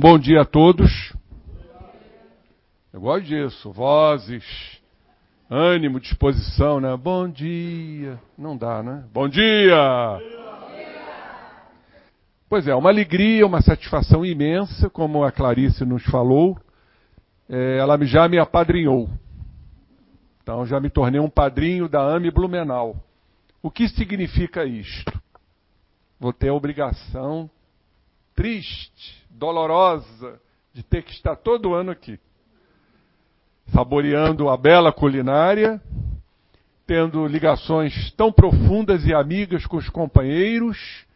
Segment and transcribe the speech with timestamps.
[0.00, 1.14] Bom dia a todos.
[2.90, 3.70] Eu gosto disso.
[3.70, 4.42] Vozes,
[5.50, 6.96] ânimo, disposição, né?
[6.96, 8.18] Bom dia.
[8.38, 9.04] Não dá, né?
[9.12, 10.18] Bom dia!
[12.48, 16.58] Pois é, uma alegria, uma satisfação imensa, como a Clarice nos falou.
[17.46, 19.06] É, ela já me apadrinhou.
[20.42, 22.96] Então já me tornei um padrinho da AME Blumenau.
[23.62, 25.12] O que significa isto?
[26.18, 27.50] Vou ter a obrigação
[28.34, 30.40] triste, dolorosa,
[30.72, 32.18] de ter que estar todo ano aqui,
[33.72, 35.80] saboreando a bela culinária,
[36.86, 41.06] tendo ligações tão profundas e amigas com os companheiros.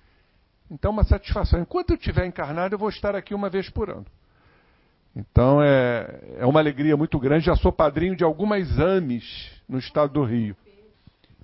[0.70, 1.60] Então, uma satisfação.
[1.60, 4.06] Enquanto eu estiver encarnado, eu vou estar aqui uma vez por ano.
[5.16, 7.46] Então, é, é uma alegria muito grande.
[7.46, 10.56] Já sou padrinho de algumas AMES no estado do Rio.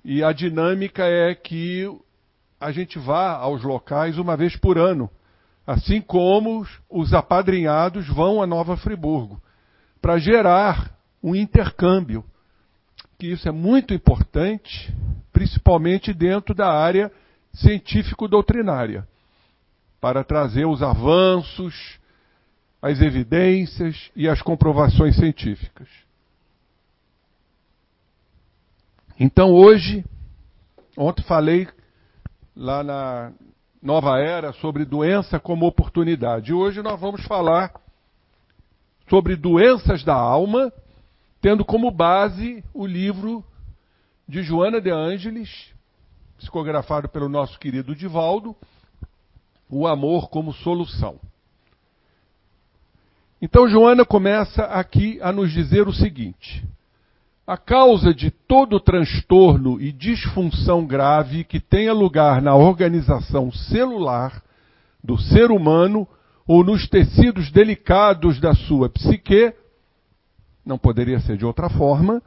[0.03, 1.87] E a dinâmica é que
[2.59, 5.09] a gente vá aos locais uma vez por ano
[5.65, 9.41] assim como os apadrinhados vão a Nova Friburgo,
[10.01, 12.25] para gerar um intercâmbio,
[13.19, 14.93] que isso é muito importante,
[15.31, 17.11] principalmente dentro da área
[17.53, 19.07] científico-doutrinária,
[19.99, 21.99] para trazer os avanços,
[22.81, 25.87] as evidências e as comprovações científicas.
[29.19, 30.03] Então hoje,
[30.97, 31.67] ontem falei
[32.55, 33.31] lá na,
[33.81, 36.53] nova era sobre doença como oportunidade.
[36.53, 37.73] Hoje nós vamos falar
[39.09, 40.71] sobre doenças da alma,
[41.41, 43.43] tendo como base o livro
[44.27, 45.73] de Joana de Ângeles,
[46.37, 48.55] psicografado pelo nosso querido Divaldo,
[49.69, 51.19] O Amor como Solução.
[53.41, 56.63] Então Joana começa aqui a nos dizer o seguinte:
[57.45, 64.41] a causa de todo transtorno e disfunção grave que tenha lugar na organização celular
[65.03, 66.07] do ser humano
[66.47, 69.53] ou nos tecidos delicados da sua psique,
[70.65, 72.21] não poderia ser de outra forma,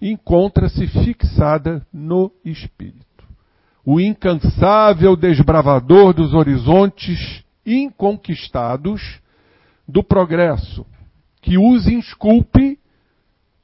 [0.00, 3.06] encontra-se fixada no espírito.
[3.84, 9.20] O incansável desbravador dos horizontes inconquistados
[9.86, 10.84] do progresso,
[11.40, 12.78] que os esculpe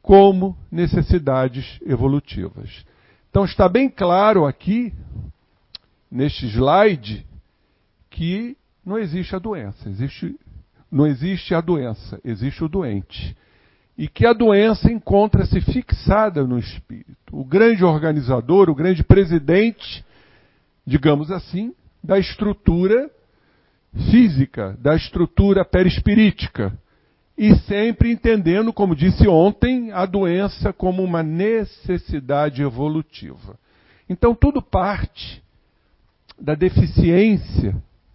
[0.05, 2.85] como necessidades evolutivas.
[3.31, 4.93] Então está bem claro aqui,
[6.11, 7.27] neste slide,
[8.11, 8.55] que
[8.85, 10.39] não existe a doença, existe,
[10.93, 13.35] não existe a doença, existe o doente.
[13.97, 17.17] E que a doença encontra-se fixada no espírito.
[17.33, 20.05] O grande organizador, o grande presidente,
[20.87, 23.11] digamos assim, da estrutura
[24.11, 26.79] física, da estrutura perispirítica,
[27.37, 33.59] e sempre entendendo, como disse ontem, a doença como uma necessidade evolutiva.
[34.09, 35.43] Então tudo parte
[36.41, 37.75] da deficiência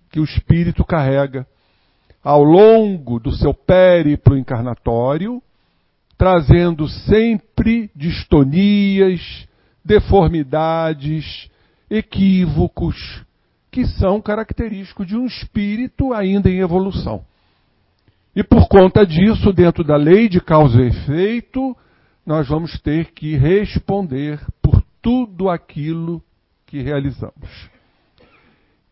[0.10, 1.46] que o espírito carrega
[2.24, 5.42] ao longo do seu périplo encarnatório,
[6.18, 9.48] trazendo sempre distonias,
[9.84, 11.50] deformidades,
[11.90, 13.24] equívocos,
[13.72, 17.24] que são característicos de um espírito ainda em evolução.
[18.40, 21.76] E por conta disso, dentro da lei de causa e efeito,
[22.26, 26.24] nós vamos ter que responder por tudo aquilo
[26.66, 27.70] que realizamos.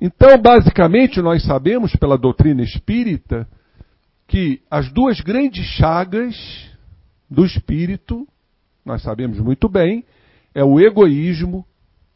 [0.01, 3.47] Então, basicamente, nós sabemos pela doutrina espírita
[4.27, 6.35] que as duas grandes chagas
[7.29, 8.27] do espírito,
[8.83, 10.03] nós sabemos muito bem,
[10.53, 11.65] é o egoísmo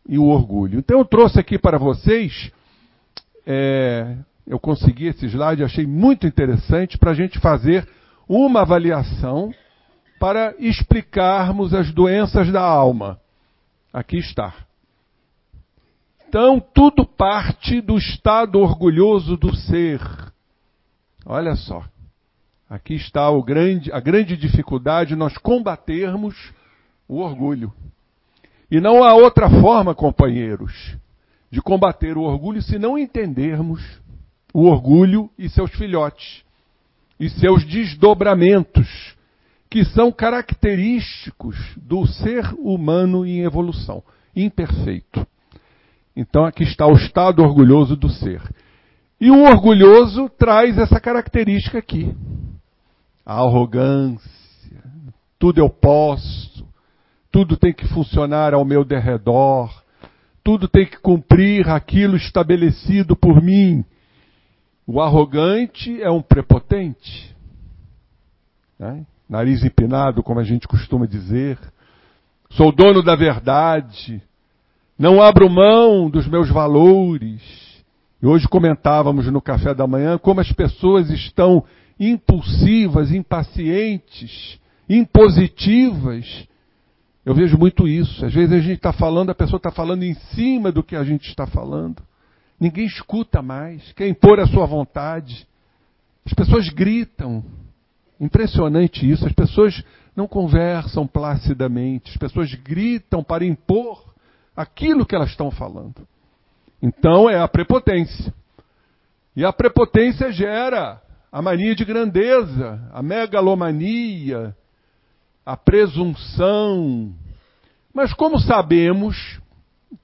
[0.05, 0.79] e o orgulho.
[0.79, 2.51] Então, eu trouxe aqui para vocês
[3.47, 7.88] é, eu consegui esse slide, achei muito interessante para a gente fazer
[8.28, 9.53] uma avaliação
[10.19, 13.19] para explicarmos as doenças da alma.
[13.91, 14.53] Aqui está.
[16.28, 20.00] Então, tudo parte do estado orgulhoso do ser.
[21.25, 21.84] Olha só.
[22.69, 26.53] Aqui está grande, a grande dificuldade nós combatermos
[27.06, 27.73] o orgulho.
[28.72, 30.96] E não há outra forma, companheiros,
[31.52, 33.81] de combater o orgulho se não entendermos
[34.53, 36.44] o orgulho e seus filhotes,
[37.19, 39.16] e seus desdobramentos,
[39.70, 44.03] que são característicos do ser humano em evolução,
[44.35, 45.25] imperfeito.
[46.16, 48.41] Então aqui está o estado orgulhoso do ser.
[49.20, 52.14] E o orgulhoso traz essa característica aqui.
[53.25, 54.84] A arrogância,
[55.37, 56.66] tudo eu posso,
[57.31, 59.72] tudo tem que funcionar ao meu derredor,
[60.43, 63.85] tudo tem que cumprir aquilo estabelecido por mim.
[64.93, 67.34] O arrogante é um prepotente,
[68.78, 69.05] né?
[69.29, 71.58] nariz empinado, como a gente costuma dizer.
[72.49, 74.22] Sou dono da verdade,
[74.99, 77.41] não abro mão dos meus valores.
[78.22, 81.64] E hoje comentávamos no café da manhã como as pessoas estão
[81.97, 84.59] impulsivas, impacientes,
[84.90, 86.49] impositivas.
[87.26, 88.26] Eu vejo muito isso.
[88.26, 91.03] Às vezes a gente está falando, a pessoa está falando em cima do que a
[91.05, 92.03] gente está falando.
[92.61, 95.47] Ninguém escuta mais, quer impor a sua vontade.
[96.23, 97.43] As pessoas gritam.
[98.19, 99.25] Impressionante isso.
[99.25, 99.84] As pessoas
[100.16, 102.11] não conversam placidamente.
[102.11, 104.13] As pessoas gritam para impor
[104.55, 106.08] aquilo que elas estão falando.
[106.79, 108.31] Então é a prepotência.
[109.35, 114.55] E a prepotência gera a mania de grandeza, a megalomania,
[115.43, 117.11] a presunção.
[117.91, 119.40] Mas como sabemos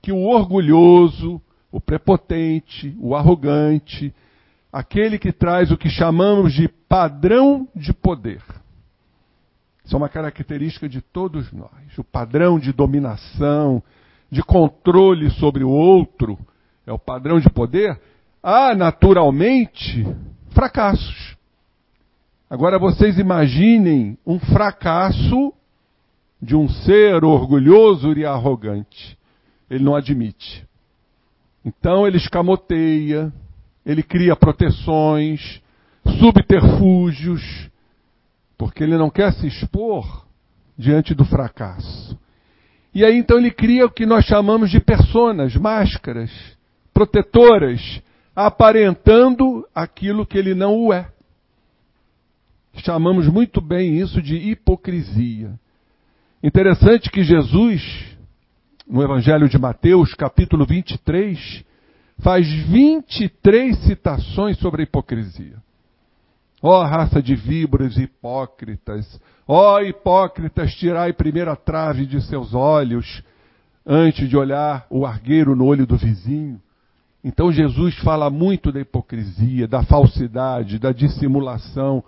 [0.01, 1.39] que o orgulhoso,
[1.71, 4.13] o prepotente, o arrogante,
[4.71, 8.41] aquele que traz o que chamamos de padrão de poder.
[9.83, 11.97] Isso é uma característica de todos nós.
[11.97, 13.81] O padrão de dominação,
[14.29, 16.37] de controle sobre o outro,
[16.85, 17.97] é o padrão de poder.
[18.43, 20.05] Há, naturalmente,
[20.49, 21.37] fracassos.
[22.49, 25.53] Agora vocês imaginem um fracasso
[26.41, 29.17] de um ser orgulhoso e arrogante.
[29.69, 30.66] Ele não admite.
[31.67, 33.29] Então ele escamoteia,
[33.85, 35.61] ele cria proteções,
[36.17, 37.69] subterfúgios,
[38.57, 40.25] porque ele não quer se expor
[40.77, 42.17] diante do fracasso.
[42.93, 46.31] E aí então ele cria o que nós chamamos de personas, máscaras,
[46.93, 48.01] protetoras,
[48.33, 51.11] aparentando aquilo que ele não o é.
[52.77, 55.59] Chamamos muito bem isso de hipocrisia.
[56.41, 58.16] Interessante que Jesus
[58.87, 61.63] no Evangelho de Mateus, capítulo 23,
[62.19, 65.57] faz 23 citações sobre a hipocrisia.
[66.61, 72.53] Ó oh, raça de víboras hipócritas, ó oh, hipócritas, tirai primeiro a trave de seus
[72.53, 73.21] olhos,
[73.85, 76.59] antes de olhar o argueiro no olho do vizinho.
[77.23, 82.03] Então Jesus fala muito da hipocrisia, da falsidade, da dissimulação,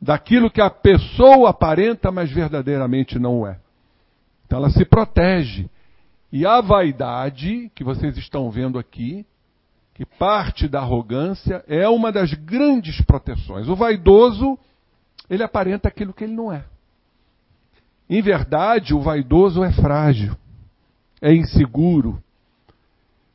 [0.00, 3.58] daquilo que a pessoa aparenta, mas verdadeiramente não é.
[4.46, 5.68] Então ela se protege
[6.32, 9.26] e a vaidade, que vocês estão vendo aqui,
[9.94, 13.68] que parte da arrogância, é uma das grandes proteções.
[13.68, 14.58] O vaidoso,
[15.28, 16.64] ele aparenta aquilo que ele não é.
[18.08, 20.36] Em verdade, o vaidoso é frágil,
[21.20, 22.22] é inseguro.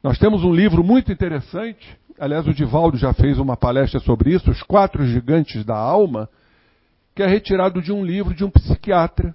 [0.02, 4.50] Nós temos um livro muito interessante, aliás, o Divaldo já fez uma palestra sobre isso,
[4.50, 6.30] Os Quatro Gigantes da Alma,
[7.14, 9.34] que é retirado de um livro de um psiquiatra,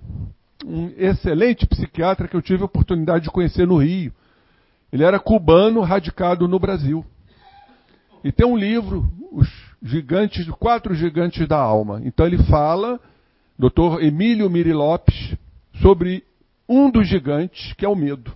[0.65, 4.13] um excelente psiquiatra que eu tive a oportunidade de conhecer no Rio.
[4.93, 7.05] Ele era cubano, radicado no Brasil.
[8.25, 9.49] E tem um livro, Os
[9.83, 12.01] Gigantes, Quatro Gigantes da Alma.
[12.05, 13.01] Então ele fala,
[13.59, 14.03] Dr.
[14.03, 15.37] Emílio Miri Lopes,
[15.81, 16.25] sobre
[16.69, 18.33] um dos gigantes, que é o medo.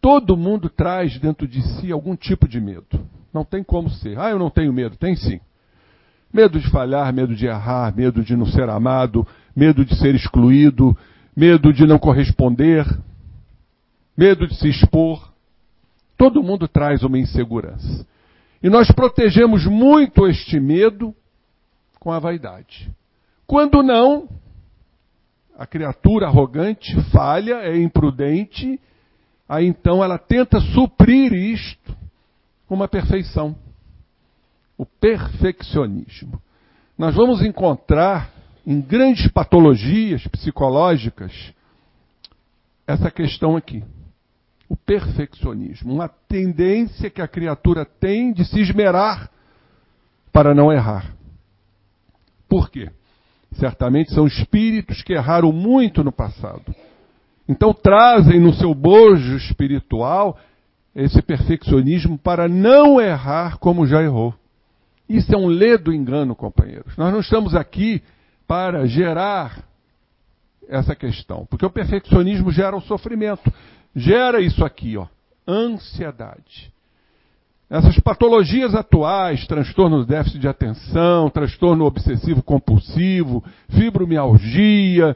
[0.00, 3.06] Todo mundo traz dentro de si algum tipo de medo.
[3.32, 4.18] Não tem como ser.
[4.18, 4.96] Ah, eu não tenho medo.
[4.96, 5.40] Tem sim.
[6.32, 9.26] Medo de falhar, medo de errar, medo de não ser amado,
[9.58, 10.96] medo de ser excluído,
[11.36, 12.86] medo de não corresponder,
[14.16, 15.32] medo de se expor.
[16.16, 18.06] Todo mundo traz uma insegurança.
[18.62, 21.12] E nós protegemos muito este medo
[21.98, 22.88] com a vaidade.
[23.48, 24.28] Quando não,
[25.58, 28.80] a criatura arrogante falha, é imprudente,
[29.48, 31.96] aí então ela tenta suprir isto
[32.68, 33.56] com uma perfeição.
[34.76, 36.40] O perfeccionismo.
[36.96, 38.37] Nós vamos encontrar
[38.68, 41.32] em grandes patologias psicológicas
[42.86, 43.82] essa questão aqui.
[44.68, 49.30] O perfeccionismo, uma tendência que a criatura tem de se esmerar
[50.30, 51.14] para não errar.
[52.46, 52.90] Por quê?
[53.52, 56.74] Certamente são espíritos que erraram muito no passado.
[57.48, 60.38] Então trazem no seu bojo espiritual
[60.94, 64.34] esse perfeccionismo para não errar como já errou.
[65.08, 66.94] Isso é um ledo engano, companheiros.
[66.98, 68.02] Nós não estamos aqui
[68.48, 69.62] para gerar
[70.66, 71.46] essa questão.
[71.46, 73.52] Porque o perfeccionismo gera o sofrimento.
[73.94, 75.06] Gera isso aqui, ó,
[75.46, 76.72] ansiedade.
[77.70, 85.14] Essas patologias atuais, transtorno do déficit de atenção, transtorno obsessivo compulsivo, fibromialgia,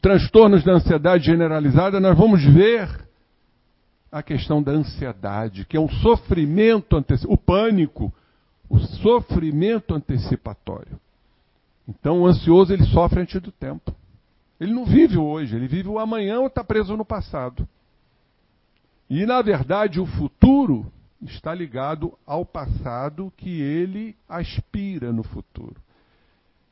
[0.00, 2.88] transtornos da ansiedade generalizada, nós vamos ver
[4.12, 8.12] a questão da ansiedade, que é um sofrimento antecipatório, o pânico,
[8.70, 11.00] o sofrimento antecipatório.
[11.88, 13.94] Então o ansioso ele sofre antes do tempo.
[14.58, 17.68] Ele não vive o hoje, ele vive o amanhã ou está preso no passado.
[19.10, 25.76] E na verdade o futuro está ligado ao passado que ele aspira no futuro.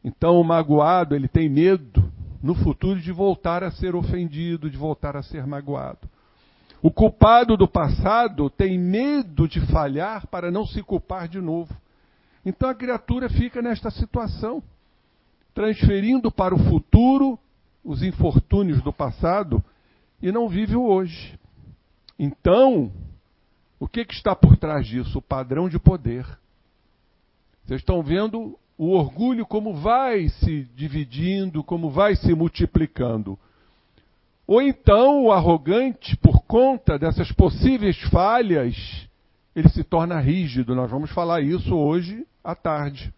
[0.04, 2.11] Então o magoado ele tem medo
[2.42, 6.09] no futuro de voltar a ser ofendido, de voltar a ser magoado.
[6.83, 11.73] O culpado do passado tem medo de falhar para não se culpar de novo.
[12.45, 14.61] Então a criatura fica nesta situação,
[15.55, 17.39] transferindo para o futuro
[17.85, 19.63] os infortúnios do passado
[20.21, 21.39] e não vive o hoje.
[22.19, 22.93] Então,
[23.79, 25.19] o que, que está por trás disso?
[25.19, 26.25] O padrão de poder.
[27.65, 33.39] Vocês estão vendo o orgulho como vai se dividindo, como vai se multiplicando.
[34.47, 39.09] Ou então o arrogante, por conta dessas possíveis falhas,
[39.55, 40.75] ele se torna rígido.
[40.75, 43.13] Nós vamos falar isso hoje à tarde,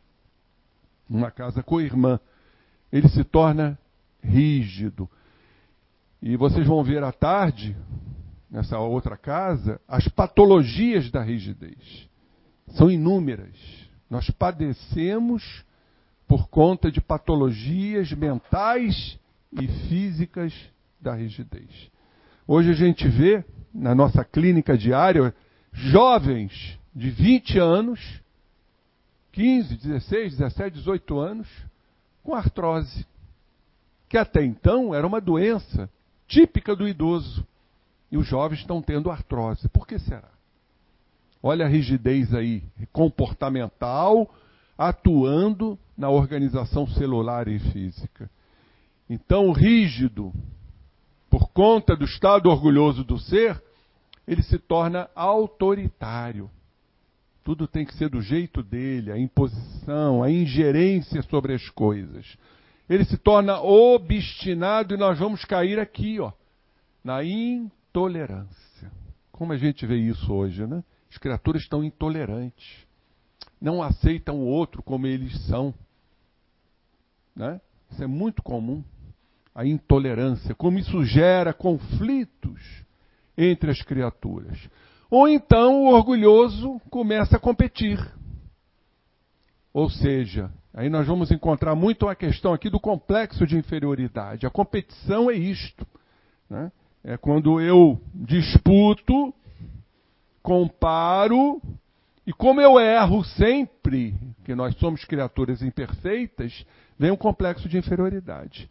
[1.09, 2.21] numa casa com a irmã.
[2.93, 3.79] Ele se torna
[4.23, 5.09] rígido.
[6.23, 7.77] E vocês vão ver à tarde,
[8.51, 12.09] nessa outra casa, as patologias da rigidez.
[12.69, 13.55] São inúmeras.
[14.09, 15.65] Nós padecemos
[16.27, 19.19] por conta de patologias mentais
[19.53, 20.53] e físicas
[21.01, 21.91] da rigidez.
[22.47, 25.35] Hoje a gente vê na nossa clínica diária
[25.73, 28.23] jovens de 20 anos,
[29.35, 31.49] 15, 16, 17, 18 anos,
[32.23, 33.05] com artrose,
[34.09, 35.91] que até então era uma doença
[36.29, 37.45] típica do idoso.
[38.13, 39.69] E os jovens estão tendo artrose.
[39.69, 40.29] Por que será?
[41.43, 42.63] Olha a rigidez aí,
[42.93, 44.33] comportamental,
[44.79, 48.31] atuando na organização celular e física.
[49.11, 50.33] Então, o rígido,
[51.29, 53.61] por conta do estado orgulhoso do ser,
[54.29, 56.49] ele se torna autoritário.
[57.45, 62.39] Tudo tem que ser do jeito dele, a imposição, a ingerência sobre as coisas.
[62.89, 66.33] Ele se torna obstinado e nós vamos cair aqui, ó,
[67.05, 68.91] na intolerância.
[69.31, 70.83] Como a gente vê isso hoje, né?
[71.11, 72.87] As criaturas estão intolerantes.
[73.61, 75.75] Não aceitam o outro como eles são.
[77.37, 77.61] Né?
[77.91, 78.83] Isso é muito comum
[79.55, 82.61] a intolerância, como isso gera conflitos
[83.37, 84.59] entre as criaturas.
[85.15, 88.05] Ou então o orgulhoso começa a competir.
[89.73, 94.45] Ou seja, aí nós vamos encontrar muito a questão aqui do complexo de inferioridade.
[94.45, 95.87] A competição é isto.
[96.51, 96.73] Né?
[97.05, 99.33] É quando eu disputo,
[100.43, 101.63] comparo,
[102.27, 106.67] e como eu erro sempre, que nós somos criaturas imperfeitas,
[106.99, 108.69] vem um complexo de inferioridade.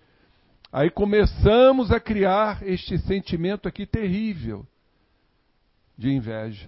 [0.74, 4.68] Aí começamos a criar este sentimento aqui terrível
[5.98, 6.68] de inveja.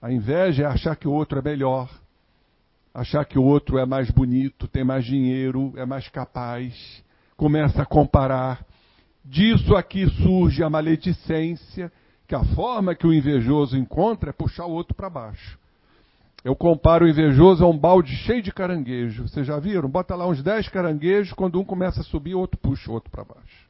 [0.00, 1.90] A inveja é achar que o outro é melhor,
[2.94, 7.04] achar que o outro é mais bonito, tem mais dinheiro, é mais capaz,
[7.36, 8.64] começa a comparar.
[9.24, 11.92] Disso aqui surge a maledicência,
[12.26, 15.58] que a forma que o invejoso encontra é puxar o outro para baixo.
[16.42, 19.28] Eu comparo o invejoso a um balde cheio de caranguejo.
[19.28, 19.88] Vocês já viram?
[19.88, 23.10] Bota lá uns 10 caranguejos, quando um começa a subir, o outro puxa o outro
[23.10, 23.68] para baixo.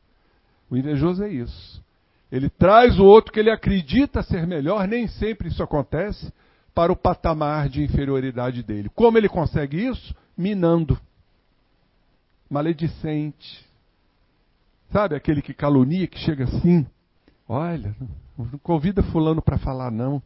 [0.71, 1.83] O invejoso é isso.
[2.30, 6.32] Ele traz o outro que ele acredita ser melhor, nem sempre isso acontece,
[6.75, 8.88] para o patamar de inferioridade dele.
[8.94, 10.14] Como ele consegue isso?
[10.37, 10.99] Minando.
[12.49, 13.66] Maledicente.
[14.92, 16.87] Sabe aquele que calunia, que chega assim?
[17.49, 17.94] Olha,
[18.38, 20.22] não convida fulano para falar não.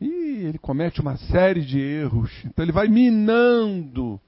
[0.00, 2.30] E ele comete uma série de erros.
[2.44, 4.20] Então ele vai minando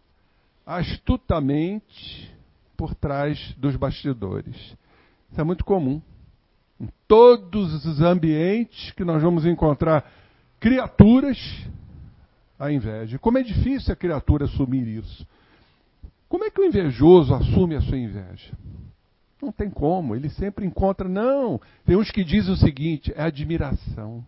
[0.64, 2.30] astutamente
[2.76, 4.56] por trás dos bastidores.
[5.30, 6.00] Isso é muito comum.
[6.80, 10.04] Em todos os ambientes que nós vamos encontrar
[10.60, 11.38] criaturas,
[12.58, 13.18] a inveja.
[13.18, 15.26] Como é difícil a criatura assumir isso.
[16.28, 18.52] Como é que o invejoso assume a sua inveja?
[19.40, 21.08] Não tem como, ele sempre encontra.
[21.08, 24.24] Não, tem uns que dizem o seguinte: é admiração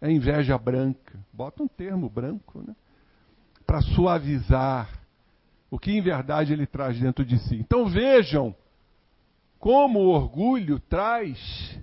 [0.00, 1.18] é inveja branca.
[1.32, 2.74] Bota um termo branco, né?
[3.66, 4.88] Para suavizar
[5.70, 7.56] o que em verdade ele traz dentro de si.
[7.56, 8.54] Então vejam
[9.58, 11.78] como o orgulho traz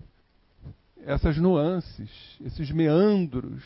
[1.05, 2.09] essas nuances,
[2.43, 3.63] esses meandros,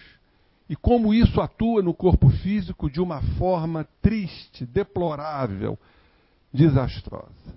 [0.70, 5.78] e como isso atua no corpo físico de uma forma triste, deplorável,
[6.54, 7.56] desastrosa.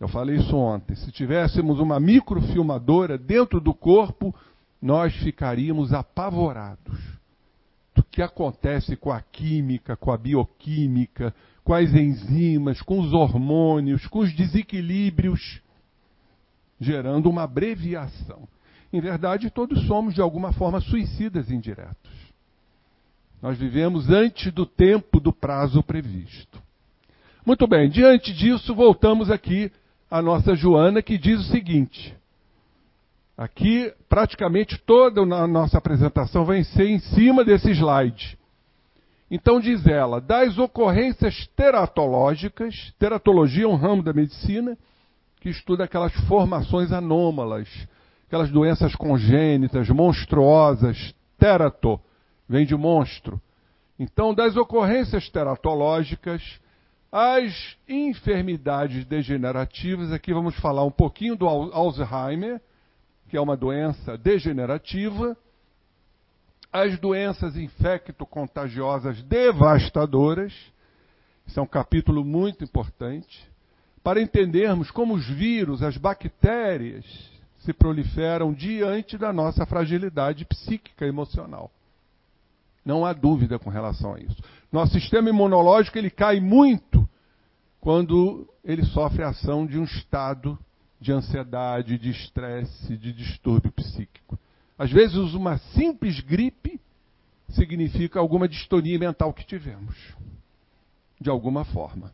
[0.00, 0.94] Eu falei isso ontem.
[0.94, 4.34] Se tivéssemos uma microfilmadora dentro do corpo,
[4.80, 6.98] nós ficaríamos apavorados
[7.94, 14.06] do que acontece com a química, com a bioquímica, com as enzimas, com os hormônios,
[14.06, 15.60] com os desequilíbrios,
[16.80, 18.48] gerando uma abreviação.
[18.92, 22.10] Em verdade, todos somos de alguma forma suicidas indiretos.
[23.42, 26.60] Nós vivemos antes do tempo do prazo previsto.
[27.44, 29.70] Muito bem, diante disso, voltamos aqui
[30.10, 32.14] à nossa Joana, que diz o seguinte:
[33.36, 38.36] Aqui, praticamente toda a nossa apresentação vai ser em cima desse slide.
[39.30, 44.76] Então, diz ela, das ocorrências teratológicas, teratologia é um ramo da medicina
[45.40, 47.68] que estuda aquelas formações anômalas,
[48.26, 52.00] aquelas doenças congênitas, monstruosas, terato,
[52.48, 53.40] vem de monstro.
[53.98, 56.42] Então, das ocorrências teratológicas,
[57.10, 62.60] as enfermidades degenerativas, aqui vamos falar um pouquinho do Alzheimer,
[63.28, 65.36] que é uma doença degenerativa,
[66.72, 70.52] as doenças infecto-contagiosas devastadoras,
[71.46, 73.48] isso é um capítulo muito importante,
[74.02, 77.04] para entendermos como os vírus, as bactérias,
[77.58, 81.70] se proliferam diante da nossa fragilidade psíquica e emocional.
[82.84, 84.42] Não há dúvida com relação a isso.
[84.72, 87.06] Nosso sistema imunológico ele cai muito
[87.80, 90.58] quando ele sofre a ação de um estado
[91.00, 94.38] de ansiedade, de estresse, de distúrbio psíquico.
[94.78, 96.80] Às vezes, uma simples gripe
[97.50, 99.96] significa alguma distonia mental que tivemos,
[101.20, 102.12] de alguma forma.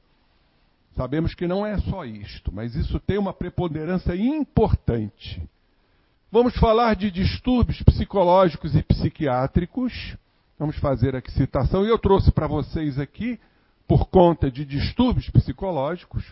[0.97, 5.43] Sabemos que não é só isto, mas isso tem uma preponderância importante.
[6.31, 10.17] Vamos falar de distúrbios psicológicos e psiquiátricos.
[10.59, 11.85] Vamos fazer aqui citação.
[11.85, 13.41] E eu trouxe para vocês aqui,
[13.89, 16.25] por conta de distúrbios psicológicos,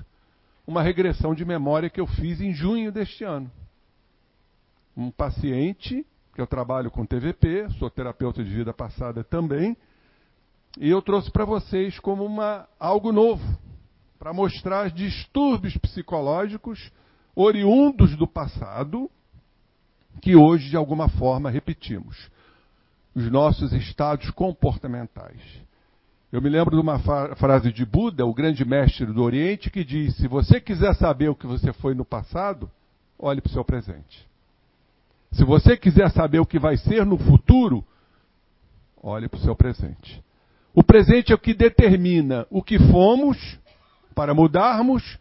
[0.66, 3.50] uma regressão de memória que eu fiz em junho deste ano.
[4.96, 9.76] Um paciente, que eu trabalho com TVP, sou terapeuta de vida passada também,
[10.78, 13.42] e eu trouxe para vocês como uma, algo novo,
[14.22, 16.92] para mostrar distúrbios psicológicos
[17.34, 19.10] oriundos do passado,
[20.20, 22.30] que hoje, de alguma forma, repetimos.
[23.16, 25.40] Os nossos estados comportamentais.
[26.30, 27.00] Eu me lembro de uma
[27.34, 31.34] frase de Buda, o grande mestre do Oriente, que diz: Se você quiser saber o
[31.34, 32.70] que você foi no passado,
[33.18, 34.24] olhe para o seu presente.
[35.32, 37.84] Se você quiser saber o que vai ser no futuro,
[39.02, 40.22] olhe para o seu presente.
[40.72, 43.60] O presente é o que determina o que fomos
[44.14, 45.18] para mudarmos,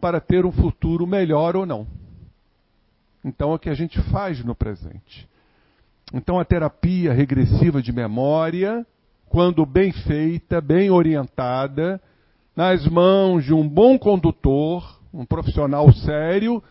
[0.00, 1.86] para ter um futuro melhor ou não.
[3.24, 5.28] Então é o que a gente faz no presente.
[6.12, 8.86] Então a terapia regressiva de memória,
[9.28, 12.00] quando bem feita, bem orientada,
[12.54, 16.62] nas mãos de um bom condutor, um profissional sério,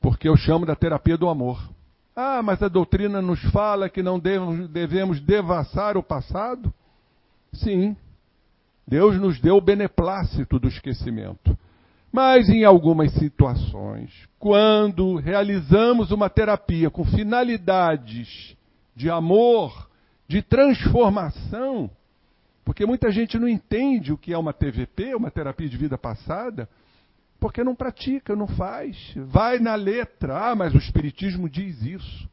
[0.00, 1.62] porque eu chamo da terapia do amor.
[2.14, 6.72] Ah, mas a doutrina nos fala que não devemos, devemos devassar o passado?
[7.54, 7.96] Sim,
[8.86, 11.56] Deus nos deu o beneplácito do esquecimento.
[12.12, 18.54] Mas em algumas situações, quando realizamos uma terapia com finalidades
[18.94, 19.88] de amor,
[20.28, 21.90] de transformação,
[22.64, 26.68] porque muita gente não entende o que é uma TVP, uma terapia de vida passada,
[27.40, 29.14] porque não pratica, não faz.
[29.16, 32.28] Vai na letra, ah, mas o Espiritismo diz isso.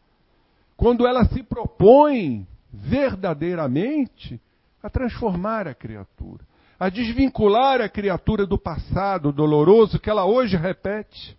[0.77, 4.39] Quando ela se propõe verdadeiramente
[4.81, 6.43] a transformar a criatura,
[6.79, 11.37] a desvincular a criatura do passado doloroso que ela hoje repete.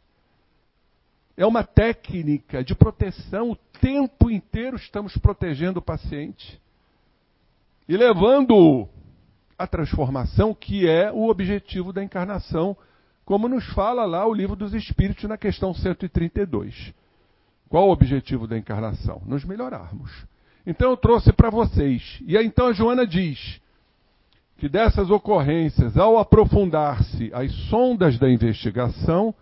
[1.36, 6.60] É uma técnica de proteção, o tempo inteiro estamos protegendo o paciente
[7.88, 8.88] e levando-o
[9.58, 12.76] à transformação, que é o objetivo da encarnação,
[13.24, 16.94] como nos fala lá o livro dos Espíritos na questão 132.
[17.68, 19.22] Qual o objetivo da encarnação?
[19.24, 20.10] Nos melhorarmos.
[20.66, 22.18] Então eu trouxe para vocês.
[22.26, 23.60] E aí então a Joana diz
[24.58, 29.34] que dessas ocorrências, ao aprofundar-se as sondas da investigação,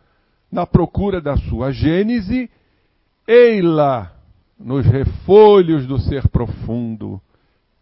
[0.50, 2.48] na procura da sua gênese,
[3.26, 4.12] ei-la
[4.59, 7.20] nos refolhos do ser profundo,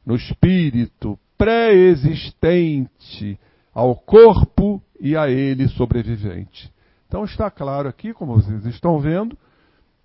[0.05, 3.39] no espírito pré-existente
[3.75, 6.73] ao corpo e a ele sobrevivente.
[7.07, 9.37] Então está claro aqui, como vocês estão vendo,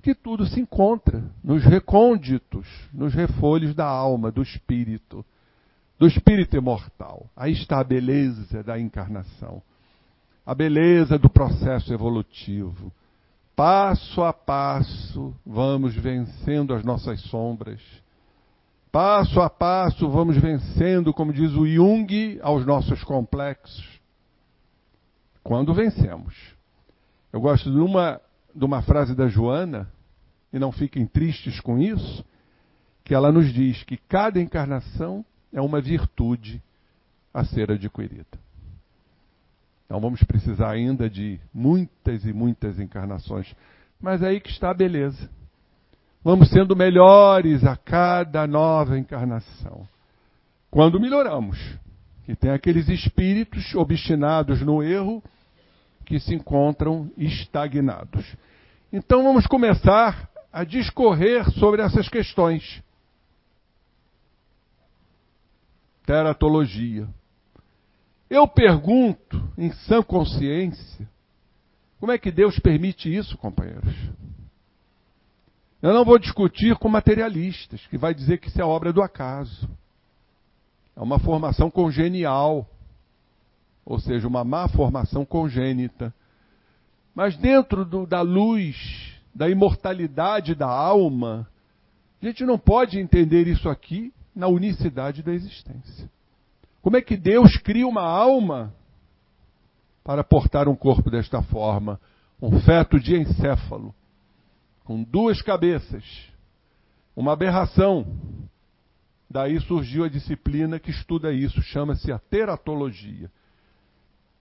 [0.02, 5.24] que tudo se encontra nos recônditos, nos refolhos da alma, do espírito,
[6.00, 7.30] do espírito imortal.
[7.36, 9.62] Aí está a beleza da encarnação,
[10.46, 12.92] a beleza do processo evolutivo.
[13.56, 17.82] Passo a passo vamos vencendo as nossas sombras.
[18.92, 24.02] Passo a passo vamos vencendo, como diz o Jung, aos nossos complexos.
[25.44, 26.36] Quando vencemos.
[27.32, 28.20] Eu gosto de uma
[28.54, 29.90] de uma frase da Joana,
[30.52, 32.26] e não fiquem tristes com isso,
[33.04, 36.62] que ela nos diz que cada encarnação é uma virtude
[37.34, 38.40] a ser adquirida.
[39.86, 43.54] Então vamos precisar ainda de muitas e muitas encarnações,
[44.00, 45.30] mas é aí que está a beleza.
[46.24, 49.88] Vamos sendo melhores a cada nova encarnação.
[50.70, 51.58] Quando melhoramos,
[52.26, 55.22] que tem aqueles espíritos obstinados no erro,
[56.06, 58.36] que se encontram estagnados.
[58.92, 62.84] Então vamos começar a discorrer sobre essas questões.
[66.06, 67.08] Teratologia.
[68.30, 71.08] Eu pergunto, em sã consciência,
[72.00, 73.96] como é que Deus permite isso, companheiros?
[75.82, 79.70] Eu não vou discutir com materialistas, que vai dizer que isso é obra do acaso.
[80.96, 82.70] É uma formação congenial,
[83.92, 86.14] ou seja, uma má formação congênita.
[87.14, 91.46] Mas dentro do, da luz, da imortalidade da alma,
[92.22, 96.10] a gente não pode entender isso aqui na unicidade da existência.
[96.82, 98.74] Como é que Deus cria uma alma
[100.06, 102.00] para portar um corpo desta forma?
[102.42, 103.94] Um feto de encéfalo,
[104.86, 106.32] com duas cabeças,
[107.14, 108.08] uma aberração.
[109.30, 113.30] Daí surgiu a disciplina que estuda isso, chama-se a teratologia.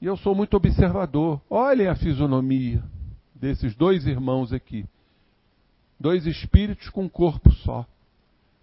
[0.00, 1.40] E eu sou muito observador.
[1.50, 2.82] Olhem a fisionomia
[3.34, 4.86] desses dois irmãos aqui.
[5.98, 7.86] Dois espíritos com um corpo só.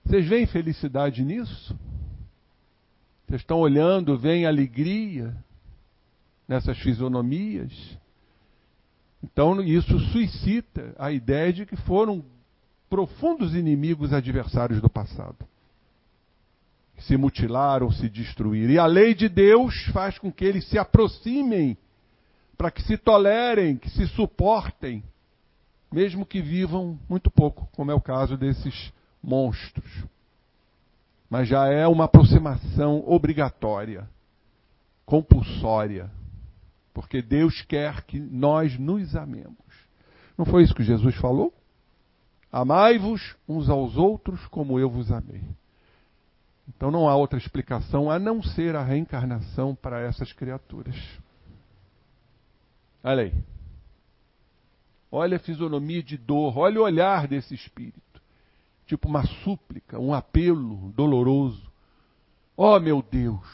[0.03, 1.77] Vocês veem felicidade nisso?
[3.27, 5.35] Vocês estão olhando, veem alegria
[6.47, 7.71] nessas fisionomias?
[9.21, 12.23] Então isso suscita a ideia de que foram
[12.89, 15.37] profundos inimigos adversários do passado.
[16.97, 18.73] Se mutilaram, se destruíram.
[18.73, 21.77] E a lei de Deus faz com que eles se aproximem,
[22.57, 25.03] para que se tolerem, que se suportem,
[25.91, 30.05] mesmo que vivam muito pouco, como é o caso desses monstros.
[31.29, 34.09] Mas já é uma aproximação obrigatória,
[35.05, 36.09] compulsória,
[36.93, 39.55] porque Deus quer que nós nos amemos.
[40.37, 41.53] Não foi isso que Jesus falou?
[42.51, 45.43] Amai-vos uns aos outros como eu vos amei.
[46.67, 50.95] Então não há outra explicação a não ser a reencarnação para essas criaturas.
[53.03, 53.33] Olha aí.
[55.11, 58.07] Olha a fisionomia de dor, olha o olhar desse espírito
[58.87, 61.61] tipo uma súplica, um apelo doloroso.
[62.55, 63.45] Oh, meu Deus!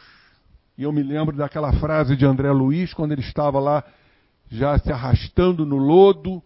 [0.78, 3.84] E eu me lembro daquela frase de André Luiz, quando ele estava lá,
[4.50, 6.42] já se arrastando no lodo,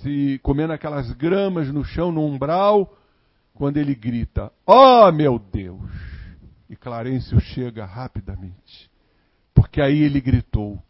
[0.00, 2.92] se comendo aquelas gramas no chão, no umbral,
[3.62, 5.88] quando ele grita: Oh, meu Deus!
[6.68, 8.90] E Clarencio chega rapidamente,
[9.54, 10.82] porque aí ele gritou.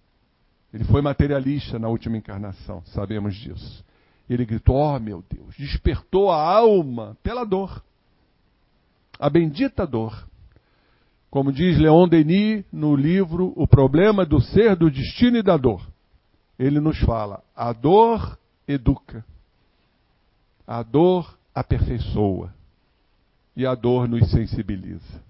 [0.73, 3.85] Ele foi materialista na última encarnação, sabemos disso.
[4.27, 5.55] Ele gritou: Oh meu Deus!
[5.55, 7.85] Despertou a alma pela dor.
[9.21, 10.27] A bendita dor.
[11.29, 15.87] Como diz Leon Denis no livro O Problema do Ser, do Destino e da Dor.
[16.59, 19.23] Ele nos fala: a dor educa,
[20.67, 22.62] a dor aperfeiçoa
[23.57, 25.23] e a dor nos sensibiliza.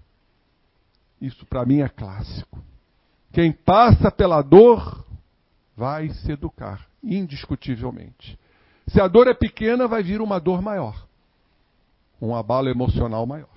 [1.21, 2.61] Isso para mim é clássico.
[3.31, 5.05] Quem passa pela dor
[5.75, 8.37] vai se educar, indiscutivelmente.
[8.87, 11.07] Se a dor é pequena, vai vir uma dor maior.
[12.21, 13.49] Um abalo emocional maior.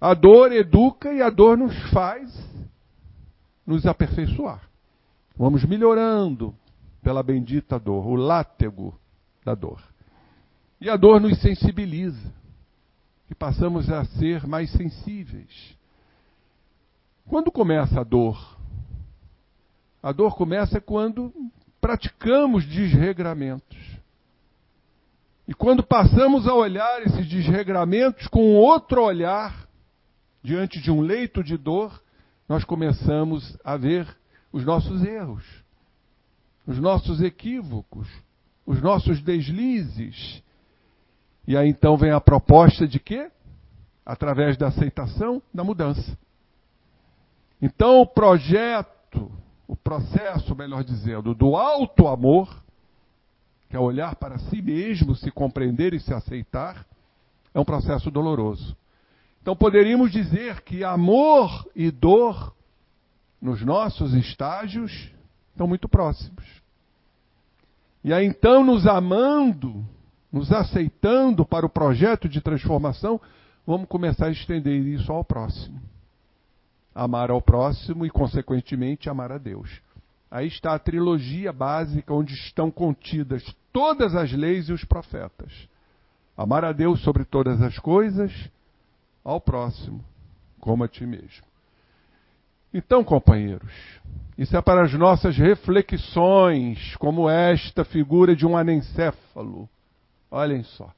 [0.00, 2.52] A dor educa e a dor nos faz
[3.66, 4.60] nos aperfeiçoar.
[5.36, 6.54] Vamos melhorando
[7.02, 8.98] pela bendita dor, o látego
[9.44, 9.80] da dor.
[10.80, 12.32] E a dor nos sensibiliza,
[13.32, 15.74] e passamos a ser mais sensíveis.
[17.26, 18.58] Quando começa a dor?
[20.02, 21.32] A dor começa quando
[21.80, 23.78] praticamos desregramentos.
[25.48, 29.66] E quando passamos a olhar esses desregramentos com outro olhar,
[30.42, 32.02] diante de um leito de dor,
[32.46, 34.06] nós começamos a ver
[34.52, 35.44] os nossos erros,
[36.66, 38.06] os nossos equívocos,
[38.66, 40.42] os nossos deslizes.
[41.46, 43.30] E aí então vem a proposta de quê?
[44.04, 46.16] Através da aceitação da mudança.
[47.60, 49.30] Então o projeto
[49.72, 52.62] o processo, melhor dizendo, do alto amor,
[53.70, 56.86] que é olhar para si mesmo, se compreender e se aceitar,
[57.54, 58.76] é um processo doloroso.
[59.40, 62.54] Então poderíamos dizer que amor e dor
[63.40, 65.10] nos nossos estágios
[65.52, 66.44] estão muito próximos.
[68.04, 69.82] E aí então, nos amando,
[70.32, 73.20] nos aceitando para o projeto de transformação,
[73.66, 75.80] vamos começar a estender isso ao próximo
[76.94, 79.80] amar ao próximo e, consequentemente, amar a Deus.
[80.30, 85.68] Aí está a trilogia básica onde estão contidas todas as leis e os profetas.
[86.36, 88.32] Amar a Deus sobre todas as coisas,
[89.22, 90.02] ao próximo,
[90.58, 91.44] como a ti mesmo.
[92.72, 93.72] Então, companheiros,
[94.38, 99.68] isso é para as nossas reflexões, como esta figura de um anencéfalo.
[100.32, 100.90] Olhem só.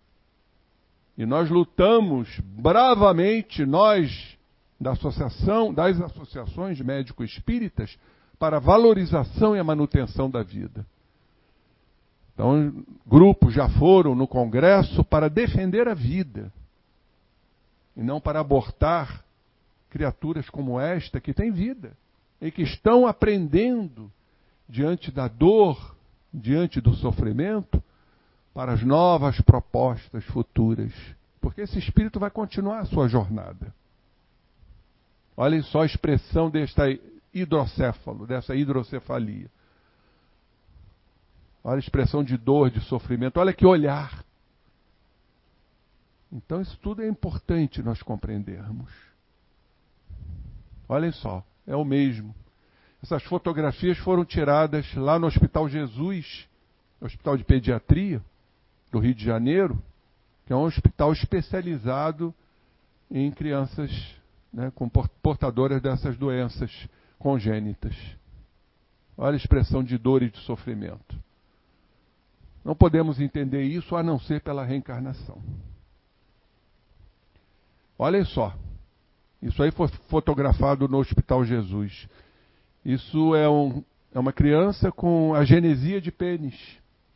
[1.18, 4.38] E nós lutamos bravamente, nós
[4.80, 7.98] da associação, das associações médico-espíritas
[8.38, 10.86] para a valorização e a manutenção da vida.
[12.32, 16.52] Então, grupos já foram no Congresso para defender a vida
[17.96, 19.24] e não para abortar
[19.90, 21.96] criaturas como esta que têm vida
[22.40, 24.10] e que estão aprendendo
[24.68, 25.96] diante da dor,
[26.32, 27.82] diante do sofrimento,
[28.54, 30.92] para as novas propostas futuras.
[31.40, 33.74] Porque esse espírito vai continuar a sua jornada.
[35.36, 36.84] Olhem só a expressão desta
[37.34, 39.50] hidrocéfalo, dessa hidrocefalia.
[41.64, 43.38] Olha a expressão de dor, de sofrimento.
[43.38, 44.24] Olha que olhar.
[46.30, 48.90] Então, isso tudo é importante nós compreendermos.
[50.88, 52.34] Olhem só, é o mesmo.
[53.02, 56.48] Essas fotografias foram tiradas lá no Hospital Jesus,
[57.00, 58.22] Hospital de Pediatria,
[58.94, 59.83] do Rio de Janeiro,
[60.46, 62.33] que é um hospital especializado
[63.11, 63.90] em crianças
[64.52, 66.70] né, com portadoras dessas doenças
[67.18, 67.96] congênitas.
[69.18, 71.16] Olha a expressão de dor e de sofrimento.
[72.64, 75.42] Não podemos entender isso a não ser pela reencarnação.
[77.98, 78.54] Olhem só.
[79.42, 82.09] Isso aí foi fotografado no Hospital Jesus.
[82.85, 83.83] Isso é, um,
[84.14, 86.54] é uma criança com a genesia de pênis.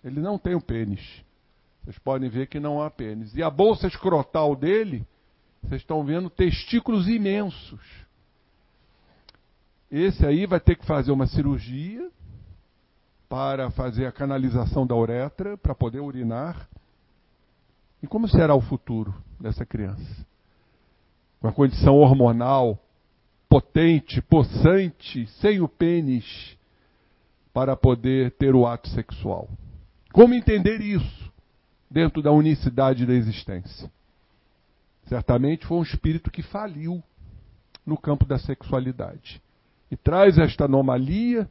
[0.03, 1.28] Ele não tem o pênis.
[1.89, 3.35] Vocês podem ver que não há pênis.
[3.35, 5.07] E a bolsa escrotal dele,
[5.63, 7.81] vocês estão vendo testículos imensos.
[9.91, 12.11] Esse aí vai ter que fazer uma cirurgia
[13.27, 16.69] para fazer a canalização da uretra, para poder urinar.
[18.03, 20.27] E como será o futuro dessa criança?
[21.41, 22.79] Com a condição hormonal
[23.49, 26.55] potente, possante, sem o pênis,
[27.51, 29.49] para poder ter o ato sexual.
[30.13, 31.28] Como entender isso
[31.91, 33.91] dentro da unicidade da existência?
[35.07, 37.03] Certamente foi um espírito que faliu
[37.85, 39.43] no campo da sexualidade
[39.91, 41.49] e traz esta anomalia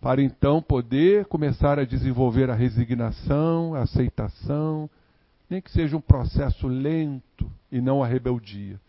[0.00, 4.90] para então poder começar a desenvolver a resignação, a aceitação,
[5.48, 8.80] nem que seja um processo lento e não a rebeldia.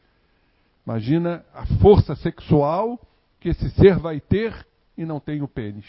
[0.85, 2.99] Imagina a força sexual
[3.39, 4.65] que esse ser vai ter
[4.97, 5.85] e não tem o pênis.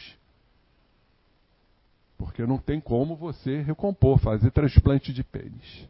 [2.16, 5.88] Porque não tem como você recompor, fazer transplante de pênis.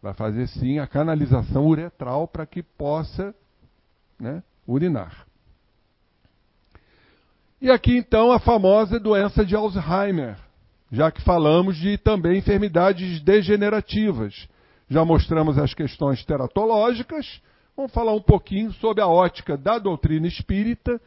[0.00, 3.34] Vai fazer sim a canalização uretral para que possa
[4.18, 5.26] né, urinar.
[7.60, 10.36] E aqui então a famosa doença de Alzheimer,
[10.92, 14.46] já que falamos de também enfermidades degenerativas.
[14.88, 17.40] Já mostramos as questões teratológicas,
[17.76, 21.00] vamos falar um pouquinho sobre a ótica da doutrina espírita,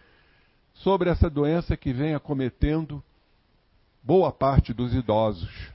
[0.74, 3.02] sobre essa doença que vem acometendo
[4.10, 5.72] boa parte dos idosos.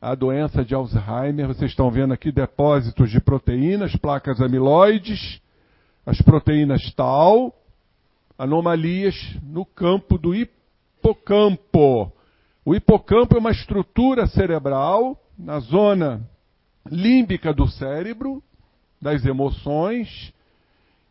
[0.00, 5.42] A doença de Alzheimer, vocês estão vendo aqui depósitos de proteínas, placas amiloides,
[6.06, 7.52] as proteínas tal,
[8.38, 12.12] anomalias no campo do hipocampo.
[12.64, 16.24] O hipocampo é uma estrutura cerebral na zona
[16.88, 18.40] límbica do cérebro,
[19.00, 20.32] das emoções,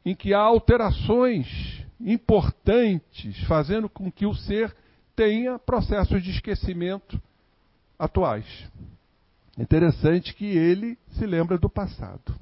[0.05, 4.73] em que há alterações importantes, fazendo com que o ser
[5.21, 7.21] tenha processos de esquecimento
[7.99, 8.45] atuais.
[9.55, 12.33] Interessante que ele se lembra do passado.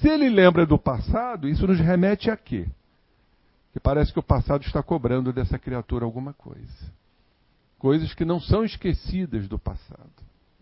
[0.00, 2.66] Se ele lembra do passado, isso nos remete a quê?
[3.76, 6.90] que parece que o passado está cobrando dessa criatura alguma coisa.
[7.78, 10.10] Coisas que não são esquecidas do passado.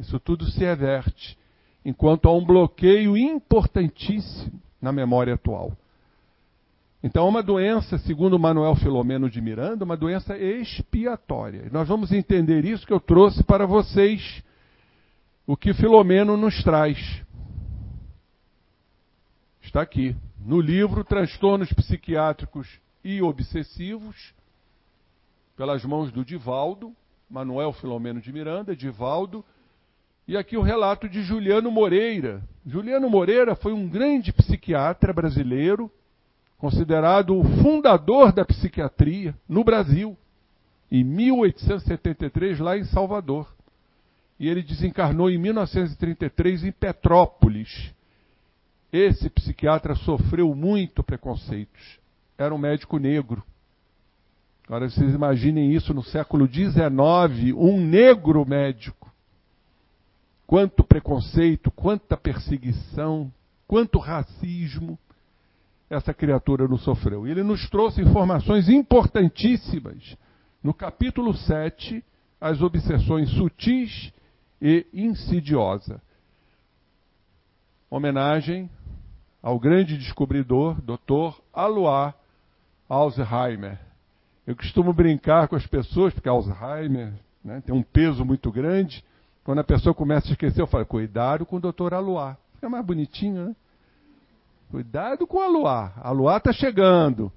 [0.01, 1.39] Isso tudo se everte,
[1.85, 5.77] enquanto há um bloqueio importantíssimo na memória atual.
[7.07, 11.69] Então, uma doença, segundo Manuel Filomeno de Miranda, uma doença expiatória.
[11.71, 14.43] Nós vamos entender isso que eu trouxe para vocês,
[15.47, 17.23] o que Filomeno nos traz.
[19.61, 24.33] Está aqui, no livro Transtornos Psiquiátricos e obsessivos,
[25.59, 26.91] pelas mãos do Divaldo,
[27.29, 29.45] Manuel Filomeno de Miranda, Divaldo,
[30.27, 32.43] e aqui o relato de Juliano Moreira.
[32.67, 35.91] Juliano Moreira foi um grande psiquiatra brasileiro,
[36.65, 40.17] considerado o fundador da psiquiatria no Brasil,
[40.91, 43.55] em 1873, lá em Salvador.
[44.41, 47.93] E ele desencarnou em 1933 em Petrópolis.
[48.91, 52.03] Esse psiquiatra sofreu muito preconceitos
[52.37, 53.45] era um médico negro.
[54.67, 59.13] Agora vocês imaginem isso no século XIX, um negro médico.
[60.47, 63.33] Quanto preconceito, quanta perseguição,
[63.69, 64.99] quanto racismo
[65.89, 67.27] essa criatura não sofreu.
[67.27, 70.17] E ele nos trouxe informações importantíssimas
[70.63, 72.03] no capítulo 7,
[72.41, 74.13] as obsessões sutis
[74.61, 76.01] e insidiosa.
[77.91, 78.71] Homenagem
[79.43, 81.39] ao grande descobridor, Dr.
[81.53, 82.15] Alois
[82.89, 83.79] Alzheimer.
[84.47, 87.13] Eu costumo brincar com as pessoas, porque Alzheimer
[87.45, 89.05] né, tem um peso muito grande.
[89.43, 92.39] Quando a pessoa começa a esquecer, eu falo, cuidado com o doutor Aluá.
[92.55, 93.57] Fica mais bonitinho, né?
[94.75, 95.93] Cuidado com o Aluá.
[96.03, 97.31] Aluá está chegando.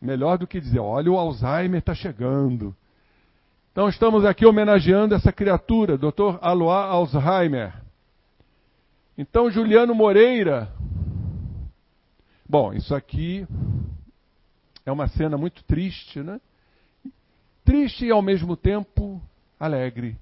[0.00, 2.72] Melhor do que dizer, olha, o Alzheimer está chegando.
[3.72, 6.38] Então estamos aqui homenageando essa criatura, Dr.
[6.40, 7.74] Alois Alzheimer.
[9.18, 10.72] Então Juliano Moreira.
[12.48, 13.44] Bom, isso aqui
[14.86, 16.40] é uma cena muito triste, né?
[17.64, 19.20] Triste e ao mesmo tempo
[19.58, 20.16] alegre.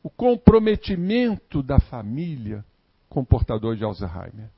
[0.00, 2.64] O comprometimento da família
[3.08, 4.48] com o portador de Alzheimer.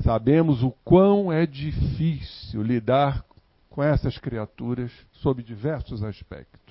[0.00, 3.24] Sabemos o quão é difícil lidar
[3.70, 6.66] com essas criaturas sob diversos aspectos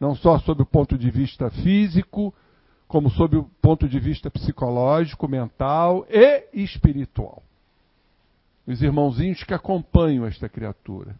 [0.00, 2.34] não só sob o ponto de vista físico,
[2.86, 7.42] como sob o ponto de vista psicológico, mental e espiritual.
[8.66, 11.16] Os irmãozinhos que acompanham esta criatura.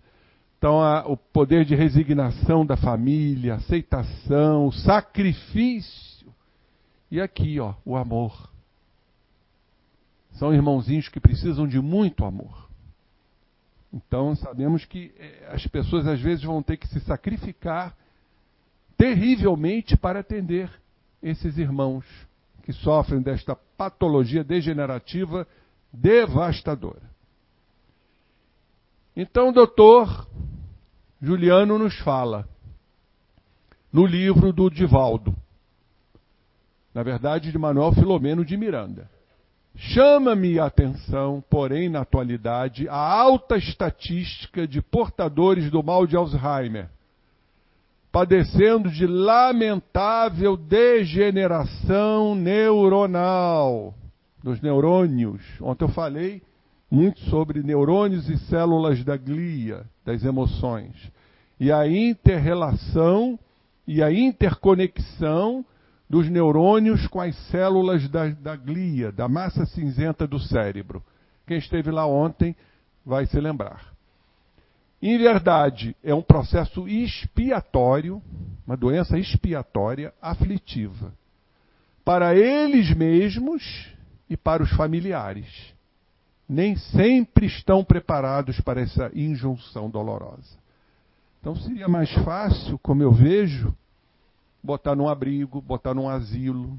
[0.59, 6.33] Então, a, o poder de resignação da família, aceitação, sacrifício.
[7.11, 8.51] E aqui, ó, o amor.
[10.37, 12.69] São irmãozinhos que precisam de muito amor.
[13.93, 17.97] Então, sabemos que eh, as pessoas às vezes vão ter que se sacrificar
[18.97, 20.71] terrivelmente para atender
[21.23, 22.05] esses irmãos
[22.63, 25.47] que sofrem desta patologia degenerativa
[25.93, 27.03] devastadora.
[29.17, 30.29] Então, o doutor
[31.23, 32.47] Juliano nos fala
[33.91, 35.35] no livro do Divaldo,
[36.93, 39.16] na verdade, de Manuel Filomeno de Miranda.
[39.77, 46.89] Chama-me a atenção, porém, na atualidade, a alta estatística de portadores do mal de Alzheimer,
[48.11, 53.95] padecendo de lamentável degeneração neuronal
[54.43, 55.43] dos neurônios.
[55.61, 56.43] Ontem eu falei
[56.91, 60.95] muito sobre neurônios e células da glia, das emoções,
[61.61, 63.39] e a interrelação
[63.87, 65.63] e a interconexão
[66.09, 71.03] dos neurônios com as células da, da glia, da massa cinzenta do cérebro.
[71.47, 72.55] Quem esteve lá ontem
[73.05, 73.95] vai se lembrar.
[75.03, 78.23] Em verdade, é um processo expiatório,
[78.67, 81.13] uma doença expiatória aflitiva,
[82.05, 83.89] para eles mesmos
[84.29, 85.75] e para os familiares.
[86.49, 90.57] Nem sempre estão preparados para essa injunção dolorosa.
[91.41, 93.75] Então seria mais fácil, como eu vejo,
[94.67, 96.79] botar num abrigo, botar num asilo,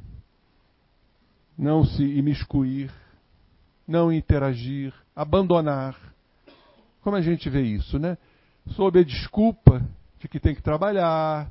[1.58, 2.92] não se imiscuir,
[3.88, 5.96] não interagir, abandonar
[7.08, 8.18] como a gente vê isso, né?
[8.72, 9.82] Sob a desculpa
[10.20, 11.50] de que tem que trabalhar.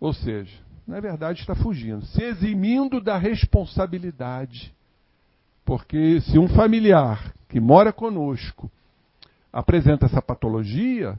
[0.00, 4.74] Ou seja, na verdade está fugindo, se eximindo da responsabilidade.
[5.66, 8.70] Porque se um familiar que mora conosco
[9.52, 11.14] apresenta essa patologia,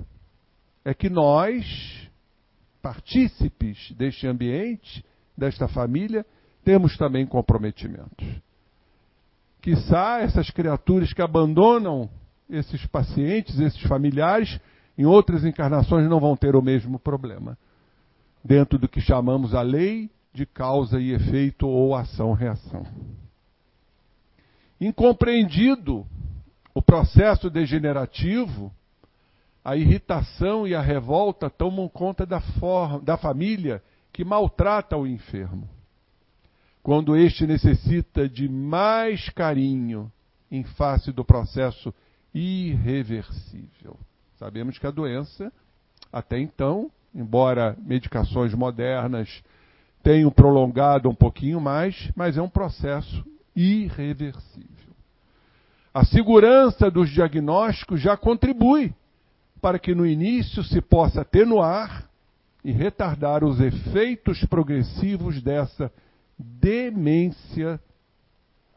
[0.84, 2.05] é que nós,
[2.86, 5.04] partícipes deste ambiente,
[5.36, 6.24] desta família,
[6.63, 8.28] temos também comprometimentos.
[9.60, 12.08] Quiçá essas criaturas que abandonam
[12.48, 14.60] esses pacientes, esses familiares,
[14.95, 17.58] em outras encarnações não vão ter o mesmo problema.
[18.43, 22.86] Dentro do que chamamos a lei de causa e efeito ou ação-reação.
[24.80, 26.06] Incompreendido
[26.71, 28.71] o processo degenerativo,
[29.65, 33.82] a irritação e a revolta tomam conta da, forma, da família
[34.13, 35.67] que maltrata o enfermo.
[36.84, 40.12] Quando este necessita de mais carinho
[40.51, 41.91] em face do processo
[42.32, 43.97] irreversível.
[44.38, 45.51] Sabemos que a doença,
[46.13, 49.43] até então, embora medicações modernas
[50.04, 53.25] tenham prolongado um pouquinho mais, mas é um processo
[53.56, 54.93] irreversível.
[55.91, 58.93] A segurança dos diagnósticos já contribui
[59.65, 62.08] para que no início se possa atenuar
[62.63, 65.91] e retardar os efeitos progressivos dessa
[66.38, 67.82] demência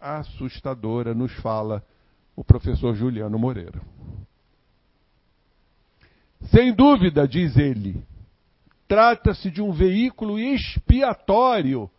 [0.01, 1.85] assustadora, nos fala
[2.35, 3.83] o professor Juliano Moreira.
[6.45, 8.03] Sem dúvida, diz ele,
[8.89, 11.91] trata-se de um veículo expiatório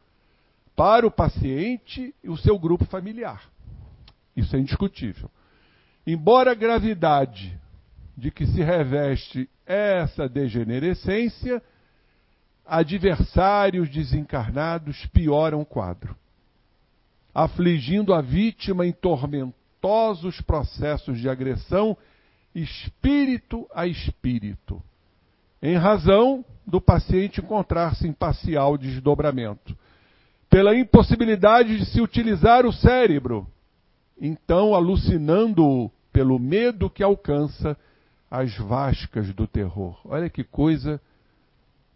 [0.75, 3.51] para o paciente e o seu grupo familiar.
[4.35, 5.29] Isso é indiscutível.
[6.07, 7.58] Embora a gravidade
[8.19, 11.61] de que se reveste essa degenerescência,
[12.65, 16.15] adversários desencarnados pioram o quadro,
[17.33, 21.97] afligindo a vítima em tormento tormentosos processos de agressão
[22.53, 24.81] espírito a espírito,
[25.61, 29.75] em razão do paciente encontrar-se em parcial desdobramento,
[30.49, 33.47] pela impossibilidade de se utilizar o cérebro,
[34.19, 37.77] então alucinando-o pelo medo que alcança
[38.29, 39.99] as vascas do terror.
[40.05, 41.01] Olha que coisa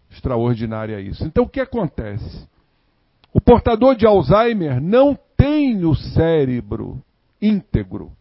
[0.09, 1.23] extraordinária isso.
[1.25, 2.47] Então o que acontece?
[3.34, 7.01] O portador de Alzheimer não tem o cérebro
[7.41, 8.11] íntegro.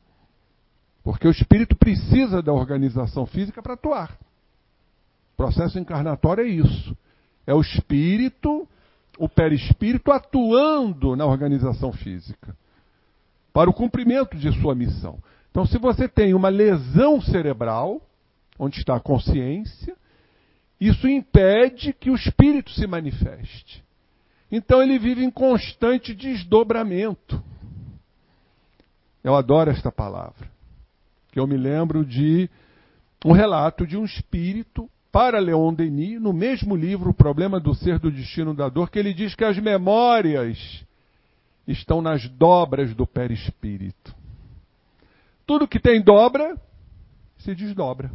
[1.02, 4.16] Porque o espírito precisa da organização física para atuar.
[5.34, 6.96] O processo encarnatório é isso.
[7.46, 8.68] É o espírito,
[9.18, 12.56] o perispírito atuando na organização física
[13.52, 15.18] para o cumprimento de sua missão.
[15.52, 18.02] Então, se você tem uma lesão cerebral,
[18.58, 19.94] onde está a consciência,
[20.80, 23.84] isso impede que o espírito se manifeste.
[24.50, 27.40] Então ele vive em constante desdobramento.
[29.22, 30.50] Eu adoro esta palavra.
[31.30, 32.50] Que eu me lembro de
[33.24, 37.98] um relato de um espírito para Leon Denis, no mesmo livro, O Problema do Ser,
[37.98, 40.84] do Destino da Dor, que ele diz que as memórias
[41.66, 44.21] estão nas dobras do perispírito.
[45.52, 46.58] Tudo que tem dobra,
[47.36, 48.10] se desdobra.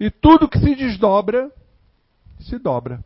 [0.00, 1.52] E tudo que se desdobra,
[2.40, 3.04] se dobra.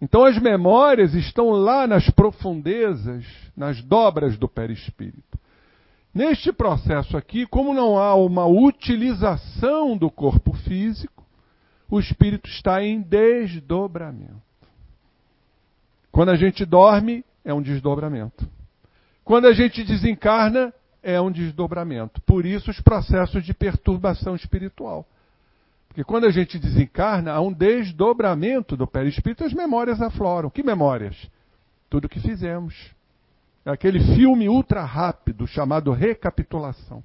[0.00, 5.38] Então as memórias estão lá nas profundezas, nas dobras do perispírito.
[6.14, 11.22] Neste processo aqui, como não há uma utilização do corpo físico,
[11.86, 14.40] o espírito está em desdobramento.
[16.10, 18.48] Quando a gente dorme, é um desdobramento.
[19.22, 20.72] Quando a gente desencarna,
[21.02, 22.20] é um desdobramento.
[22.22, 25.06] Por isso, os processos de perturbação espiritual.
[25.88, 30.48] Porque quando a gente desencarna, há um desdobramento do perispírito, as memórias afloram.
[30.48, 31.16] Que memórias?
[31.88, 32.74] Tudo que fizemos.
[33.64, 37.02] É aquele filme ultra rápido chamado recapitulação.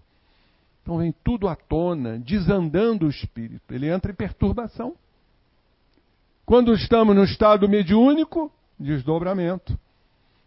[0.84, 3.74] Então vem tudo à tona, desandando o espírito.
[3.74, 4.94] Ele entra em perturbação.
[6.46, 9.78] Quando estamos no estado mediúnico, desdobramento.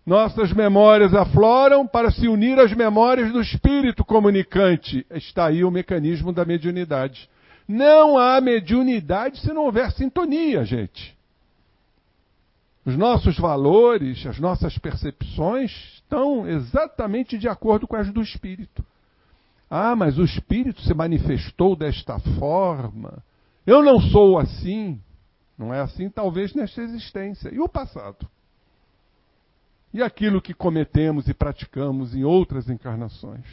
[0.08, 5.04] Nossas memórias afloram para se unir às memórias do espírito comunicante.
[5.10, 7.28] Está aí o mecanismo da mediunidade.
[7.68, 11.14] Não há mediunidade se não houver sintonia, gente.
[12.86, 18.82] Os nossos valores, as nossas percepções estão exatamente de acordo com as do espírito.
[19.68, 23.22] Ah, mas o espírito se manifestou desta forma.
[23.66, 24.98] Eu não sou assim.
[25.58, 27.52] Não é assim, talvez, nesta existência.
[27.52, 28.26] E o passado?
[29.92, 33.44] E aquilo que cometemos e praticamos em outras encarnações?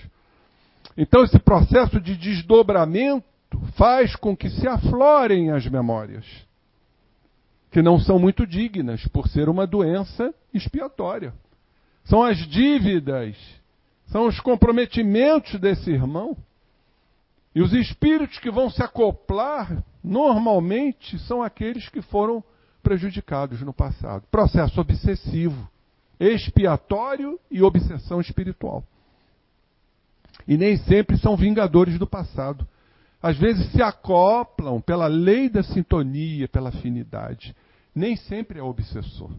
[0.98, 3.26] Então, esse processo de desdobramento
[3.76, 6.26] faz com que se aflorem as memórias,
[7.72, 11.34] que não são muito dignas, por ser uma doença expiatória.
[12.04, 13.36] São as dívidas,
[14.08, 16.38] são os comprometimentos desse irmão.
[17.54, 22.44] E os espíritos que vão se acoplar, normalmente, são aqueles que foram
[22.84, 24.26] prejudicados no passado.
[24.30, 25.68] Processo obsessivo,
[26.20, 28.84] expiatório e obsessão espiritual.
[30.47, 32.68] E nem sempre são vingadores do passado
[33.26, 37.55] às vezes se acoplam pela lei da sintonia, pela afinidade.
[37.95, 39.32] Nem sempre é obsessor.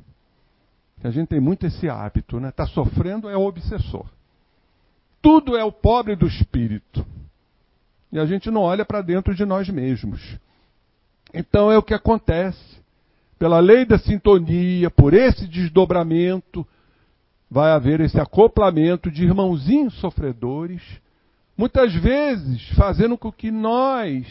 [1.04, 2.48] A gente tem muito esse hábito, né?
[2.48, 4.04] Está sofrendo é o obsessor.
[5.22, 7.06] Tudo é o pobre do espírito.
[8.10, 10.36] E a gente não olha para dentro de nós mesmos.
[11.32, 12.82] Então é o que acontece.
[13.38, 16.66] Pela lei da sintonia, por esse desdobramento,
[17.50, 20.82] vai haver esse acoplamento de irmãozinhos sofredores
[21.56, 24.26] Muitas vezes fazendo com que nós,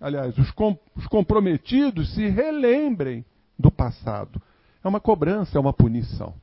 [0.00, 3.24] aliás, os, com, os comprometidos, se relembrem
[3.58, 4.40] do passado.
[4.82, 6.34] É uma cobrança, é uma punição.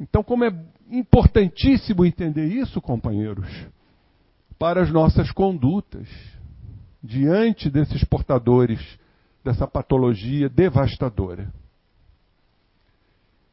[0.00, 3.46] Então, como é importantíssimo entender isso, companheiros,
[4.58, 6.08] para as nossas condutas
[7.02, 8.80] diante desses portadores
[9.44, 11.52] dessa patologia devastadora.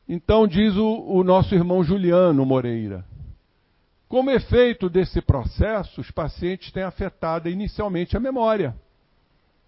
[0.07, 3.05] Então, diz o, o nosso irmão Juliano Moreira,
[4.07, 8.73] como efeito desse processo, os pacientes têm afetado inicialmente a memória.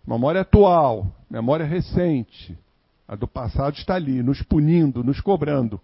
[0.08, 2.58] Memória atual, memória recente.
[3.06, 5.80] A do passado está ali, nos punindo, nos cobrando.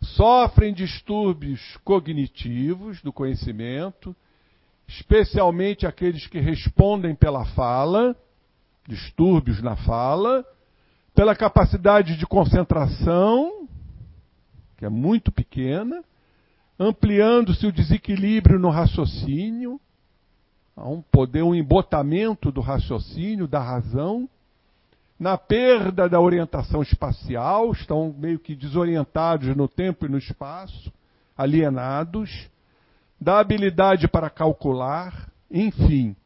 [0.00, 4.14] Sofrem distúrbios cognitivos do conhecimento,
[4.86, 8.16] especialmente aqueles que respondem pela fala,
[8.90, 10.44] distúrbios na fala,
[11.14, 13.68] pela capacidade de concentração,
[14.76, 16.02] que é muito pequena,
[16.78, 19.80] ampliando-se o desequilíbrio no raciocínio,
[20.76, 24.28] há um poder, um embotamento do raciocínio, da razão,
[25.18, 30.90] na perda da orientação espacial, estão meio que desorientados no tempo e no espaço,
[31.36, 32.48] alienados,
[33.20, 36.16] da habilidade para calcular, enfim,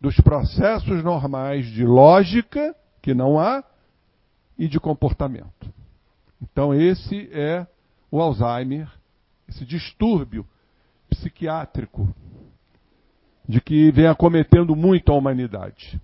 [0.00, 3.62] dos processos normais de lógica, que não há,
[4.58, 5.72] e de comportamento.
[6.40, 7.66] Então, esse é
[8.10, 8.88] o Alzheimer
[9.50, 10.46] esse distúrbio
[11.08, 12.08] psiquiátrico
[13.46, 16.00] de que vem acometendo muito a humanidade.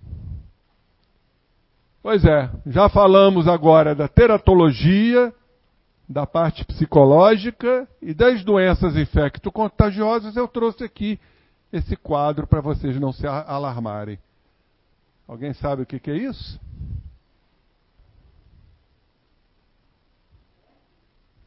[2.03, 5.33] Pois é, já falamos agora da teratologia,
[6.07, 10.35] da parte psicológica e das doenças infecto-contagiosas.
[10.35, 11.19] Eu trouxe aqui
[11.71, 14.19] esse quadro para vocês não se alarmarem.
[15.27, 16.59] Alguém sabe o que, que é isso?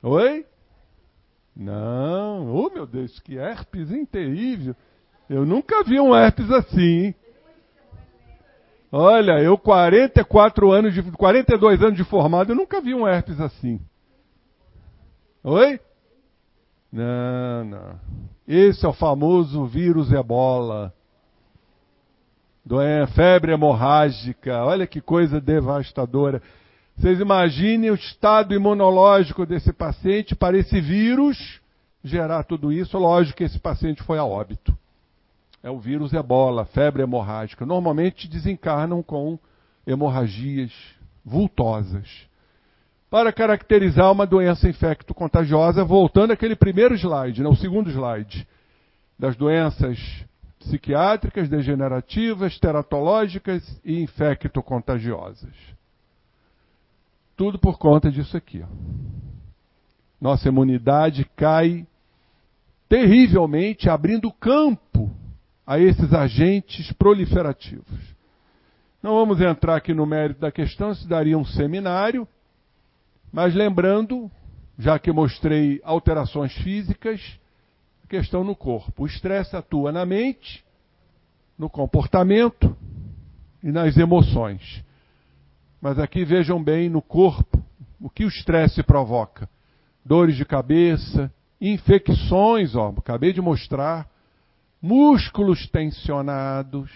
[0.02, 0.46] Oi?
[1.54, 4.74] Não, oh meu Deus, que herpes interível.
[5.28, 6.80] Eu nunca vi um herpes assim.
[6.80, 7.14] Hein?
[8.92, 13.80] Olha, eu 44 anos de 42 anos de formado, eu nunca vi um herpes assim.
[15.44, 15.80] Oi?
[16.92, 18.00] Não, não.
[18.52, 20.92] Esse é o famoso vírus ebola.
[22.66, 24.64] Doença, febre hemorrágica.
[24.64, 26.42] Olha que coisa devastadora.
[26.96, 31.60] Vocês imaginem o estado imunológico desse paciente para esse vírus
[32.02, 32.98] gerar tudo isso.
[32.98, 34.76] Lógico que esse paciente foi a óbito.
[35.62, 37.64] É o vírus ebola, febre hemorrágica.
[37.64, 39.38] Normalmente desencarnam com
[39.86, 40.72] hemorragias
[41.24, 42.28] vultosas.
[43.10, 48.46] Para caracterizar uma doença infecto-contagiosa, voltando àquele primeiro slide, né, o segundo slide,
[49.18, 49.98] das doenças
[50.60, 55.52] psiquiátricas, degenerativas, teratológicas e infecto-contagiosas.
[57.36, 58.64] Tudo por conta disso aqui.
[60.20, 61.86] Nossa imunidade cai
[62.88, 65.10] terrivelmente, abrindo campo
[65.66, 67.98] a esses agentes proliferativos.
[69.02, 72.28] Não vamos entrar aqui no mérito da questão, isso daria um seminário,
[73.32, 74.30] mas lembrando,
[74.78, 77.20] já que mostrei alterações físicas,
[78.04, 79.04] a questão no corpo.
[79.04, 80.64] O estresse atua na mente,
[81.56, 82.76] no comportamento
[83.62, 84.84] e nas emoções.
[85.80, 87.62] Mas aqui vejam bem no corpo
[88.00, 89.48] o que o estresse provoca:
[90.04, 94.08] dores de cabeça, infecções, ó, acabei de mostrar,
[94.80, 96.90] músculos tensionados,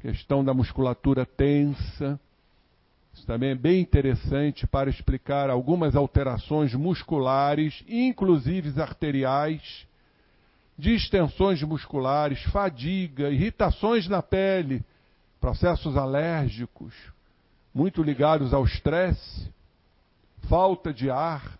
[0.00, 2.18] questão da musculatura tensa.
[3.18, 9.86] Isso também é bem interessante para explicar algumas alterações musculares, inclusive arteriais,
[10.78, 14.84] distensões musculares, fadiga, irritações na pele,
[15.40, 16.94] processos alérgicos,
[17.74, 19.52] muito ligados ao estresse,
[20.48, 21.58] falta de ar,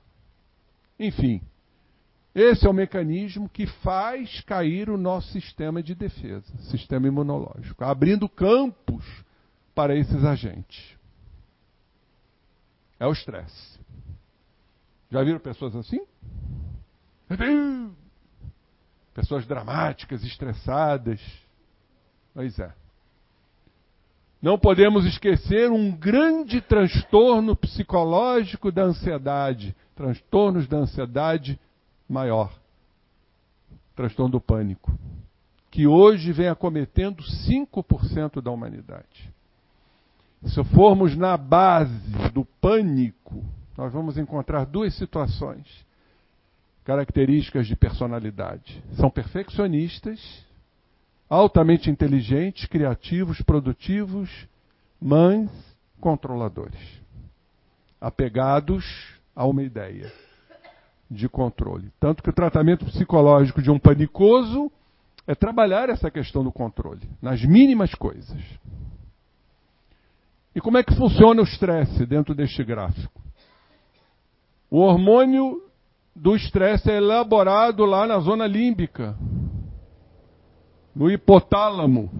[0.98, 1.42] enfim.
[2.32, 8.28] Esse é o mecanismo que faz cair o nosso sistema de defesa, sistema imunológico, abrindo
[8.28, 9.04] campos
[9.74, 10.97] para esses agentes.
[12.98, 13.78] É o estresse.
[15.10, 16.00] Já viram pessoas assim?
[19.14, 21.20] Pessoas dramáticas, estressadas.
[22.34, 22.72] Pois é.
[24.40, 31.58] Não podemos esquecer um grande transtorno psicológico da ansiedade, transtornos da ansiedade
[32.08, 32.52] maior,
[33.96, 34.96] transtorno do pânico,
[35.72, 39.32] que hoje vem acometendo 5% da humanidade.
[40.44, 43.44] Se formos na base do pânico,
[43.76, 45.66] nós vamos encontrar duas situações
[46.84, 48.82] características de personalidade.
[48.94, 50.46] São perfeccionistas
[51.28, 54.30] altamente inteligentes, criativos, produtivos,
[55.00, 55.50] mães
[56.00, 56.80] controladores,
[58.00, 58.84] apegados
[59.34, 60.10] a uma ideia
[61.10, 61.92] de controle.
[61.98, 64.70] Tanto que o tratamento psicológico de um panicoso
[65.26, 68.40] é trabalhar essa questão do controle, nas mínimas coisas.
[70.58, 73.22] E como é que funciona o estresse dentro deste gráfico?
[74.68, 75.62] O hormônio
[76.16, 79.16] do estresse é elaborado lá na zona límbica,
[80.92, 82.10] no hipotálamo,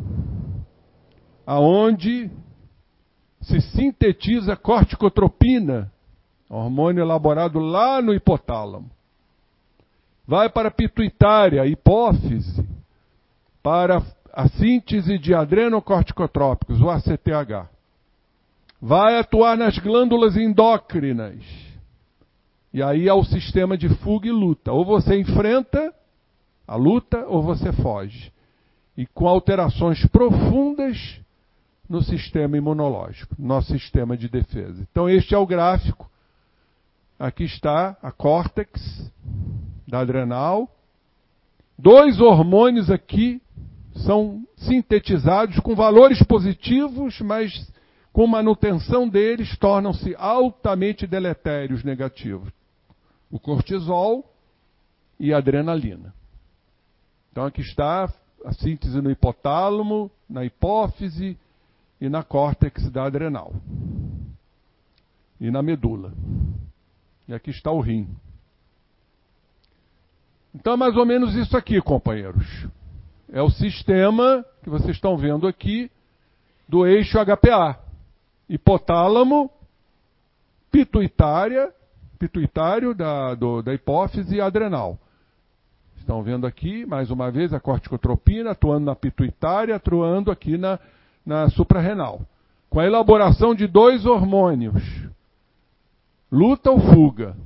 [1.45, 2.31] aonde
[3.41, 5.91] se sintetiza corticotropina,
[6.49, 8.89] hormônio elaborado lá no hipotálamo.
[10.25, 12.65] Vai para a pituitária, hipófise,
[13.61, 14.01] para
[14.33, 17.78] a síntese de adrenocorticotrópicos, o ACTH.
[18.81, 21.43] Vai atuar nas glândulas endócrinas.
[22.73, 24.73] E aí é o sistema de fuga e luta.
[24.73, 25.93] Ou você enfrenta
[26.67, 28.33] a luta ou você foge
[28.99, 31.21] e com alterações profundas
[31.89, 34.85] no sistema imunológico, nosso sistema de defesa.
[34.91, 36.11] Então, este é o gráfico.
[37.17, 39.11] Aqui está a córtex
[39.87, 40.69] da adrenal.
[41.79, 43.41] Dois hormônios aqui
[44.05, 47.73] são sintetizados com valores positivos, mas
[48.13, 52.51] com manutenção deles tornam-se altamente deletérios negativos.
[53.31, 54.25] O cortisol
[55.21, 56.15] e a adrenalina.
[57.31, 58.13] Então aqui está
[58.45, 61.39] a síntese no hipotálamo, na hipófise
[62.01, 63.53] e na córtex da adrenal.
[65.41, 66.13] E na medula.
[67.27, 68.09] E aqui está o rim.
[70.55, 72.67] Então é mais ou menos isso aqui, companheiros.
[73.31, 75.91] É o sistema que vocês estão vendo aqui
[76.69, 77.79] do eixo HPA.
[78.49, 79.51] Hipotálamo,
[80.71, 81.73] pituitária,
[82.19, 84.99] pituitário da, do, da hipófise adrenal.
[85.99, 90.79] Estão vendo aqui, mais uma vez, a corticotropina atuando na pituitária, atuando aqui na,
[91.25, 92.23] na suprarrenal.
[92.71, 94.83] Com a elaboração de dois hormônios,
[96.33, 97.37] luta ou fuga.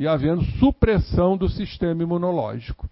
[0.00, 2.88] e havendo supressão do sistema imunológico.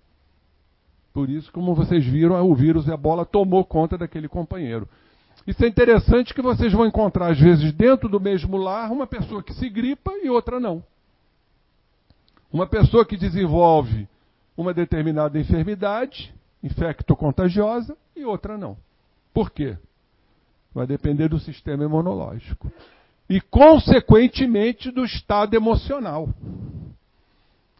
[1.15, 4.87] Por isso, como vocês viram, o vírus e a bola tomou conta daquele companheiro.
[5.49, 9.43] Isso é interessante que vocês vão encontrar, às vezes, dentro do mesmo lar, uma pessoa
[9.43, 10.85] que se gripa e outra não.
[12.53, 14.07] Uma pessoa que desenvolve
[14.55, 18.77] uma determinada enfermidade, infecto-contagiosa, e outra não.
[19.33, 19.79] Por quê?
[20.75, 22.71] Vai depender do sistema imunológico.
[23.27, 26.29] E, consequentemente, do estado emocional.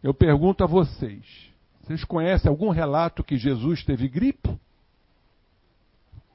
[0.01, 1.51] Eu pergunto a vocês:
[1.83, 4.57] vocês conhecem algum relato que Jesus teve gripe?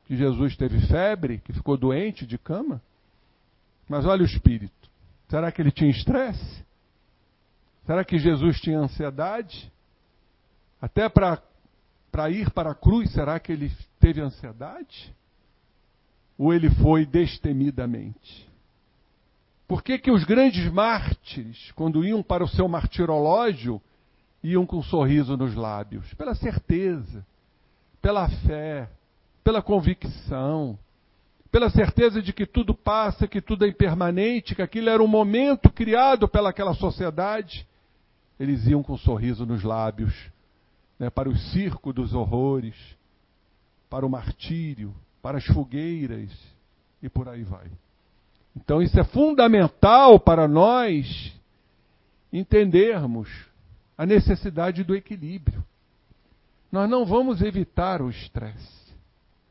[0.06, 2.80] Que Jesus teve febre, que ficou doente de cama?
[3.88, 4.90] Mas olha o espírito.
[5.28, 6.64] Será que ele tinha estresse?
[7.86, 9.70] Será que Jesus tinha ansiedade?
[10.80, 11.40] Até para
[12.30, 15.14] ir para a cruz, será que ele teve ansiedade?
[16.36, 18.48] Ou ele foi destemidamente?
[19.66, 23.80] Por que, que os grandes mártires, quando iam para o seu martirológio,
[24.42, 26.12] iam com um sorriso nos lábios?
[26.14, 27.24] Pela certeza,
[28.02, 28.88] pela fé,
[29.44, 30.76] pela convicção,
[31.52, 35.70] pela certeza de que tudo passa, que tudo é impermanente, que aquilo era um momento
[35.70, 37.68] criado pelaquela sociedade.
[38.40, 40.12] Eles iam com um sorriso nos lábios
[40.98, 42.74] né, para o circo dos horrores,
[43.88, 44.92] para o martírio,
[45.22, 46.30] para as fogueiras
[47.02, 47.70] e por aí vai.
[48.56, 51.32] Então isso é fundamental para nós
[52.32, 53.28] entendermos
[53.96, 55.64] a necessidade do equilíbrio.
[56.72, 58.83] Nós não vamos evitar o estresse.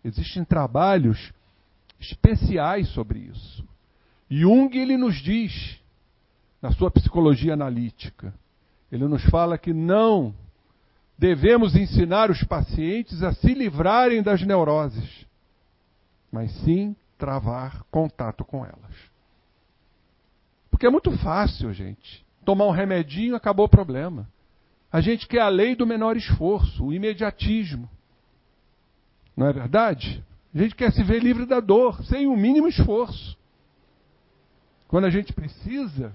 [0.04, 1.32] Existem trabalhos
[2.00, 3.66] especiais sobre isso.
[4.30, 5.80] Jung ele nos diz
[6.62, 8.34] na sua psicologia analítica,
[8.92, 10.34] ele nos fala que não
[11.18, 15.26] devemos ensinar os pacientes a se livrarem das neuroses,
[16.32, 19.14] mas sim travar contato com elas.
[20.70, 22.26] Porque é muito fácil, gente.
[22.44, 24.28] Tomar um remedinho, acabou o problema.
[24.92, 27.90] A gente quer a lei do menor esforço, o imediatismo.
[29.36, 30.24] Não é verdade?
[30.54, 33.36] A gente quer se ver livre da dor, sem o mínimo esforço.
[34.88, 36.14] Quando a gente precisa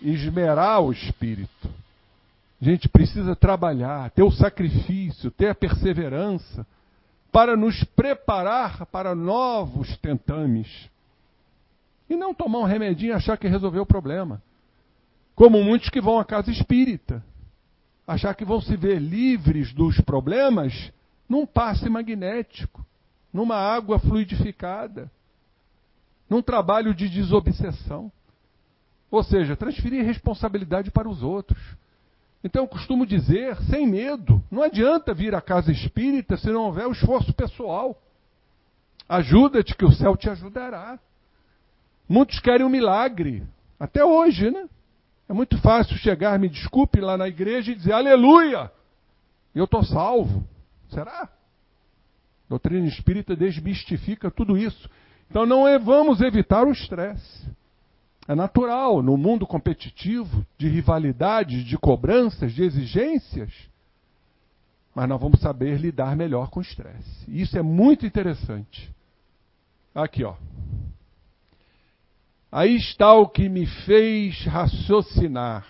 [0.00, 1.68] esmerar o espírito,
[2.60, 6.64] a gente precisa trabalhar, ter o sacrifício, ter a perseverança,
[7.32, 10.68] para nos preparar para novos tentames.
[12.08, 14.40] E não tomar um remedinho e achar que resolveu o problema.
[15.34, 17.24] Como muitos que vão à casa espírita.
[18.06, 20.92] Achar que vão se ver livres dos problemas
[21.32, 22.84] num passe magnético,
[23.32, 25.10] numa água fluidificada,
[26.28, 28.12] num trabalho de desobsessão.
[29.10, 31.58] Ou seja, transferir responsabilidade para os outros.
[32.44, 36.86] Então eu costumo dizer, sem medo, não adianta vir à casa espírita se não houver
[36.86, 37.98] o esforço pessoal.
[39.08, 40.98] Ajuda-te que o céu te ajudará.
[42.06, 43.42] Muitos querem um milagre,
[43.80, 44.68] até hoje, né?
[45.26, 48.70] É muito fácil chegar, me desculpe, lá na igreja e dizer aleluia,
[49.54, 50.51] eu estou salvo.
[50.92, 51.22] Será?
[51.22, 51.28] A
[52.48, 54.88] doutrina espírita desmistifica tudo isso.
[55.30, 57.50] Então não é, vamos evitar o estresse.
[58.28, 63.52] É natural, no mundo competitivo, de rivalidades, de cobranças, de exigências,
[64.94, 67.24] mas nós vamos saber lidar melhor com o estresse.
[67.26, 68.94] Isso é muito interessante.
[69.94, 70.34] Aqui, ó.
[72.50, 75.66] Aí está o que me fez raciocinar.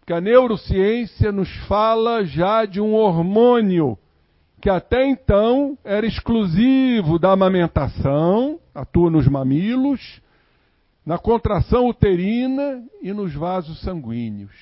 [0.00, 3.96] Porque a neurociência nos fala já de um hormônio
[4.62, 10.22] que até então era exclusivo da amamentação, atua nos mamilos,
[11.04, 14.54] na contração uterina e nos vasos sanguíneos.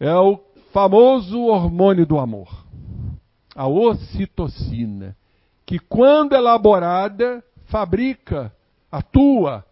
[0.00, 0.40] É o
[0.72, 2.48] famoso hormônio do amor,
[3.54, 5.16] a ocitocina,
[5.64, 8.52] que quando elaborada, fabrica,
[8.90, 9.64] atua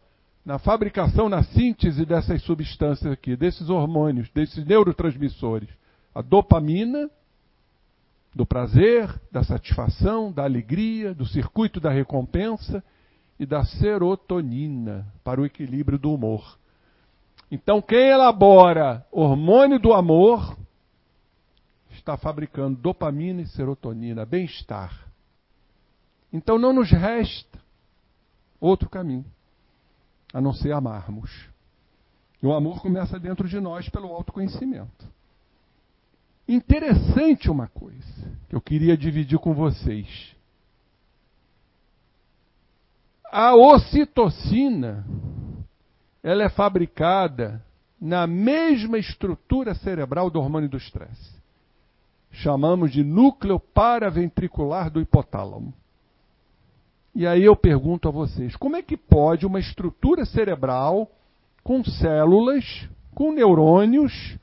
[0.47, 5.71] na fabricação, na síntese dessas substâncias aqui, desses hormônios, desses neurotransmissores.
[6.15, 7.11] A dopamina,
[8.35, 12.83] do prazer, da satisfação, da alegria, do circuito da recompensa
[13.39, 16.59] e da serotonina para o equilíbrio do humor.
[17.51, 20.57] Então, quem elabora hormônio do amor
[21.91, 24.93] está fabricando dopamina e serotonina, bem-estar.
[26.33, 27.61] Então, não nos resta
[28.61, 29.25] outro caminho
[30.33, 31.49] a não ser amarmos.
[32.43, 35.14] E o amor começa dentro de nós pelo autoconhecimento.
[36.47, 38.05] Interessante uma coisa
[38.49, 40.35] que eu queria dividir com vocês.
[43.33, 45.05] A ocitocina,
[46.23, 47.65] ela é fabricada
[48.01, 51.33] na mesma estrutura cerebral do hormônio do estresse.
[52.31, 55.73] Chamamos de núcleo paraventricular do hipotálamo.
[57.15, 61.11] E aí eu pergunto a vocês, como é que pode uma estrutura cerebral
[61.63, 64.37] com células, com neurônios,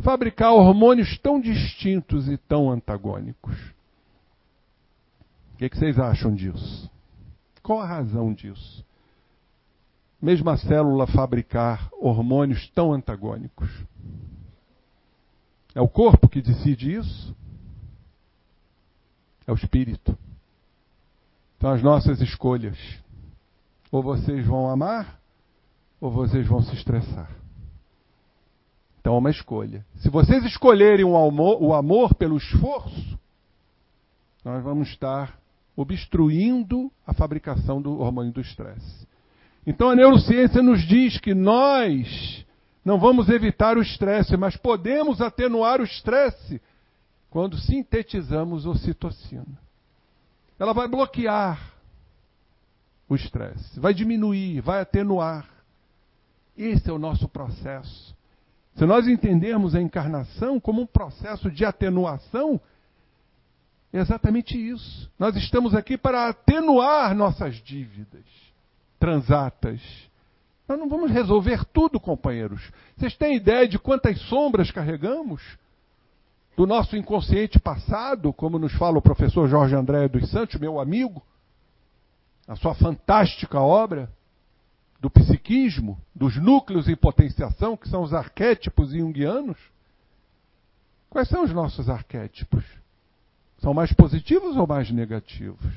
[0.00, 3.56] fabricar hormônios tão distintos e tão antagônicos?
[5.54, 6.90] O que, que vocês acham disso?
[7.62, 8.84] Qual a razão disso?
[10.20, 13.70] Mesma célula fabricar hormônios tão antagônicos.
[15.74, 17.34] É o corpo que decide isso?
[19.46, 20.16] É o espírito.
[21.60, 22.76] São as nossas escolhas.
[23.90, 25.20] Ou vocês vão amar,
[26.00, 27.39] ou vocês vão se estressar.
[29.10, 29.84] Então é uma escolha.
[29.96, 33.18] Se vocês escolherem o amor, o amor pelo esforço,
[34.44, 35.36] nós vamos estar
[35.74, 39.08] obstruindo a fabricação do hormônio do estresse.
[39.66, 42.46] Então a neurociência nos diz que nós
[42.84, 46.62] não vamos evitar o estresse, mas podemos atenuar o estresse
[47.30, 49.58] quando sintetizamos ocitocina.
[50.56, 51.72] Ela vai bloquear
[53.08, 55.50] o estresse, vai diminuir, vai atenuar.
[56.56, 58.19] Esse é o nosso processo.
[58.76, 62.60] Se nós entendermos a encarnação como um processo de atenuação,
[63.92, 65.10] é exatamente isso.
[65.18, 68.24] Nós estamos aqui para atenuar nossas dívidas
[68.98, 69.80] transatas.
[70.68, 72.62] Nós não vamos resolver tudo, companheiros.
[72.96, 75.42] Vocês têm ideia de quantas sombras carregamos?
[76.56, 81.22] Do nosso inconsciente passado, como nos fala o professor Jorge André dos Santos, meu amigo,
[82.46, 84.10] a sua fantástica obra
[85.00, 89.56] do psiquismo, dos núcleos em potenciação, que são os arquétipos junguianos.
[91.08, 92.64] Quais são os nossos arquétipos?
[93.58, 95.74] São mais positivos ou mais negativos?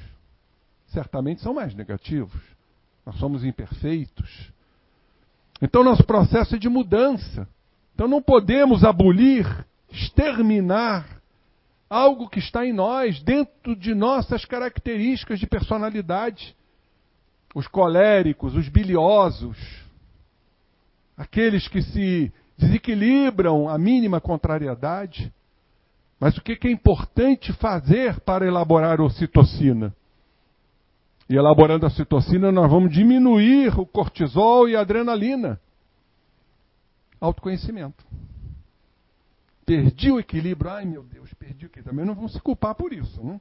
[0.88, 2.40] Certamente são mais negativos.
[3.06, 4.52] Nós somos imperfeitos.
[5.62, 7.48] Então, nosso processo é de mudança.
[7.96, 9.46] Então, não podemos abolir,
[9.90, 11.22] exterminar
[11.90, 16.56] algo que está em nós, dentro de nossas características de personalidade.
[17.54, 19.58] Os coléricos, os biliosos,
[21.16, 25.32] aqueles que se desequilibram à mínima contrariedade.
[26.20, 29.94] Mas o que é importante fazer para elaborar ocitocina?
[31.30, 35.60] E elaborando a citocina, nós vamos diminuir o cortisol e a adrenalina.
[37.20, 38.04] Autoconhecimento.
[39.66, 40.70] Perdi o equilíbrio.
[40.70, 41.92] Ai, meu Deus, perdi o equilíbrio.
[41.92, 43.24] Também não vão se culpar por isso.
[43.24, 43.40] Né?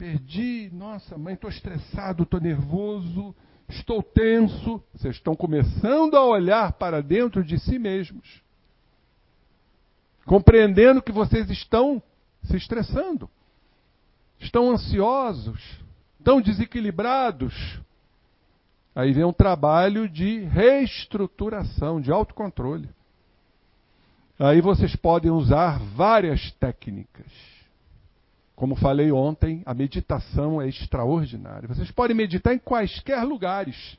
[0.00, 3.34] Perdi, nossa, mãe, estou estressado, estou nervoso,
[3.68, 4.82] estou tenso.
[4.94, 8.42] Vocês estão começando a olhar para dentro de si mesmos.
[10.24, 12.02] Compreendendo que vocês estão
[12.44, 13.28] se estressando.
[14.38, 15.60] Estão ansiosos
[16.24, 17.78] tão desequilibrados.
[18.94, 22.88] Aí vem um trabalho de reestruturação, de autocontrole.
[24.38, 27.59] Aí vocês podem usar várias técnicas.
[28.60, 31.66] Como falei ontem, a meditação é extraordinária.
[31.66, 33.96] Vocês podem meditar em quaisquer lugares: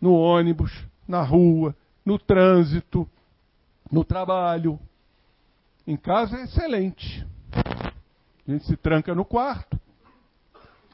[0.00, 0.72] no ônibus,
[1.08, 1.74] na rua,
[2.06, 3.04] no trânsito,
[3.90, 4.78] no trabalho.
[5.84, 7.26] Em casa é excelente.
[7.52, 9.76] A gente se tranca no quarto,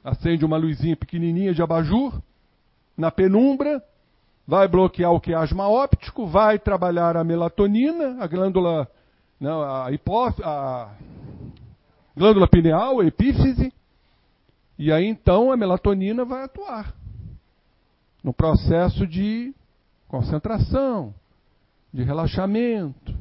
[0.03, 2.19] acende uma luzinha pequenininha de abajur
[2.97, 3.85] na penumbra,
[4.47, 8.91] vai bloquear o quiasma óptico, vai trabalhar a melatonina, a glândula,
[9.39, 10.95] não, a, hipóf a
[12.17, 13.73] glândula pineal, epífise,
[14.79, 16.95] e aí então a melatonina vai atuar
[18.23, 19.55] no processo de
[20.09, 21.15] concentração,
[21.93, 23.15] de relaxamento,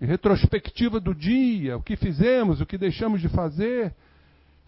[0.00, 3.94] de retrospectiva do dia, o que fizemos, o que deixamos de fazer,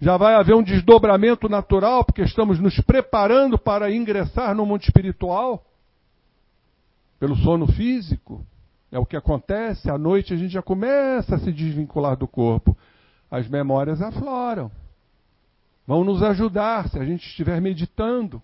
[0.00, 5.64] já vai haver um desdobramento natural, porque estamos nos preparando para ingressar no mundo espiritual,
[7.18, 8.44] pelo sono físico.
[8.92, 12.76] É o que acontece, à noite a gente já começa a se desvincular do corpo.
[13.30, 14.70] As memórias afloram.
[15.86, 18.42] Vão nos ajudar se a gente estiver meditando.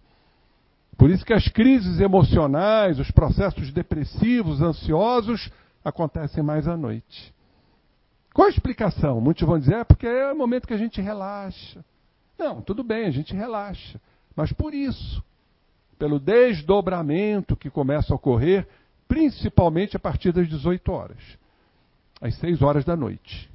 [0.97, 5.51] Por isso que as crises emocionais, os processos depressivos, ansiosos,
[5.85, 7.35] acontecem mais à noite.
[8.33, 9.21] Qual a explicação?
[9.21, 11.85] Muitos vão dizer, é porque é o momento que a gente relaxa.
[12.39, 14.01] Não, tudo bem, a gente relaxa.
[14.35, 15.23] Mas por isso,
[15.99, 18.67] pelo desdobramento que começa a ocorrer,
[19.07, 21.39] principalmente a partir das 18 horas,
[22.21, 23.52] às 6 horas da noite.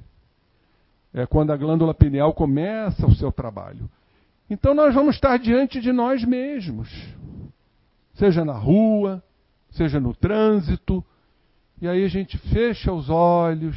[1.12, 3.88] É quando a glândula pineal começa o seu trabalho.
[4.48, 6.88] Então nós vamos estar diante de nós mesmos,
[8.14, 9.22] seja na rua,
[9.70, 11.04] seja no trânsito,
[11.80, 13.76] e aí a gente fecha os olhos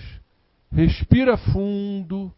[0.71, 2.33] respira fundo,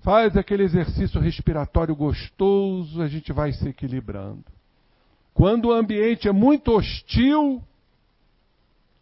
[0.00, 4.44] faz aquele exercício respiratório gostoso, a gente vai se equilibrando.
[5.32, 7.62] Quando o ambiente é muito hostil,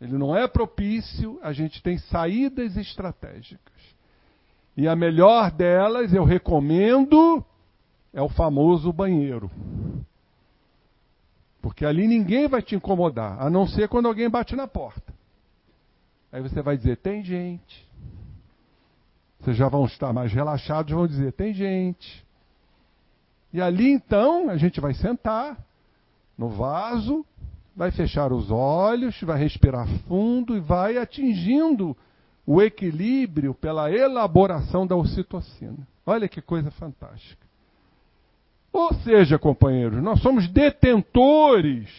[0.00, 3.71] ele não é propício, a gente tem saídas estratégicas.
[4.76, 7.44] E a melhor delas, eu recomendo,
[8.12, 9.50] é o famoso banheiro.
[11.60, 15.12] Porque ali ninguém vai te incomodar, a não ser quando alguém bate na porta.
[16.32, 17.88] Aí você vai dizer: tem gente.
[19.38, 22.24] Vocês já vão estar mais relaxados, vão dizer: tem gente.
[23.52, 25.58] E ali então a gente vai sentar
[26.38, 27.24] no vaso,
[27.76, 31.96] vai fechar os olhos, vai respirar fundo e vai atingindo
[32.46, 35.86] o equilíbrio pela elaboração da ocitocina.
[36.04, 37.46] Olha que coisa fantástica.
[38.72, 41.90] Ou seja, companheiros, nós somos detentores,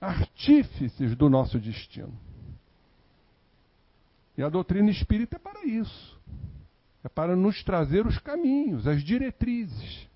[0.00, 2.12] artífices do nosso destino.
[4.36, 6.20] E a doutrina espírita é para isso.
[7.04, 10.08] É para nos trazer os caminhos, as diretrizes.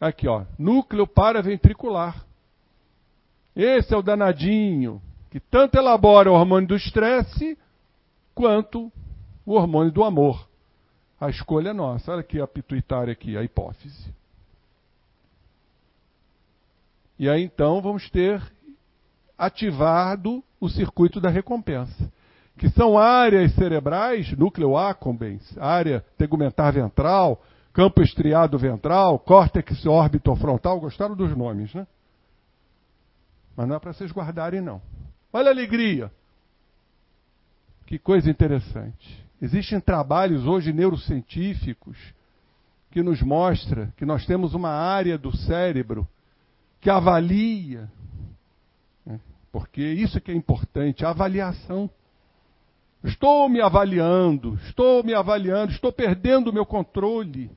[0.00, 2.24] Aqui, ó, núcleo paraventricular.
[3.56, 7.58] Esse é o danadinho que tanto elabora o hormônio do estresse
[8.34, 8.90] quanto
[9.44, 10.48] o hormônio do amor.
[11.20, 12.12] A escolha é nossa.
[12.12, 14.14] Olha aqui a pituitária aqui, a hipófise.
[17.18, 18.40] E aí então vamos ter
[19.36, 22.12] ativado o circuito da recompensa,
[22.56, 31.14] que são áreas cerebrais, núcleo accumbens, área tegumentar ventral, campo estriado ventral, córtex orbitofrontal, gostaram
[31.14, 31.86] dos nomes, né?
[33.56, 34.80] Mas não é para vocês guardarem, não.
[35.38, 36.10] Olha a alegria.
[37.86, 39.24] Que coisa interessante.
[39.40, 41.96] Existem trabalhos hoje neurocientíficos
[42.90, 46.08] que nos mostra que nós temos uma área do cérebro
[46.80, 47.88] que avalia,
[49.06, 49.20] né?
[49.52, 51.88] porque isso que é importante, a avaliação.
[53.04, 57.48] Estou me avaliando, estou me avaliando, estou perdendo o meu controle.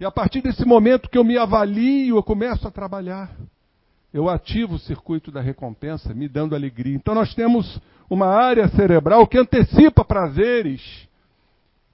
[0.00, 3.30] E a partir desse momento que eu me avalio, eu começo a trabalhar
[4.12, 6.94] eu ativo o circuito da recompensa, me dando alegria.
[6.94, 11.08] Então nós temos uma área cerebral que antecipa prazeres,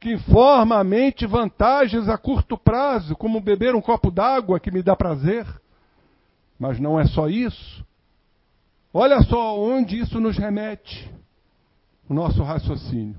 [0.00, 4.82] que informa a mente vantagens a curto prazo, como beber um copo d'água que me
[4.82, 5.46] dá prazer.
[6.58, 7.86] Mas não é só isso.
[8.92, 11.08] Olha só onde isso nos remete,
[12.08, 13.16] o nosso raciocínio.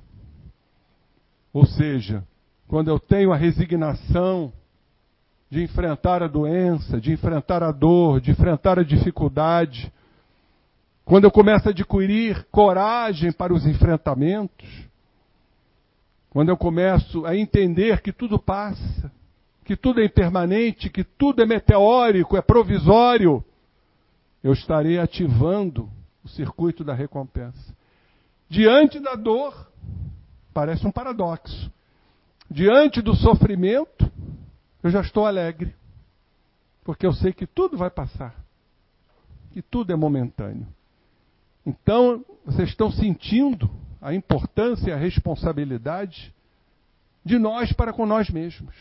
[1.53, 2.23] Ou seja,
[2.67, 4.51] quando eu tenho a resignação,
[5.49, 9.91] de enfrentar a doença, de enfrentar a dor, de enfrentar a dificuldade.
[11.03, 14.67] Quando eu começo a adquirir coragem para os enfrentamentos,
[16.29, 19.11] quando eu começo a entender que tudo passa,
[19.65, 23.43] que tudo é impermanente, que tudo é meteórico, é provisório,
[24.43, 25.89] eu estarei ativando
[26.23, 27.75] o circuito da recompensa.
[28.47, 29.67] Diante da dor,
[30.53, 31.71] parece um paradoxo.
[32.49, 34.08] Diante do sofrimento,
[34.83, 35.75] eu já estou alegre.
[36.83, 38.35] Porque eu sei que tudo vai passar.
[39.51, 40.67] Que tudo é momentâneo.
[41.65, 43.69] Então, vocês estão sentindo
[44.01, 46.33] a importância e a responsabilidade
[47.23, 48.73] de nós para com nós mesmos.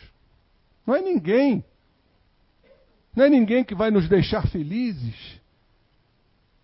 [0.85, 1.63] Não é ninguém.
[3.15, 5.39] Não é ninguém que vai nos deixar felizes.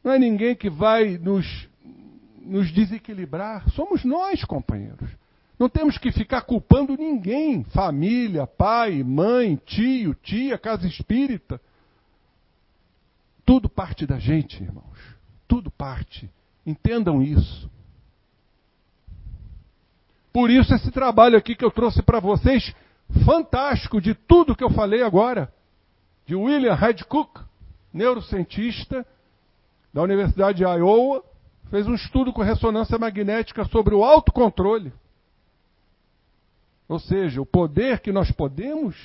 [0.04, 1.68] Não é ninguém que vai nos,
[2.42, 3.70] nos desequilibrar.
[3.72, 5.10] Somos nós, companheiros.
[5.58, 11.62] Não temos que ficar culpando ninguém, família, pai, mãe, tio, tia, casa espírita.
[13.46, 15.00] Tudo parte da gente, irmãos.
[15.48, 16.30] Tudo parte.
[16.66, 17.70] Entendam isso.
[20.34, 22.76] Por isso esse trabalho aqui que eu trouxe para vocês,
[23.24, 25.54] fantástico de tudo que eu falei agora,
[26.26, 27.42] de William Hadcock,
[27.94, 29.06] neurocientista
[29.94, 31.24] da Universidade de Iowa,
[31.70, 34.92] fez um estudo com ressonância magnética sobre o autocontrole.
[36.88, 38.96] Ou seja, o poder que nós podemos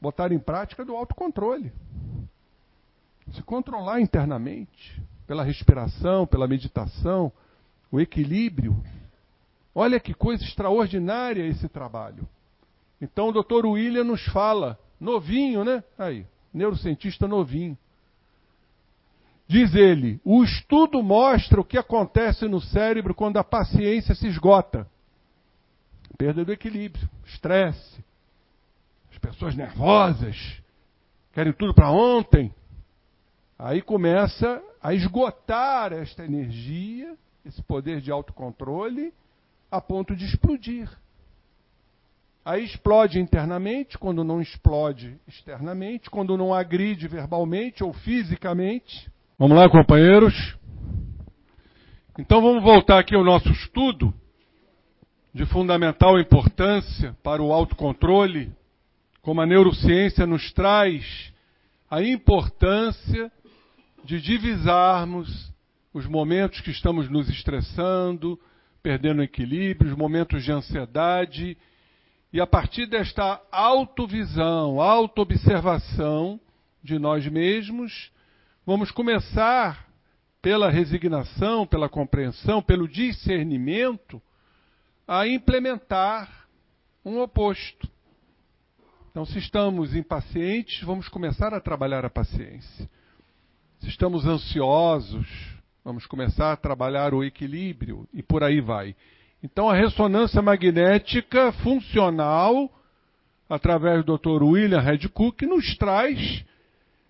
[0.00, 1.72] botar em prática do autocontrole.
[3.32, 7.32] Se controlar internamente, pela respiração, pela meditação,
[7.90, 8.76] o equilíbrio.
[9.74, 12.26] Olha que coisa extraordinária esse trabalho.
[13.00, 15.84] Então o doutor William nos fala, novinho, né?
[15.98, 17.76] Aí, neurocientista novinho.
[19.46, 24.88] Diz ele: o estudo mostra o que acontece no cérebro quando a paciência se esgota
[26.16, 28.04] perda do equilíbrio, estresse,
[29.10, 30.60] as pessoas nervosas,
[31.32, 32.52] querem tudo para ontem.
[33.58, 39.12] Aí começa a esgotar esta energia, esse poder de autocontrole,
[39.70, 40.90] a ponto de explodir.
[42.44, 49.10] Aí explode internamente, quando não explode externamente, quando não agride verbalmente ou fisicamente.
[49.38, 50.56] Vamos lá, companheiros?
[52.18, 54.14] Então vamos voltar aqui ao nosso estudo
[55.36, 58.50] de fundamental importância para o autocontrole,
[59.20, 61.30] como a neurociência nos traz
[61.90, 63.30] a importância
[64.02, 65.52] de divisarmos
[65.92, 68.40] os momentos que estamos nos estressando,
[68.82, 71.54] perdendo equilíbrio, os momentos de ansiedade,
[72.32, 76.40] e a partir desta autovisão, autoobservação
[76.82, 78.10] de nós mesmos,
[78.64, 79.86] vamos começar
[80.40, 84.22] pela resignação, pela compreensão, pelo discernimento,
[85.06, 86.48] a implementar
[87.04, 87.88] um oposto.
[89.10, 92.90] Então, se estamos impacientes, vamos começar a trabalhar a paciência.
[93.78, 95.26] Se estamos ansiosos,
[95.84, 98.96] vamos começar a trabalhar o equilíbrio e por aí vai.
[99.42, 102.70] Então, a ressonância magnética funcional,
[103.48, 104.42] através do Dr.
[104.42, 106.44] William Redcook, nos traz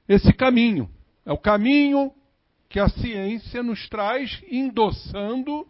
[0.08, 0.90] esse caminho.
[1.24, 2.12] É o caminho
[2.68, 5.66] que a ciência nos traz, endossando,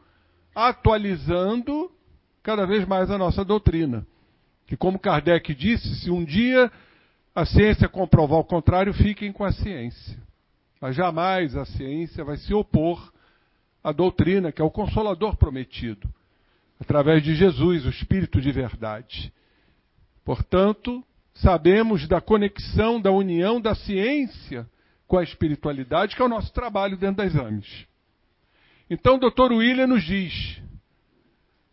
[0.54, 1.95] atualizando
[2.46, 4.06] cada vez mais a nossa doutrina.
[4.68, 6.70] Que, como Kardec disse, se um dia
[7.34, 10.16] a ciência comprovar o contrário, fiquem com a ciência.
[10.80, 13.12] Mas jamais a ciência vai se opor
[13.82, 16.08] à doutrina, que é o consolador prometido,
[16.78, 19.32] através de Jesus, o Espírito de verdade.
[20.24, 24.68] Portanto, sabemos da conexão, da união da ciência
[25.08, 27.86] com a espiritualidade, que é o nosso trabalho dentro das exames.
[28.88, 29.52] Então, o Dr.
[29.52, 30.64] William nos diz: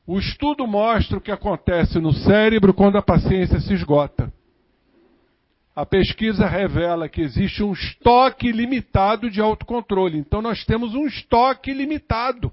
[0.05, 4.31] o estudo mostra o que acontece no cérebro quando a paciência se esgota.
[5.75, 10.17] A pesquisa revela que existe um estoque limitado de autocontrole.
[10.19, 12.51] Então, nós temos um estoque limitado.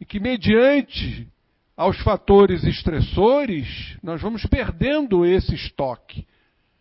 [0.00, 1.28] E que, mediante
[1.76, 6.26] aos fatores estressores, nós vamos perdendo esse estoque,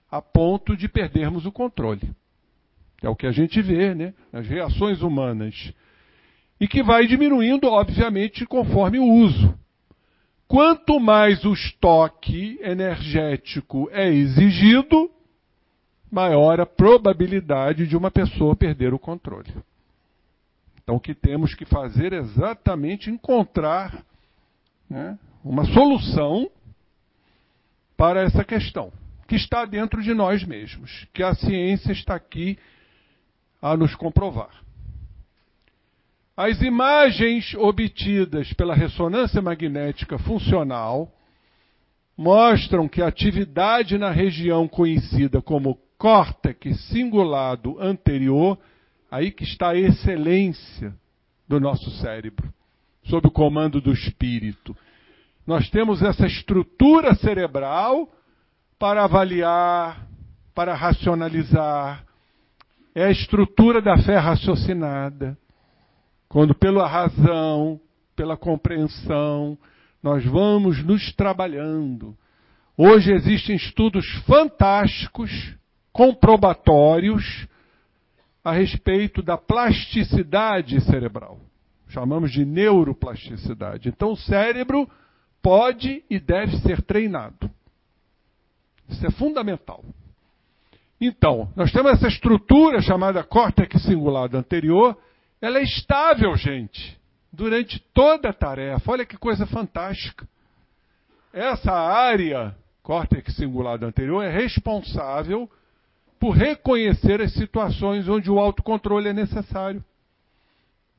[0.09, 2.11] a ponto de perdermos o controle.
[3.01, 4.13] É o que a gente vê, né?
[4.31, 5.73] As reações humanas.
[6.59, 9.53] E que vai diminuindo, obviamente, conforme o uso.
[10.47, 15.09] Quanto mais o estoque energético é exigido,
[16.11, 19.51] maior a probabilidade de uma pessoa perder o controle.
[20.83, 24.03] Então, o que temos que fazer é exatamente encontrar
[24.89, 26.49] né, uma solução
[27.97, 28.91] para essa questão,
[29.27, 32.59] que está dentro de nós mesmos, que a ciência está aqui
[33.61, 34.61] a nos comprovar.
[36.35, 41.11] As imagens obtidas pela ressonância magnética funcional
[42.17, 48.57] mostram que a atividade na região conhecida como córtex cingulado anterior,
[49.11, 50.93] aí que está a excelência
[51.47, 52.51] do nosso cérebro,
[53.03, 54.75] sob o comando do espírito.
[55.45, 58.09] Nós temos essa estrutura cerebral
[58.79, 60.07] para avaliar,
[60.55, 62.03] para racionalizar,
[62.95, 65.37] é a estrutura da fé raciocinada.
[66.33, 67.79] Quando pela razão,
[68.15, 69.55] pela compreensão,
[70.01, 72.17] nós vamos nos trabalhando.
[72.75, 75.29] Hoje existem estudos fantásticos,
[75.91, 77.47] comprobatórios,
[78.43, 81.39] a respeito da plasticidade cerebral.
[81.89, 83.89] Chamamos de neuroplasticidade.
[83.89, 84.89] Então, o cérebro
[85.39, 87.47] pode e deve ser treinado.
[88.89, 89.85] Isso é fundamental.
[90.99, 94.97] Então, nós temos essa estrutura chamada córtex cingulado anterior,
[95.43, 96.97] ela é estável, gente,
[97.29, 98.89] durante toda a tarefa.
[98.89, 100.25] Olha que coisa fantástica.
[101.33, 105.51] Essa área, córtex cingulado anterior, é responsável
[106.17, 109.83] por reconhecer as situações onde o autocontrole é necessário.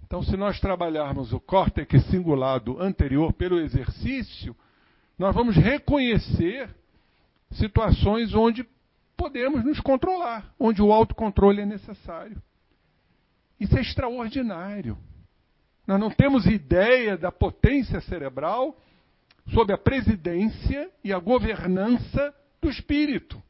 [0.07, 4.55] Então, se nós trabalharmos o córtex cingulado anterior pelo exercício,
[5.19, 6.69] nós vamos reconhecer
[7.53, 8.63] situações onde
[9.17, 12.37] podemos nos controlar, onde o autocontrole é necessário.
[13.65, 14.99] Isso é extraordinário.
[15.87, 18.77] Nós não temos ideia da potência cerebral
[19.55, 23.43] sob a presidência e a governança do espírito.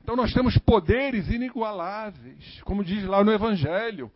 [0.00, 4.10] Então nós temos poderes inigualáveis, como diz lá no Evangelho.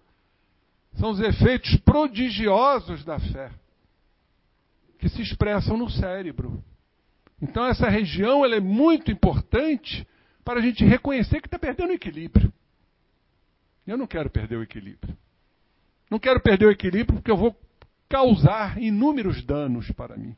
[0.95, 3.51] São os efeitos prodigiosos da fé
[4.99, 6.64] que se expressam no cérebro.
[7.43, 10.07] Então essa região ela é muito importante
[10.43, 12.51] para a gente reconhecer que está perdendo equilíbrio.
[13.87, 15.16] Eu não quero perder o equilíbrio.
[16.11, 17.57] Não quero perder o equilíbrio porque eu vou
[18.09, 20.37] causar inúmeros danos para mim.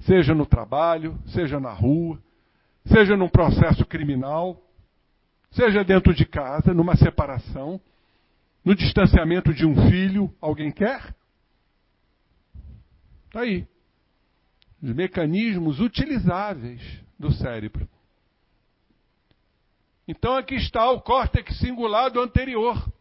[0.00, 2.20] Seja no trabalho, seja na rua,
[2.86, 4.60] seja num processo criminal,
[5.50, 7.80] seja dentro de casa, numa separação,
[8.64, 10.34] no distanciamento de um filho.
[10.40, 11.14] Alguém quer?
[13.26, 13.66] Está aí
[14.84, 16.82] os mecanismos utilizáveis
[17.18, 17.88] do cérebro.
[20.06, 22.92] Então aqui está o córtex cingulado anterior.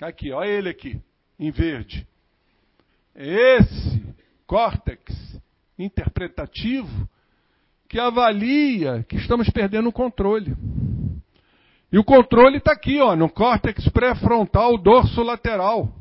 [0.00, 1.00] Aqui, olha ele aqui,
[1.38, 2.06] em verde.
[3.14, 4.02] Esse
[4.46, 5.40] córtex
[5.78, 7.08] interpretativo
[7.88, 10.56] que avalia que estamos perdendo o controle.
[11.92, 15.92] E o controle está aqui, ó, no córtex pré-frontal dorso lateral.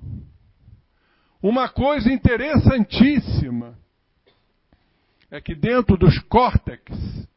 [1.42, 3.78] Uma coisa interessantíssima
[5.30, 7.28] é que dentro dos córtex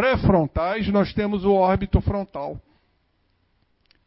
[0.00, 2.58] pré-frontais nós temos o órbito frontal.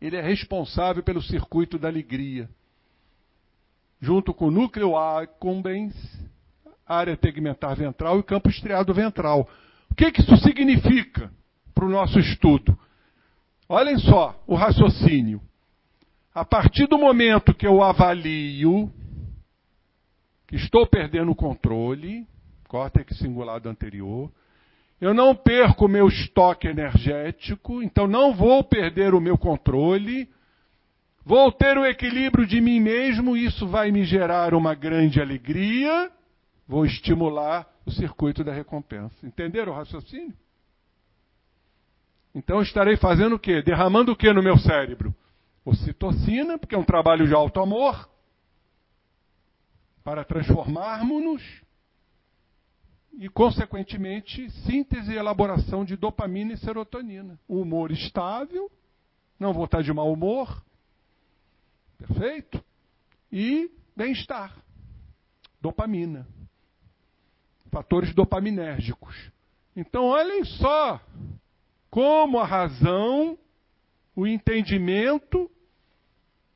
[0.01, 2.49] Ele é responsável pelo circuito da alegria.
[4.01, 5.93] Junto com o núcleo accumbens,
[6.83, 9.47] área tegmentar ventral e campo estriado ventral.
[9.91, 11.31] O que, que isso significa
[11.75, 12.75] para o nosso estudo?
[13.69, 15.39] Olhem só o raciocínio.
[16.33, 18.91] A partir do momento que eu avalio
[20.47, 22.27] que estou perdendo o controle,
[22.67, 24.31] córtex cingulado anterior,
[25.03, 30.29] eu não perco o meu estoque energético, então não vou perder o meu controle,
[31.25, 36.09] vou ter o equilíbrio de mim mesmo, isso vai me gerar uma grande alegria,
[36.65, 39.27] vou estimular o circuito da recompensa.
[39.27, 40.33] Entenderam o raciocínio?
[42.33, 43.61] Então estarei fazendo o quê?
[43.61, 45.13] Derramando o quê no meu cérebro?
[45.65, 48.09] Ocitocina, porque é um trabalho de alto amor,
[50.01, 51.62] para transformarmos-nos
[53.19, 57.39] e, consequentemente, síntese e elaboração de dopamina e serotonina.
[57.47, 58.71] O humor estável,
[59.39, 60.63] não vou estar de mau humor,
[61.97, 62.63] perfeito?
[63.31, 64.55] E bem-estar,
[65.61, 66.27] dopamina,
[67.71, 69.31] fatores dopaminérgicos.
[69.75, 71.01] Então, olhem só
[71.89, 73.37] como a razão,
[74.15, 75.49] o entendimento,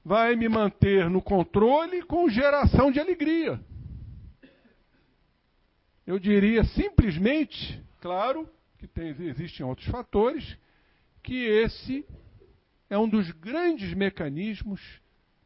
[0.04, 3.60] vai me manter no controle com geração de alegria.
[6.08, 8.50] Eu diria simplesmente, claro,
[8.80, 10.58] que tem, existem outros fatores,
[11.22, 12.08] que esse
[12.90, 14.80] é um dos grandes mecanismos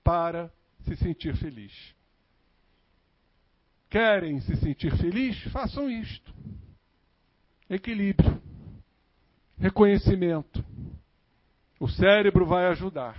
[0.03, 1.95] para se sentir feliz.
[3.89, 5.41] Querem se sentir feliz?
[5.51, 6.32] Façam isto.
[7.68, 8.39] Equilíbrio.
[9.57, 10.64] Reconhecimento.
[11.80, 13.18] O cérebro vai ajudar.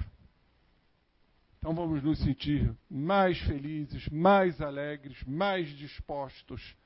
[1.59, 6.77] Então vamos nos sentir mais felizes, mais alegres, mais dispostos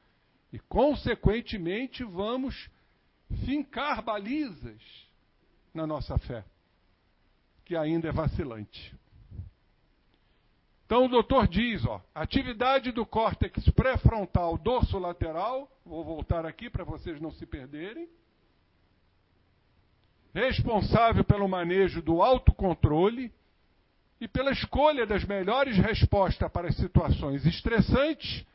[0.53, 2.69] e, consequentemente, vamos
[3.45, 4.81] fincar balizas
[5.75, 6.45] na nossa fé,
[7.65, 8.95] que ainda é vacilante.
[10.87, 17.21] Então o doutor diz, ó, atividade do córtex pré-frontal dorso-lateral, vou voltar aqui para vocês
[17.21, 18.09] não se perderem,
[20.33, 23.33] responsável pelo manejo do autocontrole
[24.21, 28.47] e pela escolha das melhores respostas para situações estressantes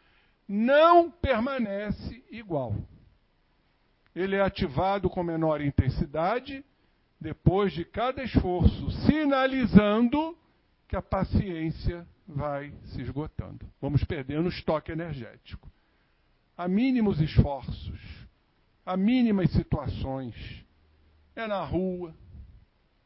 [0.48, 2.76] não permanece igual.
[4.16, 6.64] Ele é ativado com menor intensidade
[7.20, 10.38] depois de cada esforço, sinalizando
[10.88, 13.66] que a paciência vai se esgotando.
[13.80, 15.72] Vamos perdendo o estoque energético.
[16.58, 18.00] Há mínimos esforços,
[18.86, 20.36] há mínimas situações.
[21.36, 22.14] É na rua,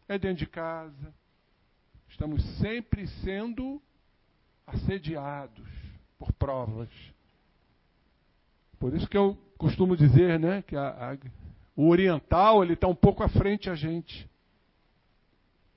[0.08, 1.14] é dentro de casa.
[2.10, 3.82] Estamos sempre sendo
[4.66, 5.70] assediados
[6.18, 6.90] por provas.
[8.80, 11.18] Por isso que eu costumo dizer, né, que a, a,
[11.76, 14.30] o oriental ele está um pouco à frente a gente.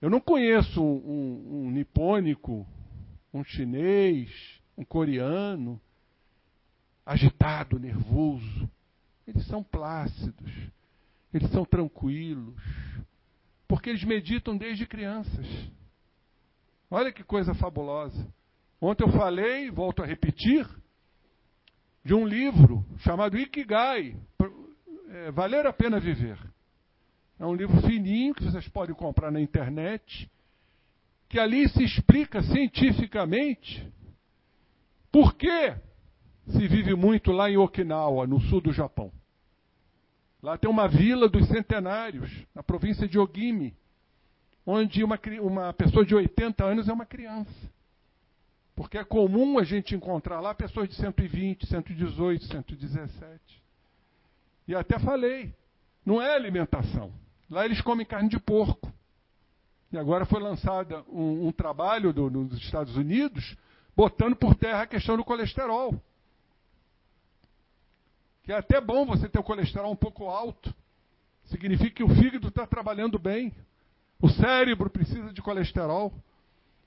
[0.01, 2.67] Eu não conheço um, um, um nipônico,
[3.33, 4.31] um chinês,
[4.77, 5.81] um coreano
[7.05, 8.71] agitado, nervoso.
[9.27, 10.53] Eles são plácidos,
[11.33, 12.55] eles são tranquilos,
[13.67, 15.47] porque eles meditam desde crianças.
[16.91, 18.27] Olha que coisa fabulosa.
[18.81, 20.67] Ontem eu falei, volto a repetir,
[22.09, 24.17] de um livro chamado Ikigai,
[25.11, 26.39] é, Valer a Pena Viver.
[27.39, 30.27] É um livro fininho que vocês podem comprar na internet,
[31.29, 33.87] que ali se explica cientificamente
[35.13, 35.75] por que
[36.47, 39.13] se vive muito lá em Okinawa, no sul do Japão.
[40.43, 43.77] Lá tem uma vila dos centenários, na província de Ogimi,
[44.65, 47.71] onde uma, uma pessoa de 80 anos é uma criança.
[48.79, 53.41] Porque é comum a gente encontrar lá pessoas de 120, 118, 117.
[54.69, 55.53] E até falei,
[56.07, 57.13] não é alimentação.
[57.51, 58.93] Lá eles comem carne de porco.
[59.91, 63.57] E agora foi lançado um, um trabalho do, nos Estados Unidos
[63.97, 66.01] botando por terra a questão do colesterol.
[68.45, 70.73] Que é até bom você ter o colesterol um pouco alto.
[71.47, 73.53] Significa que o fígado está trabalhando bem.
[74.23, 76.15] O cérebro precisa de colesterol.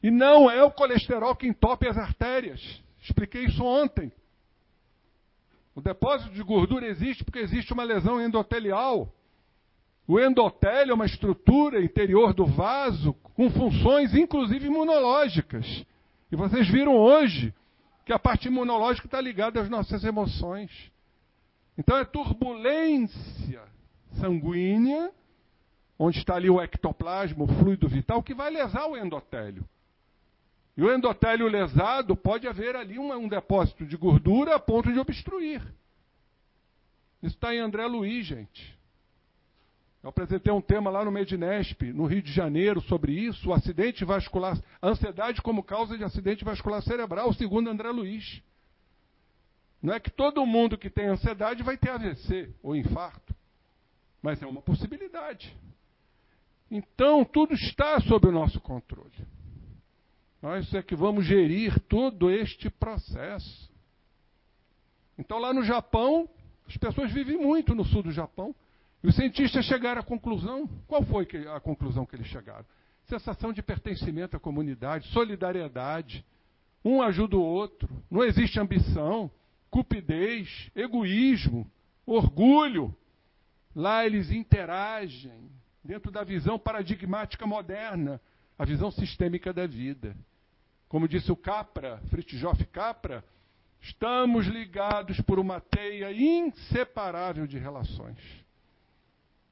[0.04, 2.82] E não é o colesterol que entope as artérias.
[3.02, 4.12] Expliquei isso ontem.
[5.76, 9.12] O depósito de gordura existe porque existe uma lesão endotelial.
[10.08, 15.86] O endotélio é uma estrutura interior do vaso com funções inclusive imunológicas.
[16.32, 17.54] E vocês viram hoje
[18.06, 20.72] que a parte imunológica está ligada às nossas emoções.
[21.78, 23.62] Então é turbulência
[24.20, 25.12] sanguínea,
[25.98, 29.64] onde está ali o ectoplasma, o fluido vital, que vai lesar o endotélio.
[30.76, 35.00] E o endotélio lesado pode haver ali um, um depósito de gordura a ponto de
[35.00, 35.62] obstruir.
[37.22, 38.80] Isso está em André Luiz, gente.
[40.02, 44.04] Eu apresentei um tema lá no Medinesp, no Rio de Janeiro, sobre isso, o acidente
[44.04, 48.42] vascular, ansiedade como causa de acidente vascular cerebral, segundo André Luiz.
[49.82, 53.36] Não é que todo mundo que tem ansiedade vai ter AVC ou infarto,
[54.22, 55.56] mas é uma possibilidade.
[56.70, 59.28] Então, tudo está sob o nosso controle.
[60.42, 63.72] Nós é que vamos gerir todo este processo.
[65.18, 66.28] Então, lá no Japão,
[66.68, 68.56] as pessoas vivem muito no sul do Japão.
[69.04, 70.68] E os cientistas chegaram à conclusão.
[70.88, 72.66] Qual foi a conclusão que eles chegaram?
[73.08, 76.26] Sensação de pertencimento à comunidade, solidariedade.
[76.84, 77.88] Um ajuda o outro.
[78.10, 79.30] Não existe ambição,
[79.70, 81.70] cupidez, egoísmo,
[82.06, 82.96] orgulho.
[83.76, 85.52] Lá eles interagem
[85.84, 88.20] dentro da visão paradigmática moderna,
[88.58, 90.16] a visão sistêmica da vida.
[90.92, 93.24] Como disse o Capra, Fritjof Capra,
[93.80, 98.18] estamos ligados por uma teia inseparável de relações.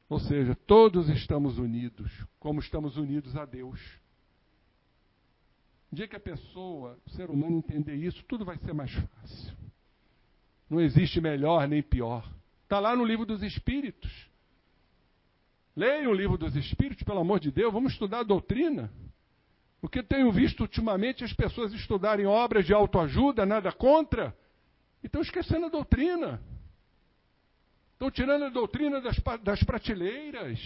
[0.09, 2.11] Ou seja, todos estamos unidos,
[2.41, 3.79] como estamos unidos a Deus.
[5.89, 9.53] No dia que a pessoa, o ser humano entender isso, tudo vai ser mais fácil.
[10.69, 12.29] Não existe melhor nem pior.
[12.63, 14.11] Está lá no livro dos Espíritos.
[15.73, 18.91] Leiam o livro dos Espíritos, pelo amor de Deus, vamos estudar a doutrina.
[19.81, 24.35] O que tenho visto ultimamente as pessoas estudarem obras de autoajuda, nada contra,
[25.01, 26.41] e estão esquecendo a doutrina.
[27.93, 30.59] Estão tirando a doutrina das, das prateleiras.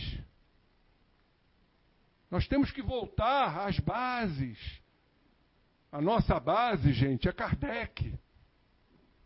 [2.30, 4.58] Nós temos que voltar às bases.
[5.92, 8.14] A nossa base, gente, é Kardec.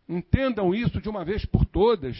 [0.09, 2.17] Entendam isso de uma vez por todas.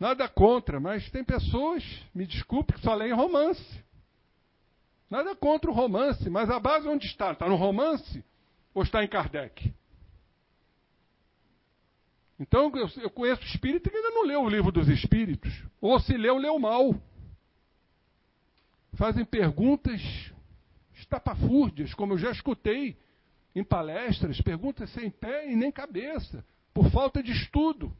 [0.00, 3.84] Nada contra, mas tem pessoas, me desculpe, que só leem romance.
[5.10, 7.32] Nada contra o romance, mas a base onde está?
[7.32, 8.24] Está no romance
[8.72, 9.74] ou está em Kardec?
[12.38, 12.72] Então
[13.02, 15.52] eu conheço espírito que ainda não leu o livro dos espíritos.
[15.80, 16.94] Ou se leu, leu mal.
[18.94, 20.00] Fazem perguntas
[20.94, 22.96] estapafúrdias, como eu já escutei
[23.54, 27.94] em palestras, perguntas sem pé e nem cabeça, por falta de estudo.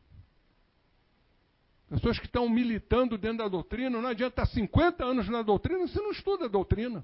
[1.90, 5.96] Pessoas que estão militando dentro da doutrina, não adianta estar 50 anos na doutrina se
[5.96, 7.02] não estuda a doutrina.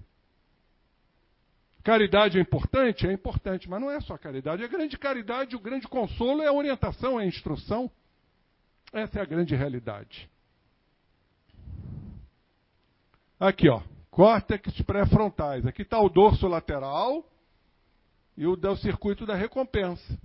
[1.83, 3.05] Caridade é importante?
[3.05, 4.63] É importante, mas não é só caridade.
[4.63, 7.91] A grande caridade, o grande consolo é a orientação, é a instrução.
[8.93, 10.31] Essa é a grande realidade.
[13.41, 15.67] Aqui, ó, córtex pré-frontais.
[15.67, 17.29] Aqui está o dorso lateral
[18.37, 20.17] e o do circuito da recompensa.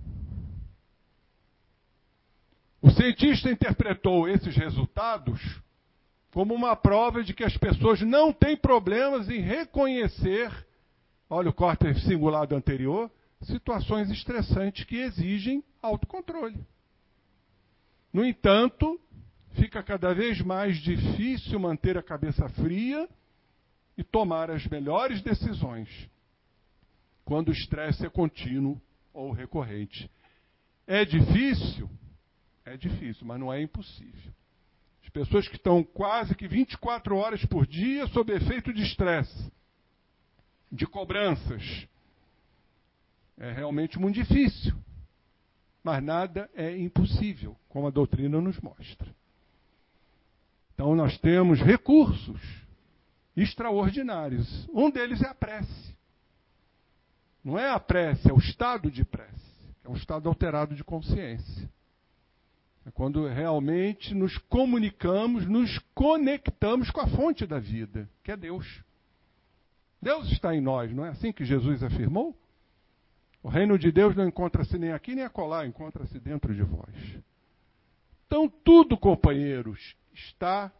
[2.82, 5.40] O cientista interpretou esses resultados
[6.32, 10.50] como uma prova de que as pessoas não têm problemas em reconhecer,
[11.30, 13.08] olha o córtex cingulado anterior,
[13.42, 16.58] situações estressantes que exigem autocontrole.
[18.12, 19.00] No entanto,
[19.52, 23.08] fica cada vez mais difícil manter a cabeça fria
[23.96, 25.88] e tomar as melhores decisões
[27.24, 28.80] quando o estresse é contínuo
[29.14, 30.10] ou recorrente.
[30.86, 31.88] É difícil?
[32.64, 34.32] É difícil, mas não é impossível.
[35.02, 39.52] As pessoas que estão quase que 24 horas por dia sob efeito de estresse,
[40.70, 41.86] de cobranças,
[43.36, 44.74] é realmente muito difícil.
[45.82, 49.12] Mas nada é impossível, como a doutrina nos mostra.
[50.74, 52.40] Então nós temos recursos
[53.36, 54.68] extraordinários.
[54.72, 55.96] Um deles é a prece.
[57.42, 59.32] Não é a prece, é o estado de prece.
[59.84, 61.68] É um estado alterado de consciência.
[62.84, 68.82] É quando realmente nos comunicamos, nos conectamos com a fonte da vida, que é Deus.
[70.00, 72.36] Deus está em nós, não é assim que Jesus afirmou?
[73.42, 76.94] O reino de Deus não encontra-se nem aqui nem acolá, encontra-se dentro de vós.
[78.26, 80.72] Então, tudo, companheiros, está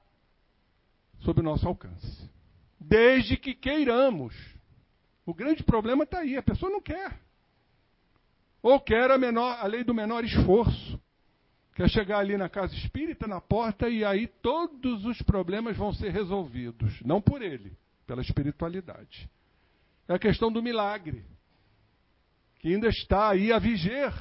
[1.20, 2.30] sob nosso alcance.
[2.80, 4.34] Desde que queiramos.
[5.26, 7.20] O grande problema está aí, a pessoa não quer.
[8.62, 11.00] Ou quer a, menor, a lei do menor esforço.
[11.82, 16.12] Quer chegar ali na casa espírita, na porta, e aí todos os problemas vão ser
[16.12, 17.02] resolvidos.
[17.02, 17.76] Não por ele,
[18.06, 19.28] pela espiritualidade.
[20.06, 21.24] É a questão do milagre,
[22.60, 24.12] que ainda está aí a viger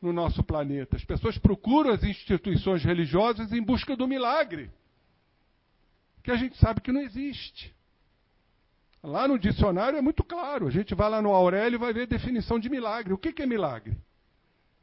[0.00, 0.94] no nosso planeta.
[0.94, 4.70] As pessoas procuram as instituições religiosas em busca do milagre,
[6.22, 7.74] que a gente sabe que não existe.
[9.02, 10.68] Lá no dicionário é muito claro.
[10.68, 13.12] A gente vai lá no Aurélio e vai ver a definição de milagre.
[13.12, 13.96] O que, que é milagre?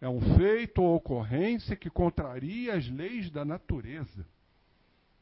[0.03, 4.27] É um feito ou ocorrência que contraria as leis da natureza.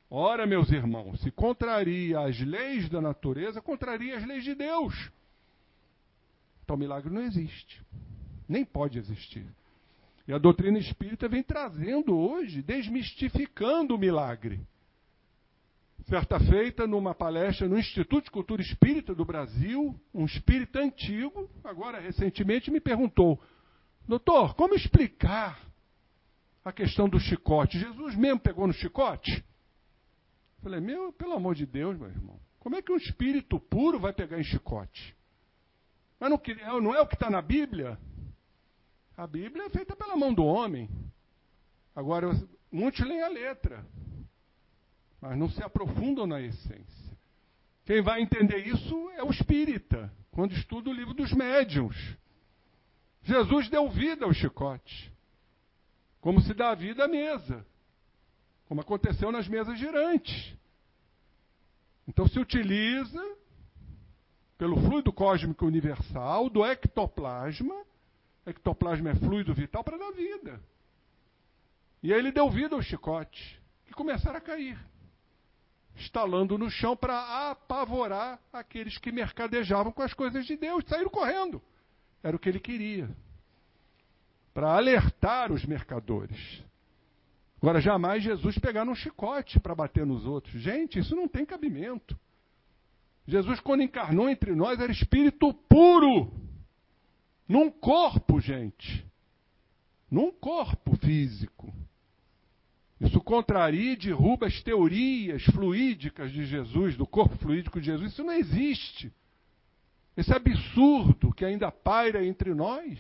[0.10, 5.12] Ora, meus irmãos, se contraria as leis da natureza, contraria as leis de Deus.
[6.64, 7.80] Então, milagre não existe.
[8.50, 9.46] Nem pode existir.
[10.28, 14.60] E a doutrina espírita vem trazendo hoje, desmistificando o milagre.
[16.08, 22.00] Certa feita, numa palestra no Instituto de Cultura Espírita do Brasil, um espírita antigo, agora
[22.00, 23.40] recentemente, me perguntou:
[24.12, 25.58] Doutor, como explicar
[26.66, 27.80] a questão do chicote?
[27.80, 29.42] Jesus mesmo pegou no chicote?
[30.62, 34.12] Falei, meu, pelo amor de Deus, meu irmão, como é que um espírito puro vai
[34.12, 35.16] pegar em chicote?
[36.20, 37.98] Mas não, não é o que está na Bíblia?
[39.16, 40.90] A Bíblia é feita pela mão do homem.
[41.96, 42.32] Agora,
[42.70, 43.88] muitos leem a letra,
[45.22, 47.18] mas não se aprofundam na essência.
[47.86, 51.96] Quem vai entender isso é o espírita, quando estuda o livro dos médiuns.
[53.24, 55.12] Jesus deu vida ao chicote,
[56.20, 57.66] como se dá vida à mesa
[58.72, 60.58] como aconteceu nas mesas girantes.
[62.08, 63.22] Então se utiliza
[64.58, 67.84] pelo fluido cósmico universal do ectoplasma,
[68.46, 70.64] ectoplasma é fluido vital para dar vida.
[72.02, 74.80] E aí ele deu vida ao chicote, que começaram a cair,
[75.98, 81.62] estalando no chão para apavorar aqueles que mercadejavam com as coisas de Deus, saíram correndo.
[82.24, 83.10] Era o que ele queria.
[84.54, 86.64] Para alertar os mercadores.
[87.62, 90.62] Agora, jamais Jesus pegar um chicote para bater nos outros.
[90.62, 92.18] Gente, isso não tem cabimento.
[93.28, 96.32] Jesus, quando encarnou entre nós, era espírito puro.
[97.48, 99.06] Num corpo, gente.
[100.10, 101.74] Num corpo físico.
[103.00, 108.12] Isso contraria e derruba as teorias fluídicas de Jesus, do corpo fluídico de Jesus.
[108.12, 109.12] Isso não existe.
[110.16, 113.00] Esse absurdo que ainda paira entre nós.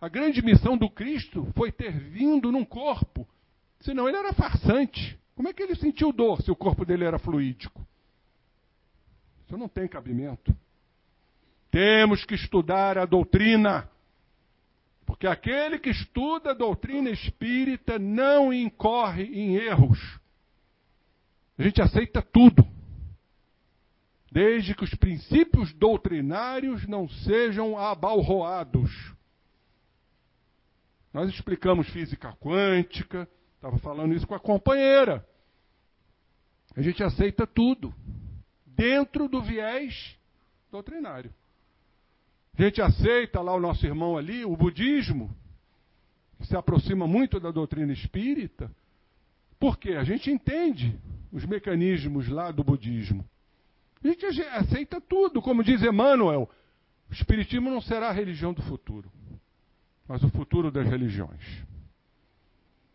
[0.00, 3.26] A grande missão do Cristo foi ter vindo num corpo
[3.82, 5.18] Senão ele era farsante.
[5.34, 7.84] Como é que ele sentiu dor se o corpo dele era fluídico?
[9.44, 10.56] Isso não tem cabimento.
[11.70, 13.88] Temos que estudar a doutrina.
[15.04, 19.98] Porque aquele que estuda a doutrina espírita não incorre em erros.
[21.58, 22.66] A gente aceita tudo.
[24.32, 28.90] Desde que os princípios doutrinários não sejam abalroados.
[31.12, 33.28] Nós explicamos física quântica,
[33.62, 35.24] Estava falando isso com a companheira.
[36.74, 37.94] A gente aceita tudo
[38.66, 40.18] dentro do viés
[40.68, 41.32] doutrinário.
[42.58, 45.32] A gente aceita lá o nosso irmão ali, o budismo,
[46.40, 48.68] que se aproxima muito da doutrina espírita,
[49.60, 50.98] porque a gente entende
[51.30, 53.24] os mecanismos lá do budismo.
[54.02, 56.50] A gente aceita tudo, como diz Emmanuel,
[57.08, 59.10] o espiritismo não será a religião do futuro,
[60.08, 61.42] mas o futuro das religiões.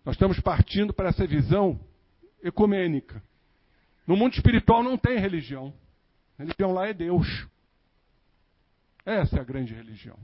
[0.04, 1.80] Nós estamos partindo para essa visão
[2.42, 3.22] ecumênica.
[4.06, 5.74] No mundo espiritual não tem religião.
[6.38, 7.48] A religião lá é Deus.
[9.06, 10.18] Essa é a grande religião.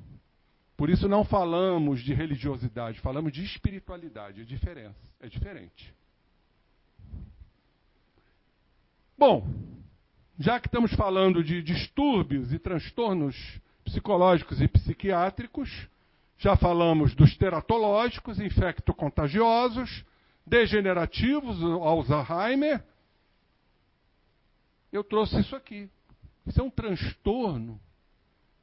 [0.76, 4.42] Por isso não falamos de religiosidade, falamos de espiritualidade.
[4.42, 5.94] É diferença, é diferente.
[9.18, 9.48] Bom,
[10.40, 13.36] já que estamos falando de distúrbios e transtornos
[13.84, 15.88] psicológicos e psiquiátricos,
[16.38, 20.04] já falamos dos teratológicos, infectocontagiosos,
[20.46, 22.84] degenerativos, Alzheimer.
[24.92, 25.90] Eu trouxe isso aqui.
[26.46, 27.80] Isso é um transtorno.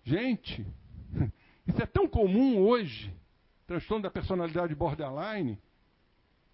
[0.05, 0.67] Gente,
[1.67, 3.15] isso é tão comum hoje.
[3.67, 5.59] Transtorno da personalidade borderline.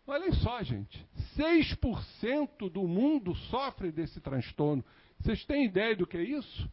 [0.06, 1.04] Olhem só, gente.
[1.36, 4.84] 6% do mundo sofre desse transtorno.
[5.20, 6.70] Vocês têm ideia do que é isso?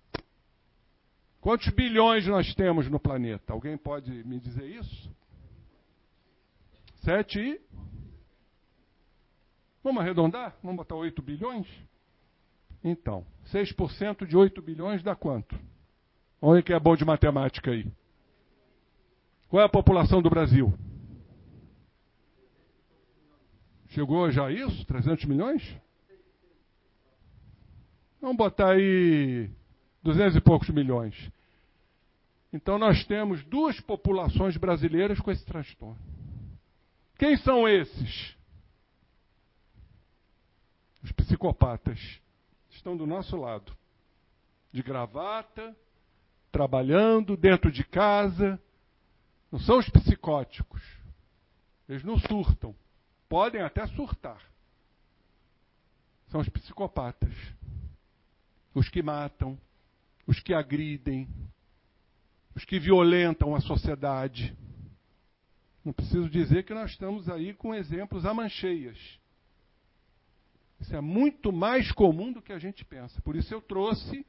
[1.42, 3.52] Quantos bilhões nós temos no planeta?
[3.52, 5.12] Alguém pode me dizer isso?
[7.02, 7.62] Sete e.
[9.84, 10.56] Vamos arredondar?
[10.64, 11.68] Vamos botar 8 bilhões?
[12.82, 15.60] Então, 6% de 8 bilhões dá quanto?
[16.42, 17.86] Onde que é bom de matemática aí?
[19.50, 20.74] Qual é a população do Brasil?
[23.90, 24.86] Chegou já a isso?
[24.86, 25.62] 300 milhões?
[28.24, 29.50] Vamos botar aí
[30.02, 31.30] duzentos e poucos milhões.
[32.54, 36.00] Então nós temos duas populações brasileiras com esse transtorno.
[37.18, 38.34] Quem são esses?
[41.04, 42.00] Os psicopatas.
[42.72, 43.76] Estão do nosso lado.
[44.72, 45.76] De gravata,
[46.50, 48.58] trabalhando dentro de casa.
[49.52, 50.82] Não são os psicóticos.
[51.90, 52.74] Eles não surtam.
[53.28, 54.42] Podem até surtar.
[56.30, 57.34] São os psicopatas.
[58.74, 59.58] Os que matam,
[60.26, 61.28] os que agridem,
[62.56, 64.56] os que violentam a sociedade.
[65.84, 68.98] Não preciso dizer que nós estamos aí com exemplos a mancheias.
[70.80, 73.22] Isso é muito mais comum do que a gente pensa.
[73.22, 74.26] Por isso eu trouxe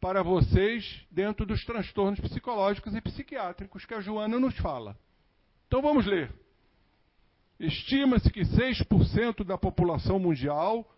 [0.00, 4.98] para vocês dentro dos transtornos psicológicos e psiquiátricos que a Joana nos fala.
[5.66, 6.32] Então vamos ler.
[7.58, 10.90] Estima-se que 6% da população mundial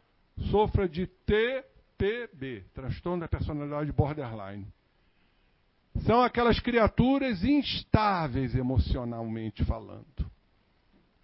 [0.50, 1.06] sofra de
[1.98, 4.66] TPB, transtorno da personalidade borderline.
[6.04, 10.04] São aquelas criaturas instáveis emocionalmente falando.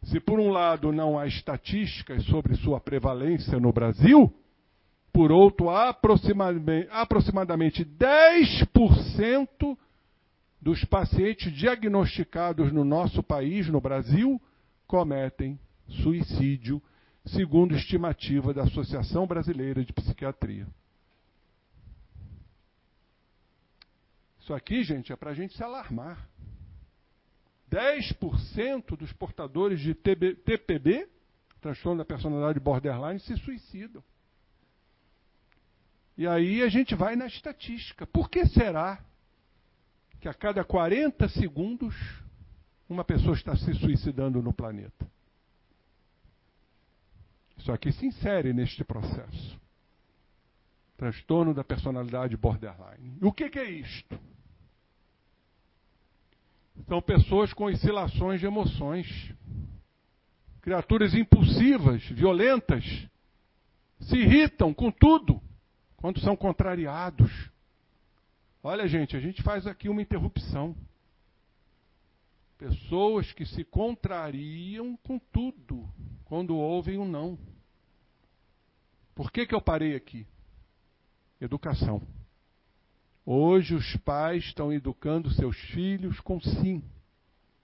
[0.04, 4.32] Se por um lado não há estatísticas sobre sua prevalência no Brasil,
[5.12, 9.76] por outro, aproximadamente, aproximadamente 10%
[10.60, 14.40] dos pacientes diagnosticados no nosso país, no Brasil,
[14.86, 15.58] cometem
[16.02, 16.82] suicídio,
[17.26, 20.66] segundo estimativa da Associação Brasileira de Psiquiatria.
[24.40, 26.28] Isso aqui, gente, é para a gente se alarmar.
[27.70, 31.08] 10% dos portadores de TB, TPB,
[31.60, 34.02] transtorno da personalidade borderline, se suicidam.
[36.18, 38.06] E aí a gente vai na estatística.
[38.06, 39.02] Por que será
[40.20, 41.94] que a cada 40 segundos
[42.88, 45.10] uma pessoa está se suicidando no planeta?
[47.62, 49.60] Isso aqui se insere neste processo.
[50.96, 53.16] Transtorno da personalidade borderline.
[53.22, 54.18] O que, que é isto?
[56.88, 59.06] São pessoas com oscilações de emoções.
[60.60, 62.84] Criaturas impulsivas, violentas,
[64.00, 65.40] se irritam com tudo
[65.98, 67.30] quando são contrariados.
[68.60, 70.74] Olha, gente, a gente faz aqui uma interrupção.
[72.58, 75.88] Pessoas que se contrariam com tudo
[76.24, 77.38] quando ouvem um não.
[79.14, 80.26] Por que, que eu parei aqui?
[81.40, 82.02] Educação.
[83.24, 86.82] Hoje os pais estão educando seus filhos com sim.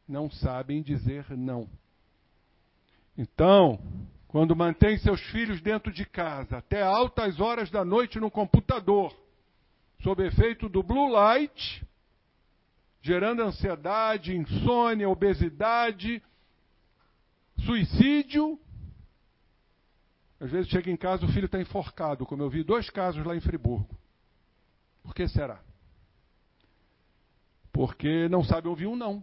[0.06, 1.68] Não sabem dizer não.
[3.16, 3.80] Então,
[4.28, 9.14] quando mantém seus filhos dentro de casa até altas horas da noite no computador,
[10.02, 11.84] sob efeito do blue light,
[13.00, 16.22] gerando ansiedade, insônia, obesidade,
[17.64, 18.58] suicídio.
[20.40, 23.34] Às vezes chega em casa o filho está enforcado, como eu vi dois casos lá
[23.34, 23.88] em Friburgo.
[25.02, 25.60] Por que será?
[27.72, 29.22] Porque não sabem ouvir um não.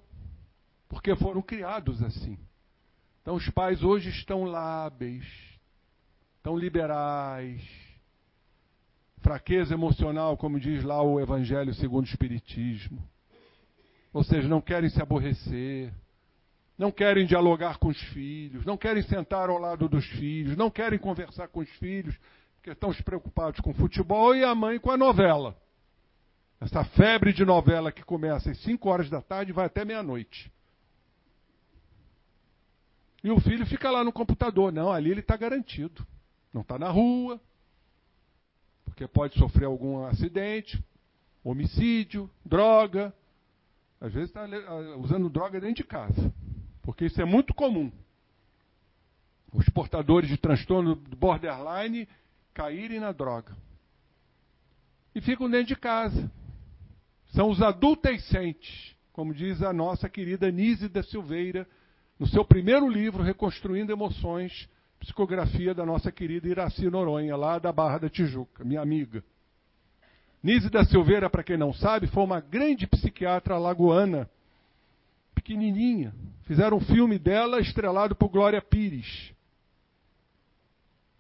[0.89, 2.37] Porque foram criados assim.
[3.21, 5.25] Então os pais hoje estão lábeis,
[6.37, 7.61] estão liberais.
[9.21, 13.01] Fraqueza emocional, como diz lá o Evangelho segundo o Espiritismo.
[14.13, 15.91] Ou seja, não querem se aborrecer,
[16.77, 20.99] não querem dialogar com os filhos, não querem sentar ao lado dos filhos, não querem
[20.99, 22.15] conversar com os filhos,
[22.55, 25.55] porque estão preocupados com o futebol e a mãe com a novela.
[26.59, 30.51] Essa febre de novela que começa às 5 horas da tarde e vai até meia-noite.
[33.23, 34.71] E o filho fica lá no computador.
[34.71, 36.05] Não, ali ele está garantido.
[36.53, 37.41] Não está na rua,
[38.85, 40.81] porque pode sofrer algum acidente,
[41.43, 43.13] homicídio, droga.
[43.99, 44.47] Às vezes está
[44.97, 46.33] usando droga dentro de casa,
[46.85, 47.91] porque isso é muito comum.
[49.51, 52.07] Os portadores de transtorno borderline
[52.53, 53.57] caírem na droga.
[55.13, 56.31] E ficam dentro de casa.
[57.33, 61.67] São os adultescentes, como diz a nossa querida Nise da Silveira,
[62.19, 67.97] no seu primeiro livro, Reconstruindo Emoções, psicografia da nossa querida Iraci Noronha, lá da Barra
[67.97, 69.23] da Tijuca, minha amiga.
[70.41, 74.29] Nise da Silveira, para quem não sabe, foi uma grande psiquiatra lagoana,
[75.33, 76.13] pequenininha.
[76.45, 79.33] Fizeram um filme dela estrelado por Glória Pires.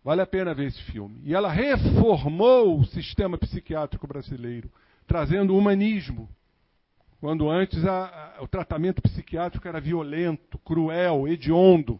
[0.03, 1.19] Vale a pena ver esse filme.
[1.23, 4.71] E ela reformou o sistema psiquiátrico brasileiro
[5.07, 6.29] trazendo humanismo.
[7.19, 11.99] Quando antes a, a, o tratamento psiquiátrico era violento, cruel, hediondo.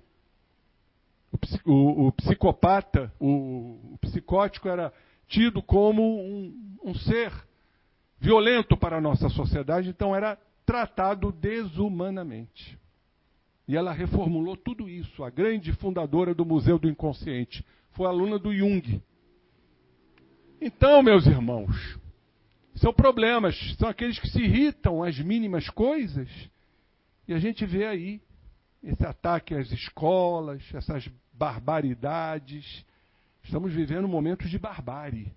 [1.66, 4.94] O, o, o psicopata, o, o, psicótico era
[5.28, 7.34] tido como um, um ser
[8.20, 12.78] violento para a nossa sociedade, então era tratado desumanamente.
[13.68, 15.24] E ela reformulou tudo isso.
[15.24, 19.02] A grande fundadora do Museu do Inconsciente foi aluna do Jung.
[20.62, 21.98] Então, meus irmãos,
[22.76, 26.30] são problemas, são aqueles que se irritam às mínimas coisas.
[27.28, 28.22] E a gente vê aí
[28.84, 32.86] esse ataque às escolas, essas barbaridades.
[33.44, 35.32] Estamos vivendo momentos de barbárie.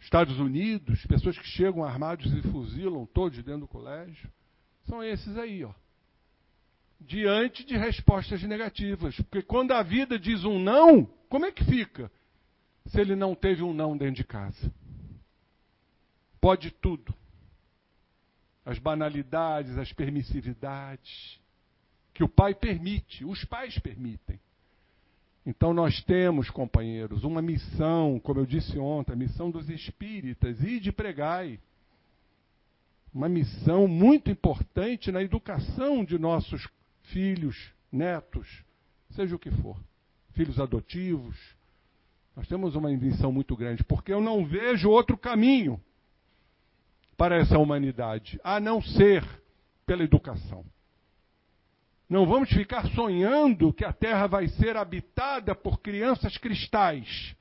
[0.00, 4.30] Estados Unidos, pessoas que chegam armados e fuzilam todos dentro do colégio.
[4.86, 5.72] São esses aí, ó.
[7.06, 9.16] Diante de respostas negativas.
[9.16, 12.10] Porque quando a vida diz um não, como é que fica?
[12.86, 14.72] Se ele não teve um não dentro de casa
[16.42, 17.14] pode tudo.
[18.64, 21.40] As banalidades, as permissividades,
[22.12, 24.40] que o pai permite, os pais permitem.
[25.46, 30.78] Então nós temos, companheiros, uma missão, como eu disse ontem, a missão dos espíritas, e
[30.78, 31.58] de pregai.
[33.14, 36.66] Uma missão muito importante na educação de nossos
[37.04, 37.56] filhos,
[37.90, 38.64] netos,
[39.10, 39.76] seja o que for.
[40.32, 41.36] Filhos adotivos,
[42.34, 45.80] Nós temos uma missão muito grande, porque eu não vejo outro caminho
[47.16, 49.22] para essa humanidade, a não ser
[49.84, 50.64] pela educação.
[52.08, 57.36] Não vamos ficar sonhando que a Terra vai ser habitada por crianças cristais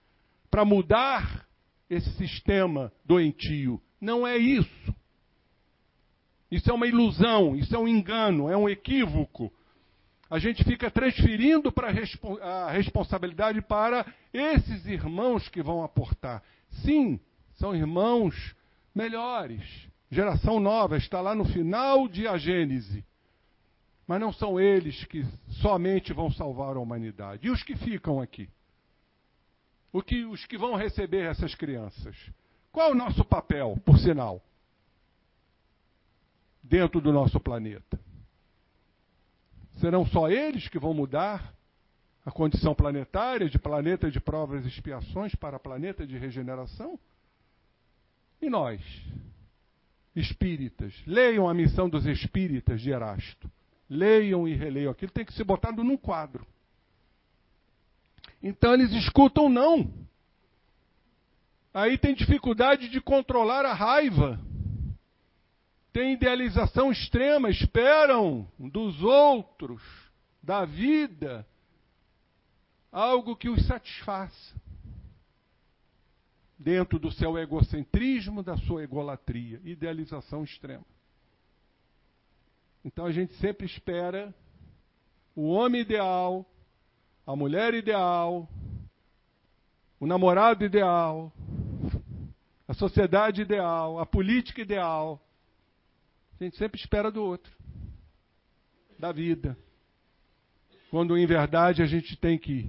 [0.49, 1.45] para mudar
[1.89, 3.81] esse sistema doentio.
[3.99, 4.95] Não é isso.
[6.51, 9.51] Isso é uma ilusão, isso é um engano, é um equívoco.
[10.29, 11.89] A gente fica transferindo para
[12.41, 16.43] a responsabilidade para esses irmãos que vão aportar.
[16.83, 17.19] Sim,
[17.55, 18.55] são irmãos
[18.93, 19.63] melhores.
[20.09, 23.05] Geração nova está lá no final de A Gênese.
[24.05, 25.25] Mas não são eles que
[25.61, 27.47] somente vão salvar a humanidade.
[27.47, 28.49] E os que ficam aqui?
[29.93, 32.15] O que, os que vão receber essas crianças?
[32.71, 34.41] Qual é o nosso papel, por sinal,
[36.63, 37.99] dentro do nosso planeta?
[39.77, 41.53] Serão só eles que vão mudar
[42.25, 46.99] a condição planetária de planeta de provas e expiações para planeta de regeneração?
[48.41, 48.81] E nós,
[50.15, 53.49] espíritas, leiam a missão dos espíritas de Erasto.
[53.89, 54.91] Leiam e releiam.
[54.91, 56.45] Aquilo tem que ser botado num quadro.
[58.41, 59.91] Então eles escutam não.
[61.73, 64.39] Aí tem dificuldade de controlar a raiva.
[65.93, 69.81] Tem idealização extrema, esperam dos outros,
[70.41, 71.45] da vida,
[72.91, 74.55] algo que os satisfaça
[76.57, 80.85] dentro do seu egocentrismo, da sua egolatria, idealização extrema.
[82.85, 84.33] Então a gente sempre espera
[85.35, 86.45] o homem ideal,
[87.25, 88.47] a mulher ideal,
[89.99, 91.31] o namorado ideal,
[92.67, 95.21] a sociedade ideal, a política ideal.
[96.41, 97.55] A gente sempre espera do outro,
[98.97, 99.55] da vida.
[100.89, 102.67] Quando em verdade a gente tem que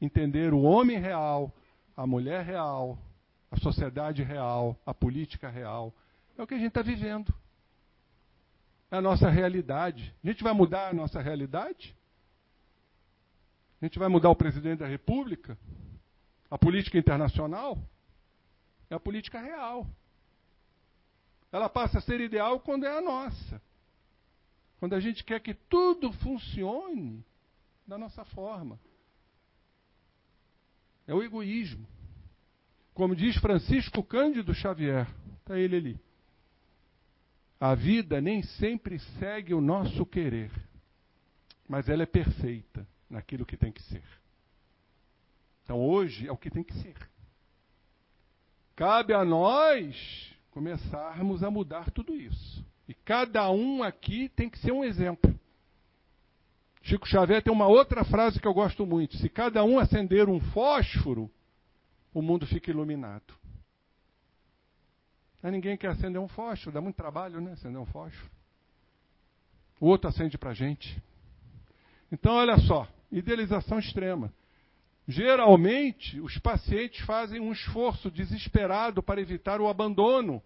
[0.00, 1.54] entender o homem real,
[1.94, 2.98] a mulher real,
[3.50, 5.94] a sociedade real, a política real.
[6.38, 7.30] É o que a gente está vivendo.
[8.90, 10.14] É a nossa realidade.
[10.24, 11.94] A gente vai mudar a nossa realidade?
[13.82, 15.58] A gente vai mudar o presidente da República?
[16.50, 17.78] A política internacional?
[18.88, 19.86] É a política real.
[21.54, 23.62] Ela passa a ser ideal quando é a nossa.
[24.80, 27.24] Quando a gente quer que tudo funcione
[27.86, 28.76] da nossa forma.
[31.06, 31.86] É o egoísmo.
[32.92, 35.06] Como diz Francisco Cândido Xavier,
[35.38, 36.00] está ele ali.
[37.60, 40.50] A vida nem sempre segue o nosso querer,
[41.68, 44.02] mas ela é perfeita naquilo que tem que ser.
[45.62, 46.96] Então hoje é o que tem que ser.
[48.74, 52.64] Cabe a nós começarmos a mudar tudo isso.
[52.88, 55.34] E cada um aqui tem que ser um exemplo.
[56.80, 60.38] Chico Xavier tem uma outra frase que eu gosto muito: se cada um acender um
[60.38, 61.28] fósforo,
[62.12, 63.34] o mundo fica iluminado.
[65.42, 67.52] Mas ninguém quer acender um fósforo, dá muito trabalho, né?
[67.52, 68.30] Acender um fósforo.
[69.80, 71.02] O outro acende para gente.
[72.12, 74.32] Então, olha só, idealização extrema.
[75.06, 80.42] Geralmente, os pacientes fazem um esforço desesperado para evitar o abandono.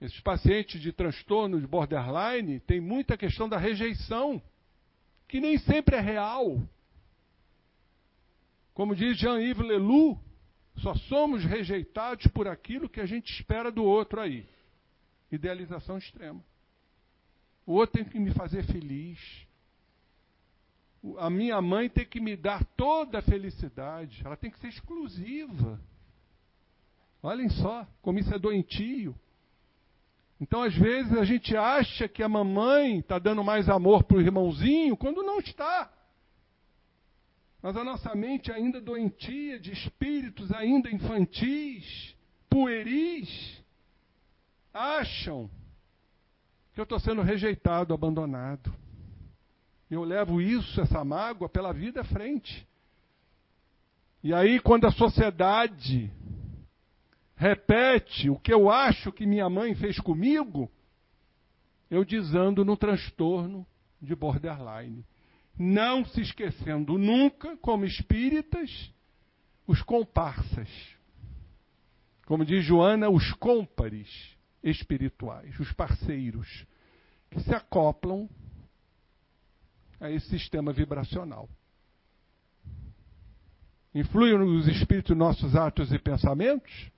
[0.00, 4.40] Esses pacientes de transtorno de borderline têm muita questão da rejeição
[5.26, 6.62] que nem sempre é real.
[8.72, 10.20] Como diz Jean-Yves Leloup,
[10.76, 14.46] só somos rejeitados por aquilo que a gente espera do outro aí.
[15.32, 16.42] Idealização extrema.
[17.66, 19.18] O outro tem que me fazer feliz.
[21.18, 24.22] A minha mãe tem que me dar toda a felicidade.
[24.24, 25.80] Ela tem que ser exclusiva.
[27.22, 29.14] Olhem só como isso é doentio.
[30.40, 34.20] Então, às vezes, a gente acha que a mamãe está dando mais amor para o
[34.20, 35.90] irmãozinho, quando não está.
[37.60, 42.14] Mas a nossa mente ainda doentia, de espíritos ainda infantis,
[42.48, 43.60] pueris,
[44.72, 45.50] acham
[46.72, 48.72] que eu estou sendo rejeitado, abandonado.
[49.90, 52.66] Eu levo isso, essa mágoa, pela vida à frente.
[54.22, 56.10] E aí, quando a sociedade
[57.36, 60.70] repete o que eu acho que minha mãe fez comigo,
[61.90, 63.66] eu desando no transtorno
[64.00, 65.04] de borderline.
[65.58, 68.92] Não se esquecendo nunca, como espíritas,
[69.66, 70.68] os comparsas.
[72.26, 76.66] Como diz Joana, os cômpares espirituais, os parceiros,
[77.30, 78.28] que se acoplam
[80.00, 81.48] a esse sistema vibracional.
[83.94, 86.90] Influem nos espíritos nossos atos e pensamentos?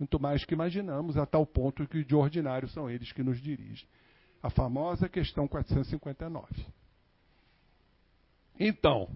[0.00, 3.86] muito mais que imaginamos, a tal ponto que de ordinário são eles que nos dirigem.
[4.42, 6.46] A famosa questão 459.
[8.58, 9.10] Então,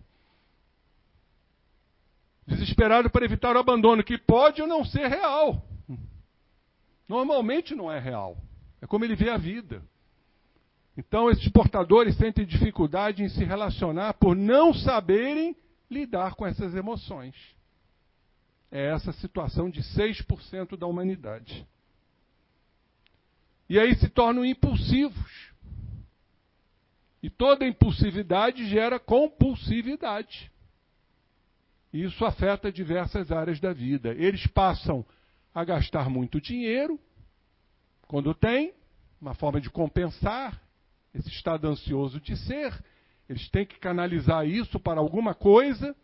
[2.46, 5.66] Desesperado para evitar o abandono, que pode ou não ser real.
[7.08, 8.36] Normalmente não é real.
[8.82, 9.82] É como ele vê a vida.
[10.96, 15.56] Então, esses portadores sentem dificuldade em se relacionar por não saberem
[15.90, 17.34] lidar com essas emoções.
[18.70, 21.66] É essa situação de 6% da humanidade.
[23.68, 25.52] E aí se tornam impulsivos.
[27.22, 30.52] E toda impulsividade gera compulsividade.
[31.92, 34.12] Isso afeta diversas áreas da vida.
[34.14, 35.04] Eles passam
[35.54, 37.00] a gastar muito dinheiro,
[38.08, 38.74] quando tem,
[39.20, 40.63] uma forma de compensar
[41.14, 42.74] esse estado ansioso de ser.
[43.28, 45.94] Eles têm que canalizar isso para alguma coisa,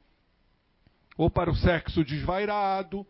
[1.17, 3.07] ou para o sexo desvairado,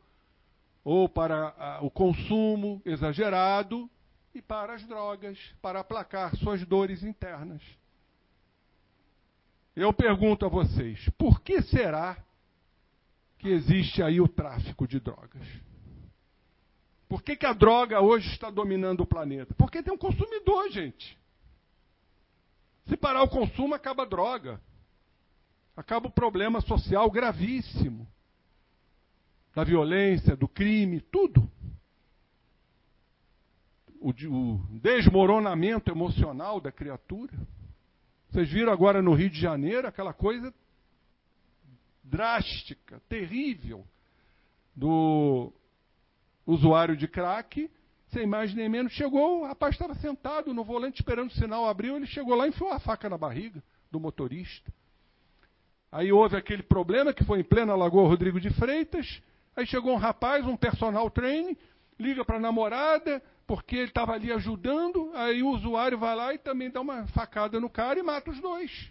[0.82, 3.89] ou para o consumo exagerado,
[4.35, 7.62] e para as drogas, para aplacar suas dores internas.
[9.74, 12.16] Eu pergunto a vocês, por que será
[13.39, 15.47] que existe aí o tráfico de drogas?
[17.09, 19.52] Por que, que a droga hoje está dominando o planeta?
[19.55, 21.18] Porque tem um consumidor, gente.
[22.90, 24.60] Se parar o consumo, acaba a droga.
[25.76, 28.04] Acaba o problema social gravíssimo.
[29.54, 31.48] Da violência, do crime, tudo.
[34.00, 34.12] O,
[34.80, 37.32] desmoronamento emocional da criatura.
[38.28, 40.52] Vocês viram agora no Rio de Janeiro aquela coisa
[42.02, 43.86] drástica, terrível,
[44.74, 45.52] do
[46.44, 47.70] usuário de crack,
[48.12, 51.96] sem mais nem menos, chegou, o rapaz estava sentado no volante esperando o sinal abriu,
[51.96, 54.72] ele chegou lá e enfiou a faca na barriga do motorista.
[55.92, 59.22] Aí houve aquele problema que foi em plena Lagoa Rodrigo de Freitas,
[59.56, 61.56] aí chegou um rapaz, um personal trainer,
[61.98, 66.38] liga para a namorada, porque ele estava ali ajudando, aí o usuário vai lá e
[66.38, 68.90] também dá uma facada no cara e mata os dois.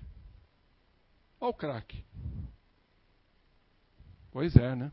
[1.40, 2.04] Olha o crack.
[4.32, 4.92] Pois é, né?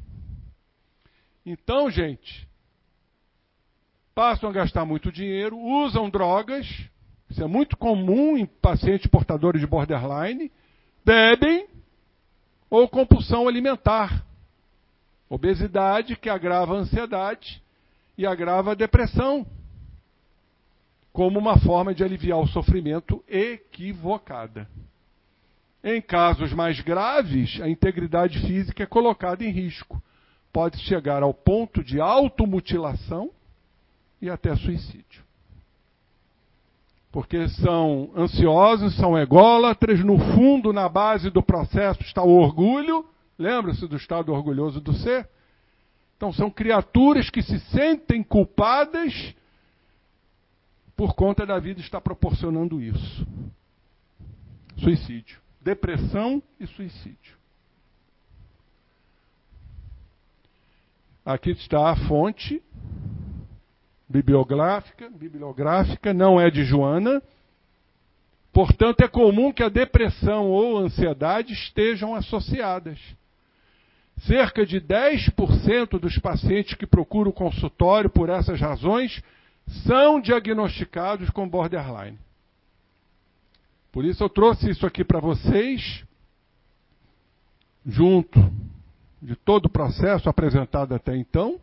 [1.44, 2.48] Então, gente,
[4.16, 6.66] passam a gastar muito dinheiro, usam drogas,
[7.28, 10.50] isso é muito comum em pacientes portadores de borderline,
[11.04, 11.66] bebem
[12.70, 14.24] ou compulsão alimentar,
[15.28, 17.62] obesidade que agrava a ansiedade
[18.16, 19.46] e agrava a depressão,
[21.12, 24.66] como uma forma de aliviar o sofrimento equivocada.
[25.84, 30.02] Em casos mais graves, a integridade física é colocada em risco.
[30.50, 33.35] Pode chegar ao ponto de automutilação
[34.20, 35.24] e até suicídio.
[37.12, 43.06] Porque são ansiosos, são ególatras, no fundo, na base do processo está o orgulho.
[43.38, 45.28] Lembra-se do estado orgulhoso do ser?
[46.16, 49.34] Então, são criaturas que se sentem culpadas
[50.96, 53.26] por conta da vida estar proporcionando isso.
[54.78, 57.36] Suicídio depressão e suicídio.
[61.24, 62.62] Aqui está a fonte
[64.08, 67.22] bibliográfica, bibliográfica, não é de Joana.
[68.52, 72.98] Portanto, é comum que a depressão ou ansiedade estejam associadas.
[74.20, 79.22] Cerca de 10% dos pacientes que procuram consultório por essas razões
[79.84, 82.18] são diagnosticados com borderline.
[83.92, 86.04] Por isso eu trouxe isso aqui para vocês,
[87.84, 88.38] junto
[89.20, 91.58] de todo o processo apresentado até então,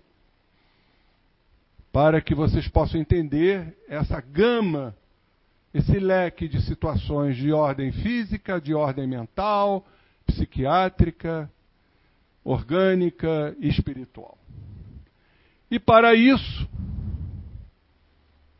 [1.93, 4.95] para que vocês possam entender essa gama,
[5.71, 9.85] esse leque de situações de ordem física, de ordem mental,
[10.25, 11.47] psiquiátrica,
[12.43, 14.35] orgânica e espiritual.
[15.69, 16.67] E para isso,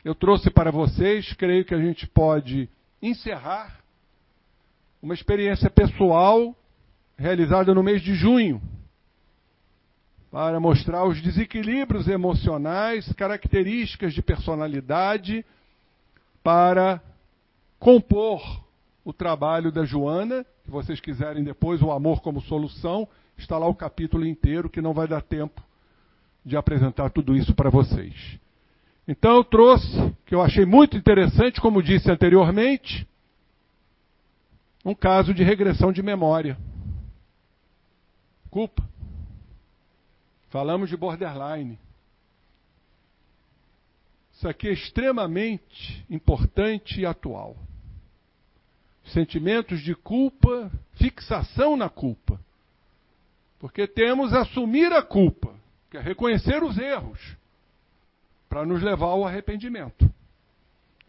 [0.04, 2.68] eu trouxe para vocês, creio que a gente pode
[3.02, 3.80] encerrar
[5.02, 6.56] uma experiência pessoal
[7.18, 8.62] realizada no mês de junho,
[10.34, 15.46] para mostrar os desequilíbrios emocionais, características de personalidade,
[16.42, 17.00] para
[17.78, 18.42] compor
[19.04, 20.44] o trabalho da Joana.
[20.64, 23.06] Se vocês quiserem depois, o Amor como Solução,
[23.38, 25.62] está lá o capítulo inteiro, que não vai dar tempo
[26.44, 28.36] de apresentar tudo isso para vocês.
[29.06, 33.06] Então eu trouxe, que eu achei muito interessante, como disse anteriormente,
[34.84, 36.58] um caso de regressão de memória.
[38.50, 38.93] Culpa.
[40.54, 41.76] Falamos de borderline.
[44.32, 47.56] Isso aqui é extremamente importante e atual.
[49.06, 52.38] Sentimentos de culpa, fixação na culpa.
[53.58, 55.52] Porque temos assumir a culpa,
[55.90, 57.18] que é reconhecer os erros
[58.48, 60.08] para nos levar ao arrependimento.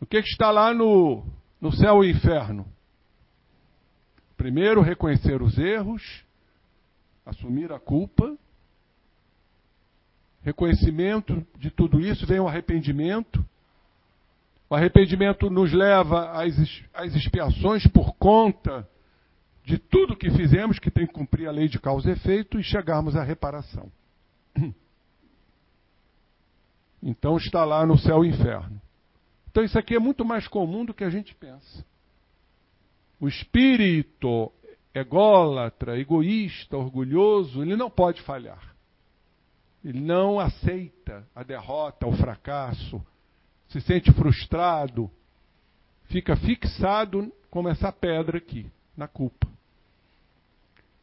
[0.01, 1.23] O que, que está lá no,
[1.61, 2.65] no céu e inferno?
[4.35, 6.23] Primeiro, reconhecer os erros,
[7.23, 8.35] assumir a culpa,
[10.45, 13.43] reconhecimento de tudo isso, vem o arrependimento.
[14.69, 18.87] O arrependimento nos leva às, expiações por conta
[19.63, 22.63] de tudo que fizemos, que tem que cumprir a lei de causa e efeito, e
[22.63, 23.91] chegarmos à reparação.
[27.07, 28.81] Então está lá no céu e inferno.
[29.51, 31.85] Então isso aqui é muito mais comum do que a gente pensa.
[33.19, 34.51] O espírito
[34.91, 38.74] ególatra, egoísta, orgulhoso, ele não pode falhar.
[39.85, 42.99] Ele não aceita a derrota, o fracasso,
[43.67, 45.11] se sente frustrado,
[46.05, 48.65] fica fixado como essa pedra aqui,
[48.97, 49.47] na culpa.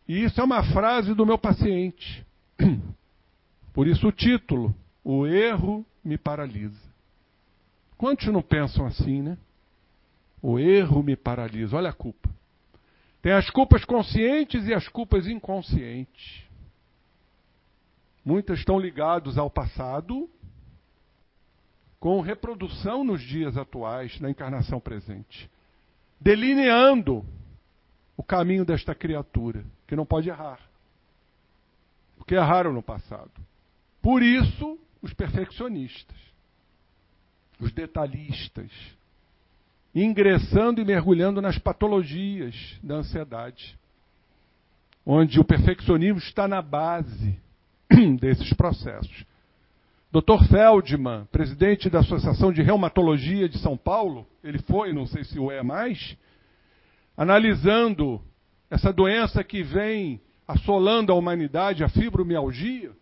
[0.08, 2.26] E isso é uma frase do meu paciente.
[3.72, 6.90] Por isso o título, O erro me paralisa.
[7.96, 9.38] Quantos não pensam assim, né?
[10.42, 11.76] O erro me paralisa.
[11.76, 12.28] Olha a culpa.
[13.22, 16.42] Tem as culpas conscientes e as culpas inconscientes.
[18.24, 20.30] Muitas estão ligadas ao passado,
[21.98, 25.50] com reprodução nos dias atuais, na encarnação presente,
[26.20, 27.24] delineando
[28.16, 30.60] o caminho desta criatura, que não pode errar,
[32.16, 33.32] porque erraram no passado.
[34.00, 36.16] Por isso, os perfeccionistas,
[37.58, 38.70] os detalhistas,
[39.92, 43.76] ingressando e mergulhando nas patologias da ansiedade,
[45.04, 47.41] onde o perfeccionismo está na base
[48.20, 49.24] desses processos.
[50.12, 50.46] Dr.
[50.50, 55.50] Feldman, presidente da Associação de Reumatologia de São Paulo, ele foi, não sei se o
[55.50, 56.16] é mais,
[57.16, 58.20] analisando
[58.70, 62.92] essa doença que vem assolando a humanidade, a fibromialgia,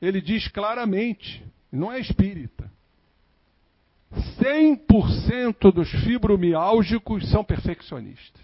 [0.00, 2.70] ele diz claramente, não é espírita,
[4.40, 8.40] 100% dos fibromiálgicos são perfeccionistas.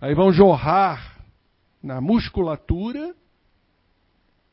[0.00, 1.18] Aí vão jorrar
[1.82, 3.14] na musculatura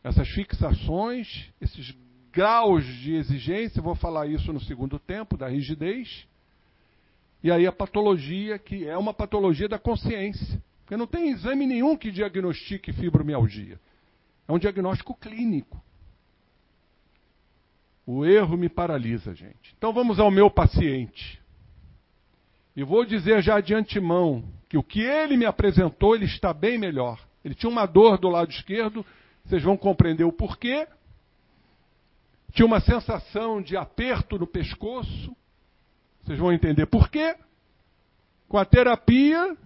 [0.04, 1.96] essas fixações, esses
[2.32, 6.28] graus de exigência, vou falar isso no segundo tempo, da rigidez,
[7.44, 10.62] e aí a patologia, que é uma patologia da consciência.
[10.82, 13.80] Porque não tem exame nenhum que diagnostique fibromialgia.
[14.48, 15.82] É um diagnóstico clínico.
[18.06, 19.76] O erro me paralisa, gente.
[19.78, 21.42] Então vamos ao meu paciente.
[22.76, 26.78] E vou dizer já de antemão que o que ele me apresentou, ele está bem
[26.78, 27.20] melhor.
[27.44, 29.06] Ele tinha uma dor do lado esquerdo
[29.44, 30.88] vocês vão compreender o porquê.
[32.54, 35.36] Tinha uma sensação de aperto no pescoço.
[36.22, 37.36] Vocês vão entender porquê.
[38.48, 39.58] Com a terapia,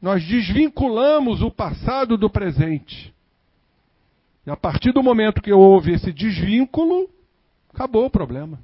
[0.00, 3.14] nós desvinculamos o passado do presente.
[4.46, 7.08] E a partir do momento que houve esse desvínculo,
[7.72, 8.58] acabou o problema.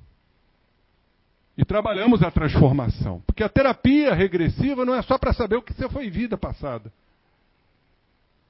[1.56, 3.22] E trabalhamos a transformação.
[3.26, 6.90] Porque a terapia regressiva não é só para saber o que você foi vida passada.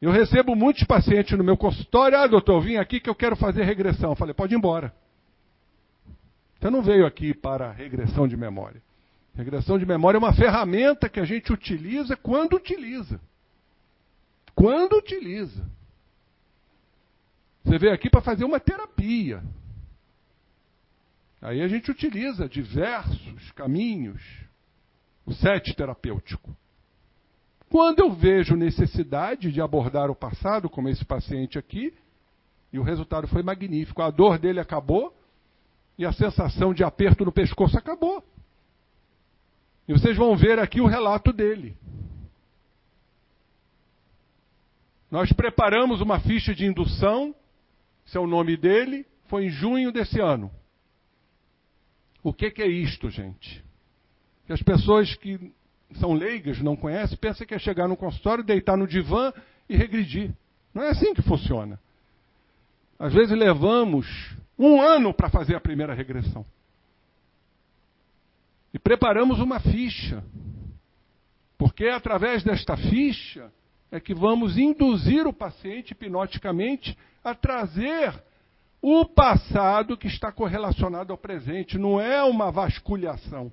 [0.00, 2.18] Eu recebo muitos pacientes no meu consultório.
[2.18, 4.10] Ah, doutor, vim aqui que eu quero fazer regressão.
[4.10, 4.94] Eu falei, pode ir embora.
[6.58, 8.82] Você não veio aqui para regressão de memória.
[9.34, 13.20] Regressão de memória é uma ferramenta que a gente utiliza quando utiliza.
[14.54, 15.68] Quando utiliza.
[17.64, 19.42] Você veio aqui para fazer uma terapia.
[21.42, 24.22] Aí a gente utiliza diversos caminhos.
[25.26, 26.56] O set terapêutico.
[27.74, 31.92] Quando eu vejo necessidade de abordar o passado, como esse paciente aqui,
[32.72, 35.12] e o resultado foi magnífico, a dor dele acabou
[35.98, 38.22] e a sensação de aperto no pescoço acabou.
[39.88, 41.76] E vocês vão ver aqui o relato dele.
[45.10, 47.34] Nós preparamos uma ficha de indução,
[48.06, 50.48] esse é o nome dele, foi em junho desse ano.
[52.22, 53.64] O que, que é isto, gente?
[54.46, 55.52] Que as pessoas que
[55.92, 59.32] são leigas, não conhecem, pensa que é chegar no consultório, deitar no divã
[59.68, 60.32] e regredir.
[60.72, 61.78] Não é assim que funciona.
[62.98, 64.06] Às vezes levamos
[64.58, 66.44] um ano para fazer a primeira regressão.
[68.72, 70.22] E preparamos uma ficha.
[71.56, 73.52] Porque é através desta ficha
[73.90, 78.12] é que vamos induzir o paciente hipnoticamente a trazer
[78.82, 81.78] o passado que está correlacionado ao presente.
[81.78, 83.52] Não é uma vasculhação.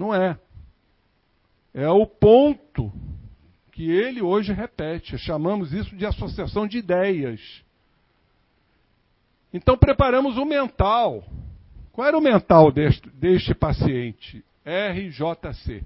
[0.00, 0.38] Não é.
[1.74, 2.90] É o ponto
[3.70, 5.18] que ele hoje repete.
[5.18, 7.62] Chamamos isso de associação de ideias.
[9.52, 11.22] Então preparamos o mental.
[11.92, 14.42] Qual era o mental deste, deste paciente?
[14.64, 15.84] RJC.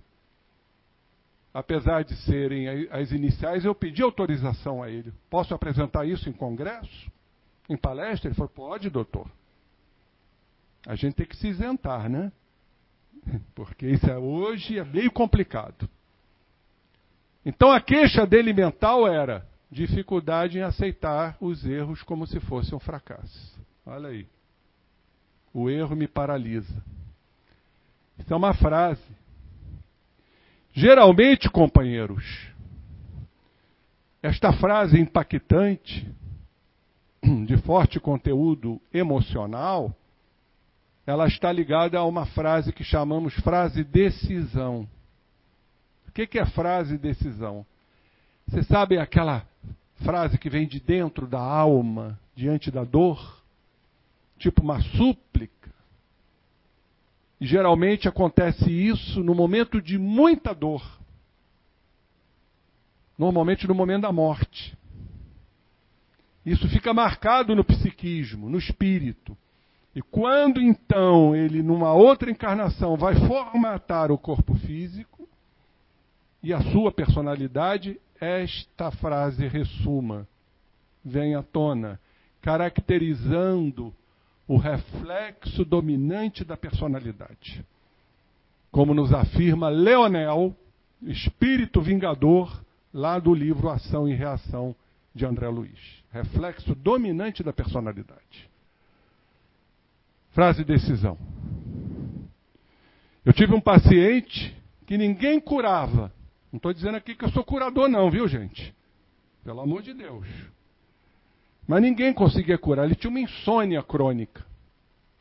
[1.53, 5.13] Apesar de serem as iniciais, eu pedi autorização a ele.
[5.29, 7.11] Posso apresentar isso em congresso?
[7.69, 8.29] Em palestra?
[8.29, 9.29] Ele falou: pode, doutor.
[10.87, 12.31] A gente tem que se isentar, né?
[13.55, 15.89] Porque isso é, hoje é meio complicado.
[17.45, 22.79] Então a queixa dele mental era dificuldade em aceitar os erros como se fosse um
[22.79, 23.59] fracasso.
[23.85, 24.27] Olha aí.
[25.53, 26.83] O erro me paralisa.
[28.19, 29.03] Isso é uma frase.
[30.73, 32.49] Geralmente, companheiros,
[34.23, 36.09] esta frase impactante,
[37.47, 39.95] de forte conteúdo emocional,
[41.07, 44.89] ela está ligada a uma frase que chamamos frase decisão.
[46.09, 47.67] O que é frase decisão?
[48.47, 49.47] Você sabe aquela
[49.97, 53.43] frase que vem de dentro da alma, diante da dor?
[54.39, 55.73] Tipo uma súplica.
[57.41, 60.83] E geralmente acontece isso no momento de muita dor.
[63.19, 64.77] Normalmente no momento da morte.
[66.45, 69.37] Isso fica marcado no psiquismo, no espírito.
[69.95, 75.29] E quando então ele, numa outra encarnação, vai formatar o corpo físico
[76.43, 80.27] e a sua personalidade, esta frase ressuma,
[81.05, 82.01] vem à tona,
[82.43, 83.95] caracterizando
[84.47, 87.65] o reflexo dominante da personalidade.
[88.71, 90.55] Como nos afirma Leonel,
[91.03, 92.63] espírito vingador,
[92.93, 94.75] lá do livro Ação e Reação
[95.15, 96.05] de André Luiz.
[96.11, 98.51] Reflexo dominante da personalidade.
[100.35, 101.17] Frase decisão.
[103.25, 104.55] Eu tive um paciente
[104.85, 106.13] que ninguém curava.
[106.53, 108.75] Não estou dizendo aqui que eu sou curador, não, viu, gente?
[109.45, 110.27] Pelo amor de Deus.
[111.69, 112.85] Mas ninguém conseguia curar.
[112.85, 114.45] Ele tinha uma insônia crônica.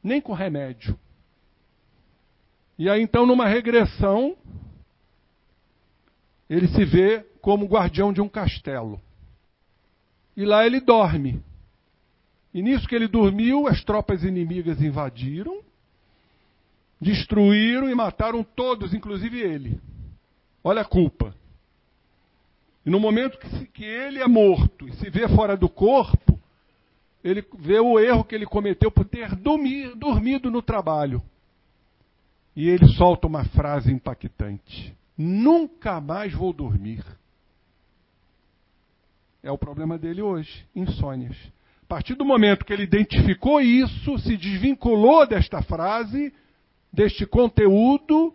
[0.03, 0.99] Nem com remédio.
[2.77, 4.35] E aí, então, numa regressão,
[6.49, 8.99] ele se vê como guardião de um castelo.
[10.35, 11.41] E lá ele dorme.
[12.53, 15.61] E nisso que ele dormiu, as tropas inimigas invadiram,
[17.01, 19.81] destruíram e mataram todos, inclusive ele.
[20.63, 21.35] Olha a culpa.
[22.85, 26.39] E no momento que, que ele é morto e se vê fora do corpo,
[27.23, 31.21] ele vê o erro que ele cometeu por ter dormir, dormido no trabalho.
[32.55, 37.03] E ele solta uma frase impactante: Nunca mais vou dormir.
[39.41, 41.35] É o problema dele hoje, insônias.
[41.93, 46.33] Partir do momento que ele identificou isso, se desvinculou desta frase,
[46.91, 48.33] deste conteúdo,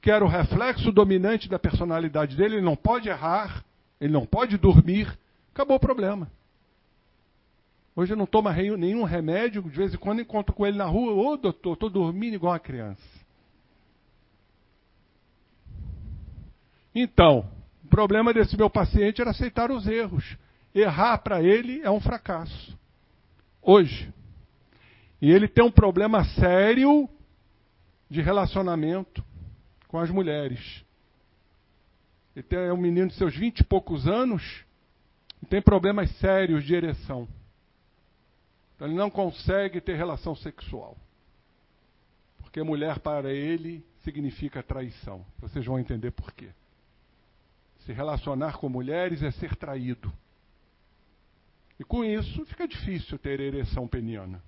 [0.00, 3.64] que era o reflexo dominante da personalidade dele, ele não pode errar,
[4.00, 5.12] ele não pode dormir,
[5.52, 6.30] acabou o problema.
[7.96, 11.12] Hoje eu não tomo nenhum remédio, de vez em quando encontro com ele na rua,
[11.12, 13.02] ô oh, doutor, estou dormindo igual uma criança.
[16.94, 17.50] Então,
[17.84, 20.38] o problema desse meu paciente era aceitar os erros.
[20.74, 22.78] Errar para ele é um fracasso.
[23.60, 24.12] Hoje.
[25.20, 27.08] E ele tem um problema sério
[28.08, 29.24] de relacionamento
[29.88, 30.84] com as mulheres.
[32.34, 34.64] Ele é um menino de seus vinte e poucos anos
[35.42, 37.28] e tem problemas sérios de ereção.
[38.74, 40.96] Então ele não consegue ter relação sexual.
[42.38, 45.24] Porque mulher para ele significa traição.
[45.38, 46.48] Vocês vão entender por quê.
[47.80, 50.12] Se relacionar com mulheres é ser traído.
[51.80, 54.42] E com isso fica difícil ter ereção peniana.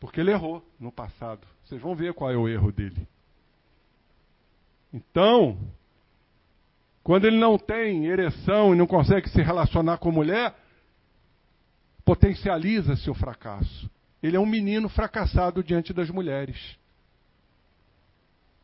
[0.00, 1.46] Porque ele errou no passado.
[1.62, 3.06] Vocês vão ver qual é o erro dele.
[4.92, 5.56] Então,
[7.04, 10.56] quando ele não tem ereção e não consegue se relacionar com mulher,
[12.04, 13.88] potencializa seu fracasso.
[14.20, 16.76] Ele é um menino fracassado diante das mulheres.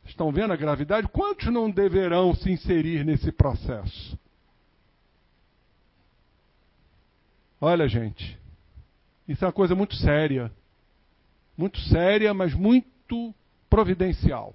[0.04, 1.06] Estão vendo a gravidade?
[1.06, 4.18] Quantos não deverão se inserir nesse processo?
[7.60, 8.38] Olha, gente,
[9.26, 10.52] isso é uma coisa muito séria.
[11.56, 13.34] Muito séria, mas muito
[13.70, 14.54] providencial.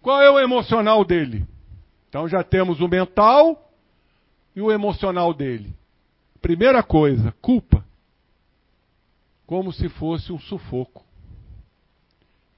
[0.00, 1.46] Qual é o emocional dele?
[2.08, 3.72] Então já temos o mental
[4.54, 5.74] e o emocional dele.
[6.40, 7.84] Primeira coisa, culpa.
[9.46, 11.04] Como se fosse um sufoco.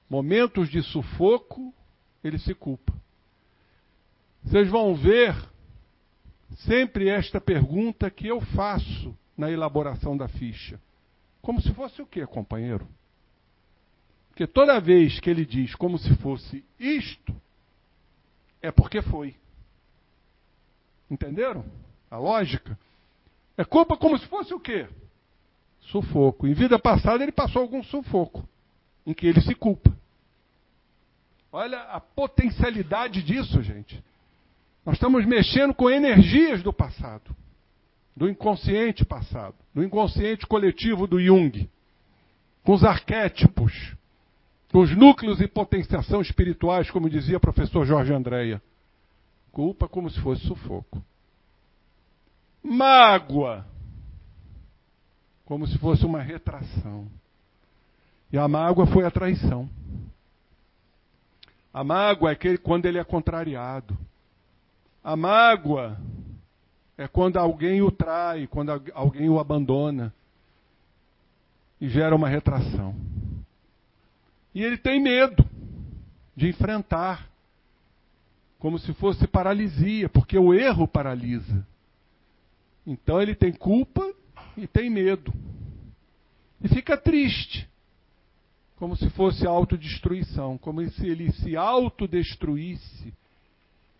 [0.09, 1.73] Momentos de sufoco,
[2.23, 2.93] ele se culpa.
[4.43, 5.35] Vocês vão ver
[6.59, 10.79] sempre esta pergunta que eu faço na elaboração da ficha.
[11.41, 12.87] Como se fosse o quê, companheiro?
[14.29, 17.35] Porque toda vez que ele diz como se fosse isto,
[18.61, 19.35] é porque foi.
[21.09, 21.65] Entenderam?
[22.09, 22.77] A lógica?
[23.57, 24.87] É culpa como se fosse o quê?
[25.81, 26.47] Sufoco.
[26.47, 28.47] Em vida passada ele passou algum sufoco,
[29.05, 29.91] em que ele se culpa.
[31.51, 34.01] Olha a potencialidade disso, gente.
[34.85, 37.35] Nós estamos mexendo com energias do passado,
[38.15, 41.69] do inconsciente passado, do inconsciente coletivo do Jung,
[42.63, 43.95] com os arquétipos
[44.79, 48.61] os núcleos e potenciação espirituais, como dizia o professor Jorge Andréia.
[49.51, 51.03] Culpa como se fosse sufoco.
[52.63, 53.65] Mágoa,
[55.45, 57.07] como se fosse uma retração.
[58.31, 59.69] E a mágoa foi a traição.
[61.73, 63.97] A mágoa é aquele, quando ele é contrariado.
[65.03, 65.99] A mágoa
[66.97, 70.13] é quando alguém o trai, quando alguém o abandona
[71.79, 72.95] e gera uma retração.
[74.53, 75.43] E ele tem medo
[76.35, 77.27] de enfrentar,
[78.59, 81.65] como se fosse paralisia, porque o erro paralisa.
[82.85, 84.07] Então ele tem culpa
[84.55, 85.33] e tem medo.
[86.63, 87.67] E fica triste,
[88.75, 93.13] como se fosse autodestruição, como se ele se autodestruísse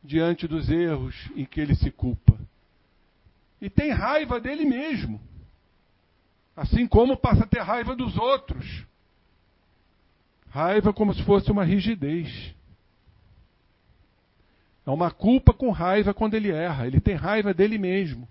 [0.03, 2.37] diante dos erros em que ele se culpa.
[3.61, 5.21] E tem raiva dele mesmo,
[6.55, 8.85] assim como passa a ter raiva dos outros.
[10.49, 12.53] Raiva como se fosse uma rigidez.
[14.85, 16.87] É uma culpa com raiva quando ele erra.
[16.87, 18.27] Ele tem raiva dele mesmo.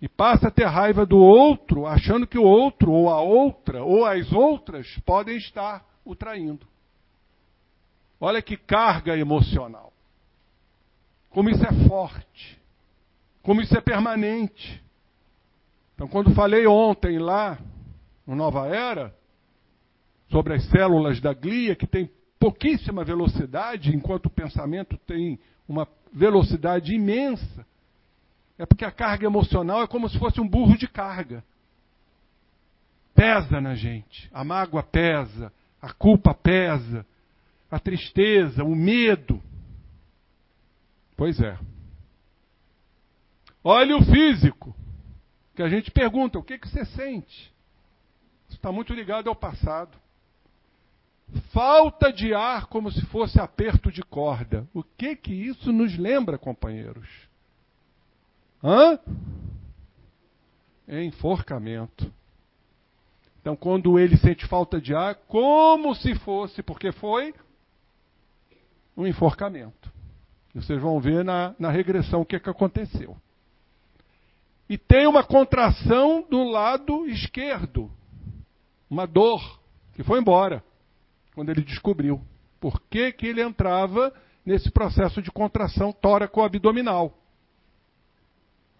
[0.00, 4.06] E passa a ter raiva do outro, achando que o outro, ou a outra, ou
[4.06, 6.66] as outras podem estar o traindo.
[8.18, 9.89] Olha que carga emocional.
[11.30, 12.60] Como isso é forte.
[13.42, 14.82] Como isso é permanente.
[15.94, 17.58] Então, quando falei ontem lá,
[18.26, 19.14] no Nova Era,
[20.30, 25.38] sobre as células da glia, que tem pouquíssima velocidade, enquanto o pensamento tem
[25.68, 27.66] uma velocidade imensa.
[28.58, 31.44] É porque a carga emocional é como se fosse um burro de carga.
[33.14, 34.28] Pesa na gente.
[34.32, 37.06] A mágoa pesa, a culpa pesa,
[37.70, 39.42] a tristeza, o medo.
[41.20, 41.58] Pois é.
[43.62, 44.74] Olha o físico.
[45.54, 47.52] Que a gente pergunta: o que, que você sente?
[48.48, 49.98] Isso está muito ligado ao passado.
[51.52, 54.66] Falta de ar como se fosse aperto de corda.
[54.72, 57.06] O que que isso nos lembra, companheiros?
[58.64, 58.98] Hã?
[60.88, 62.10] Enforcamento.
[63.42, 67.34] Então, quando ele sente falta de ar, como se fosse, porque foi
[68.96, 69.99] um enforcamento.
[70.54, 73.16] Vocês vão ver na, na regressão o que, que aconteceu.
[74.68, 77.90] E tem uma contração do lado esquerdo,
[78.88, 79.60] uma dor,
[79.94, 80.62] que foi embora
[81.34, 82.20] quando ele descobriu
[82.60, 84.12] por que, que ele entrava
[84.44, 87.16] nesse processo de contração tóraco-abdominal.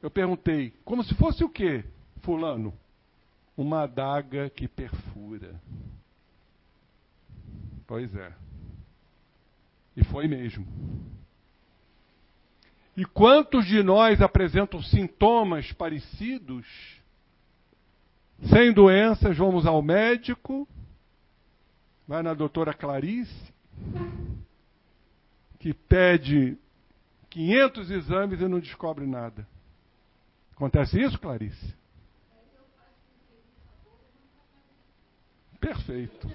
[0.02, 1.84] Eu perguntei, como se fosse o quê,
[2.22, 2.72] fulano?
[3.56, 5.60] Uma adaga que perfura.
[7.86, 8.32] Pois é.
[9.96, 10.66] E foi mesmo.
[13.00, 16.66] E quantos de nós apresentam sintomas parecidos?
[18.42, 20.68] Sem doenças, vamos ao médico,
[22.06, 23.54] vai na doutora Clarice,
[25.58, 26.58] que pede
[27.30, 29.48] 500 exames e não descobre nada.
[30.52, 31.74] Acontece isso, Clarice?
[35.58, 36.30] Perfeito.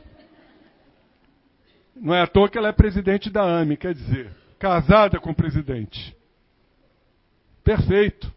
[1.95, 5.35] Não é à toa que ela é presidente da AME, quer dizer, casada com o
[5.35, 6.24] presidente.
[7.65, 8.31] Perfeito.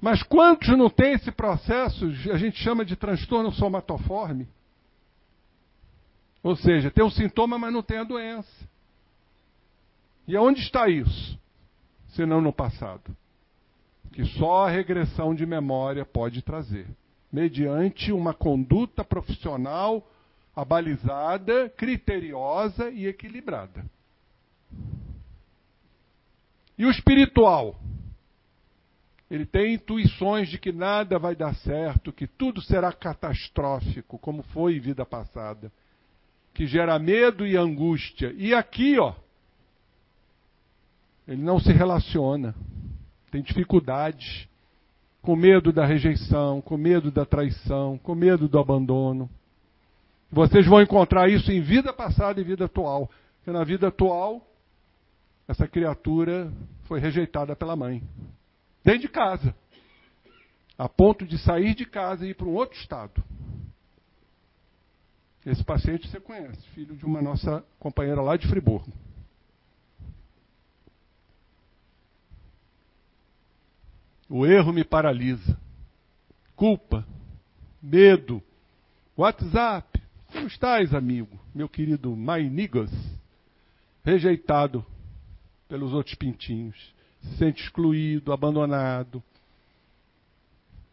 [0.00, 4.48] Mas quantos não tem esse processo, a gente chama de transtorno somatoforme?
[6.42, 8.50] Ou seja, tem um sintoma, mas não tem a doença.
[10.26, 11.38] E onde está isso?
[12.14, 13.16] Senão no passado.
[14.12, 16.86] Que só a regressão de memória pode trazer.
[17.30, 20.04] Mediante uma conduta profissional
[20.56, 23.84] abalizada, criteriosa e equilibrada.
[26.82, 27.76] E o espiritual?
[29.30, 34.74] Ele tem intuições de que nada vai dar certo, que tudo será catastrófico, como foi
[34.76, 35.70] em vida passada
[36.52, 38.34] que gera medo e angústia.
[38.36, 39.14] E aqui, ó,
[41.28, 42.52] ele não se relaciona,
[43.30, 44.48] tem dificuldades,
[45.22, 49.30] com medo da rejeição, com medo da traição, com medo do abandono.
[50.32, 53.08] Vocês vão encontrar isso em vida passada e vida atual.
[53.36, 54.44] Porque na vida atual,
[55.46, 56.52] essa criatura
[56.84, 58.02] foi rejeitada pela mãe.
[58.84, 59.54] Dentro de casa.
[60.76, 63.22] A ponto de sair de casa e ir para um outro estado.
[65.44, 68.92] Esse paciente você conhece, filho de uma nossa companheira lá de Friburgo.
[74.28, 75.58] O erro me paralisa.
[76.54, 77.06] Culpa,
[77.82, 78.42] medo,
[79.16, 80.00] WhatsApp.
[80.28, 81.38] Como estás, amigo?
[81.54, 82.90] Meu querido Mainigas,
[84.04, 84.86] rejeitado
[85.72, 86.76] pelos outros pintinhos.
[87.22, 89.22] Se sente excluído, abandonado.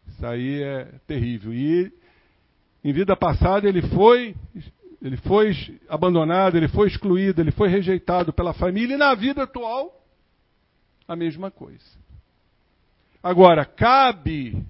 [0.08, 1.52] Isso aí é terrível.
[1.52, 1.92] E
[2.82, 4.34] em vida passada ele foi
[5.02, 5.52] ele foi
[5.86, 10.02] abandonado, ele foi excluído, ele foi rejeitado pela família, e na vida atual,
[11.06, 11.98] a mesma coisa.
[13.22, 14.64] Agora, cabe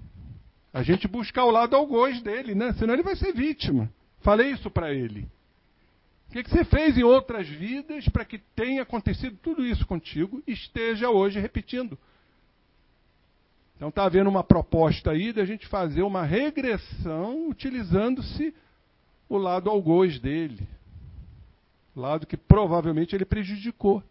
[0.73, 2.73] a gente buscar o lado algoz dele, né?
[2.73, 3.89] Senão ele vai ser vítima.
[4.19, 5.25] Falei isso para ele.
[6.31, 10.53] O que, você fez em outras vidas para que tenha acontecido tudo isso contigo e
[10.53, 11.99] esteja hoje repetindo?
[13.75, 18.55] Então está havendo uma proposta aí de a gente fazer uma regressão utilizando-se
[19.27, 20.65] o lado algoz dele.
[21.93, 24.01] Lado que provavelmente ele prejudicou.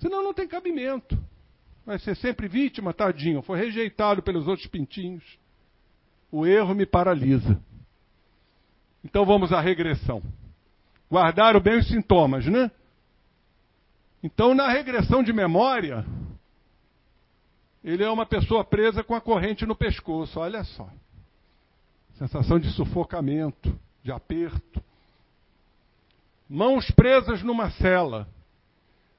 [0.00, 1.16] Senão não tem cabimento.
[1.86, 3.40] Vai ser sempre vítima, tadinho.
[3.40, 5.38] Foi rejeitado pelos outros pintinhos.
[6.32, 7.56] O erro me paralisa.
[9.04, 10.20] Então vamos à regressão.
[11.10, 12.70] Guardaram bem os sintomas, né?
[14.22, 16.04] Então, na regressão de memória,
[17.82, 20.88] ele é uma pessoa presa com a corrente no pescoço, olha só.
[22.18, 24.82] Sensação de sufocamento, de aperto.
[26.48, 28.28] Mãos presas numa cela.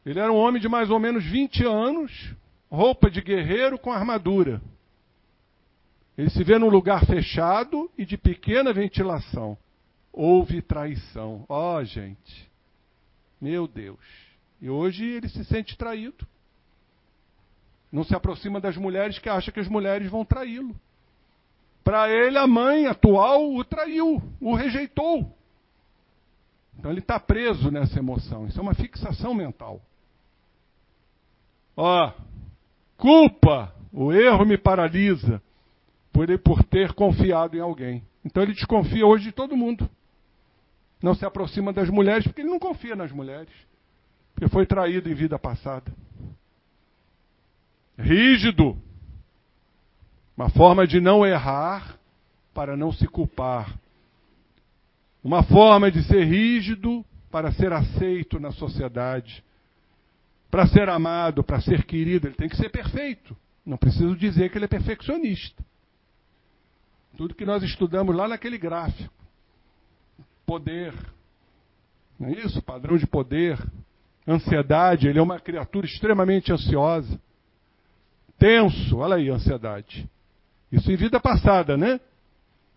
[0.06, 2.36] Ele era um homem de mais ou menos 20 anos,
[2.70, 4.62] roupa de guerreiro com armadura.
[6.18, 9.58] Ele se vê num lugar fechado e de pequena ventilação.
[10.14, 11.46] Houve traição.
[11.48, 12.50] Ó, oh, gente.
[13.40, 14.00] Meu Deus.
[14.62, 16.28] E hoje ele se sente traído.
[17.92, 20.76] Não se aproxima das mulheres que acha que as mulheres vão traí-lo.
[21.84, 25.36] Para ele, a mãe atual o traiu, o rejeitou.
[26.78, 28.48] Então ele está preso nessa emoção.
[28.48, 29.82] Isso é uma fixação mental.
[31.76, 32.12] Ó,
[32.98, 35.42] culpa, o erro me paralisa
[36.14, 38.04] por, por ter confiado em alguém.
[38.24, 39.90] Então ele desconfia hoje de todo mundo.
[41.02, 43.54] Não se aproxima das mulheres porque ele não confia nas mulheres.
[44.34, 45.92] Porque foi traído em vida passada.
[47.98, 48.78] Rígido.
[50.38, 51.98] Uma forma de não errar
[52.54, 53.78] para não se culpar.
[55.24, 59.44] Uma forma de ser rígido para ser aceito na sociedade.
[60.50, 63.36] Para ser amado, para ser querido, ele tem que ser perfeito.
[63.66, 65.64] Não preciso dizer que ele é perfeccionista.
[67.16, 69.21] Tudo que nós estudamos lá naquele gráfico.
[70.52, 70.94] Poder.
[72.20, 72.62] Não é isso?
[72.62, 73.58] Padrão de poder.
[74.28, 75.08] Ansiedade.
[75.08, 77.18] Ele é uma criatura extremamente ansiosa.
[78.38, 78.98] Tenso.
[78.98, 80.10] Olha aí, ansiedade.
[80.70, 82.02] Isso em vida passada, né?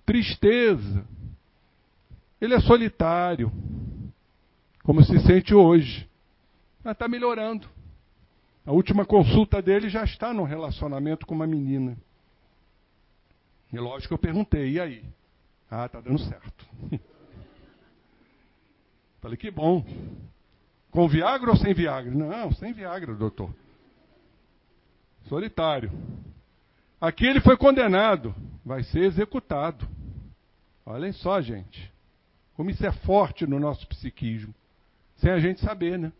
[0.06, 1.04] Tristeza.
[2.40, 3.50] Ele é solitário.
[4.84, 6.08] Como se sente hoje.
[6.84, 7.68] Mas está melhorando.
[8.64, 11.96] A última consulta dele já está num relacionamento com uma menina.
[13.72, 15.04] E lógico eu perguntei, e aí?
[15.68, 16.64] Ah, tá dando certo.
[19.24, 19.82] Falei, que bom.
[20.90, 22.10] Com Viagra ou sem Viagra?
[22.10, 23.50] Não, sem Viagra, doutor.
[25.30, 25.90] Solitário.
[27.00, 29.88] Aqui ele foi condenado, vai ser executado.
[30.84, 31.90] Olhem só, gente.
[32.52, 34.54] Como isso é forte no nosso psiquismo.
[35.16, 36.12] Sem a gente saber, né?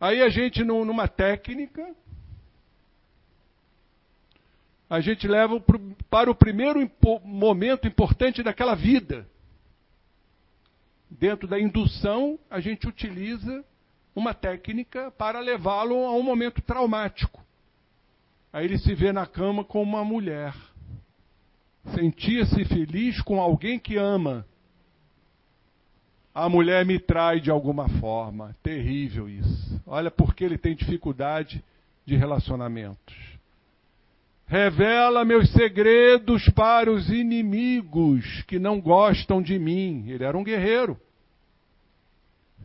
[0.00, 1.94] Aí a gente, numa técnica,
[4.88, 5.62] a gente leva
[6.10, 6.90] para o primeiro
[7.24, 9.26] momento importante daquela vida.
[11.10, 13.64] Dentro da indução, a gente utiliza
[14.14, 17.42] uma técnica para levá-lo a um momento traumático.
[18.52, 20.54] Aí ele se vê na cama com uma mulher.
[21.94, 24.46] Sentia-se feliz com alguém que ama
[26.34, 28.54] a mulher me trai de alguma forma.
[28.60, 29.80] Terrível isso.
[29.86, 31.62] Olha porque ele tem dificuldade
[32.04, 33.14] de relacionamentos.
[34.54, 40.08] Revela meus segredos para os inimigos que não gostam de mim.
[40.08, 40.96] Ele era um guerreiro.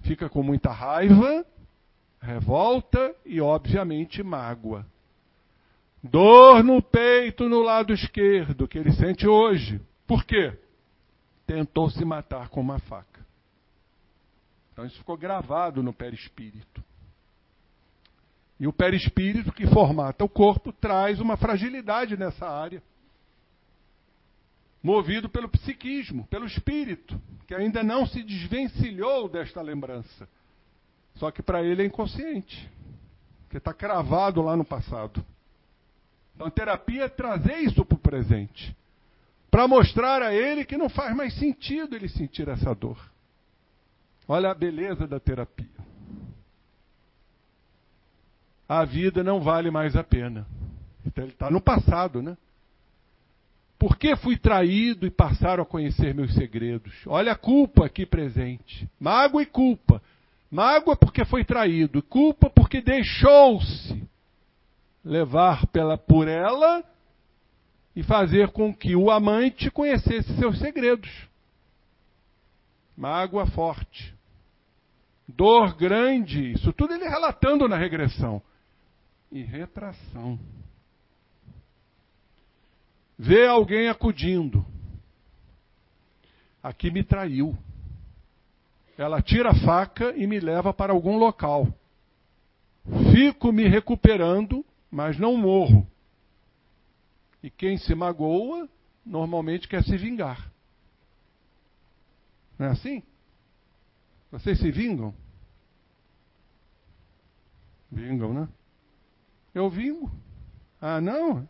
[0.03, 1.43] Fica com muita raiva,
[2.21, 4.85] revolta e, obviamente, mágoa.
[6.03, 9.81] Dor no peito no lado esquerdo, que ele sente hoje.
[10.05, 10.53] Por quê?
[11.47, 13.25] Tentou se matar com uma faca.
[14.71, 16.83] Então isso ficou gravado no perispírito.
[18.59, 22.83] E o perispírito que formata o corpo traz uma fragilidade nessa área.
[24.83, 30.27] Movido pelo psiquismo, pelo espírito, que ainda não se desvencilhou desta lembrança.
[31.15, 32.69] Só que para ele é inconsciente,
[33.49, 35.23] que está cravado lá no passado.
[36.35, 38.75] Então a terapia é trazer isso para o presente,
[39.51, 42.97] para mostrar a ele que não faz mais sentido ele sentir essa dor.
[44.27, 45.78] Olha a beleza da terapia.
[48.69, 50.45] A vida não vale mais a pena.
[51.03, 52.37] Então ele está no passado, né?
[53.79, 56.93] Por que fui traído e passaram a conhecer meus segredos?
[57.07, 58.87] Olha a culpa aqui presente.
[58.99, 59.99] Mágoa e culpa.
[60.51, 64.03] Mágoa porque foi traído, culpa porque deixou-se
[65.03, 66.83] levar pela, por ela
[67.95, 71.09] e fazer com que o amante conhecesse seus segredos.
[72.95, 74.13] Mágoa forte.
[75.27, 78.41] Dor grande, isso tudo ele relatando na regressão.
[79.31, 80.39] E retração.
[83.17, 84.65] Vê alguém acudindo.
[86.63, 87.57] Aqui me traiu.
[88.97, 91.67] Ela tira a faca e me leva para algum local.
[93.13, 95.87] Fico me recuperando, mas não morro.
[97.41, 98.67] E quem se magoa,
[99.05, 100.51] normalmente quer se vingar.
[102.57, 103.03] Não é assim?
[104.31, 105.13] Vocês se vingam?
[107.91, 108.49] Vingam, né?
[109.53, 110.11] Eu vingo.
[110.81, 111.47] Ah, não?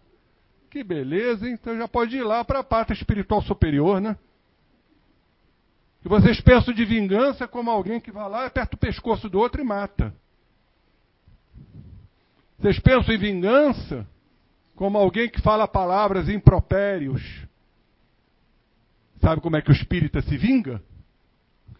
[0.69, 1.53] Que beleza, hein?
[1.53, 4.17] Então já pode ir lá para a parte espiritual superior, né?
[6.03, 9.61] E vocês pensam de vingança como alguém que vai lá, aperta o pescoço do outro
[9.61, 10.13] e mata.
[12.57, 14.07] Vocês pensam em vingança
[14.75, 17.21] como alguém que fala palavras impropérios.
[19.21, 20.81] Sabe como é que o espírita se vinga?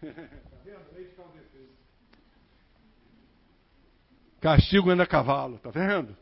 [4.40, 6.16] Castigo anda a cavalo, tá vendo?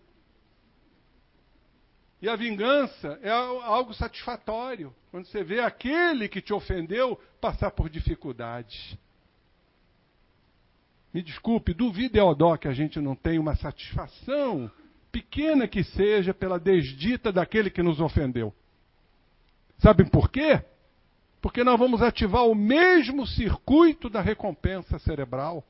[2.20, 4.92] E a vingança é algo satisfatório.
[5.10, 8.96] Quando você vê aquele que te ofendeu passar por dificuldades.
[11.14, 14.70] Me desculpe, duvido, Eodó, que a gente não tenha uma satisfação
[15.12, 18.52] pequena que seja, pela desdita daquele que nos ofendeu.
[19.78, 20.62] Sabem por quê?
[21.40, 25.64] Porque nós vamos ativar o mesmo circuito da recompensa cerebral,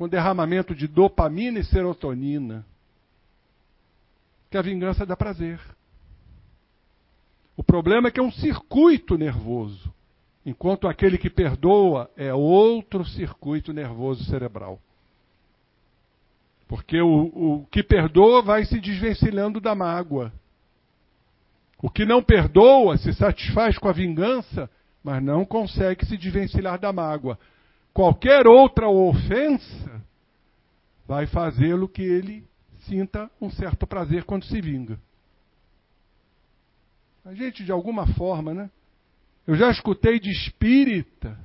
[0.00, 2.64] com derramamento de dopamina e serotonina.
[4.50, 5.60] Que a vingança dá prazer.
[7.54, 9.92] O problema é que é um circuito nervoso,
[10.46, 14.80] enquanto aquele que perdoa é outro circuito nervoso cerebral.
[16.66, 17.24] Porque o,
[17.58, 20.32] o que perdoa vai se desvencilhando da mágoa.
[21.82, 24.70] O que não perdoa se satisfaz com a vingança,
[25.04, 27.38] mas não consegue se desvencilhar da mágoa.
[27.92, 29.89] Qualquer outra ofensa
[31.10, 32.46] vai fazê-lo que ele
[32.86, 34.96] sinta um certo prazer quando se vinga.
[37.24, 38.70] A gente, de alguma forma, né?
[39.44, 41.36] Eu já escutei de espírita,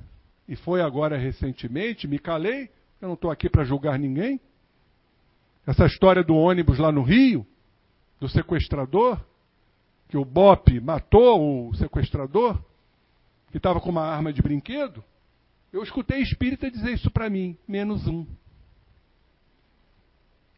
[0.46, 2.70] e foi agora recentemente, me calei,
[3.00, 4.40] eu não estou aqui para julgar ninguém.
[5.66, 7.44] Essa história do ônibus lá no Rio,
[8.20, 9.20] do sequestrador,
[10.08, 12.56] que o Bop matou o sequestrador,
[13.50, 15.02] que estava com uma arma de brinquedo.
[15.72, 18.24] Eu escutei espírita dizer isso para mim: menos um.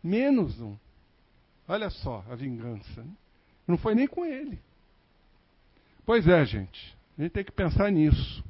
[0.02, 0.76] Menos um.
[1.66, 3.02] Olha só a vingança.
[3.02, 3.12] Né?
[3.66, 4.58] Não foi nem com ele.
[6.06, 6.96] Pois é, gente.
[7.18, 8.44] A gente tem que pensar nisso.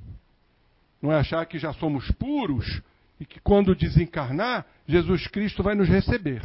[1.03, 2.81] Não é achar que já somos puros
[3.19, 6.43] e que quando desencarnar, Jesus Cristo vai nos receber.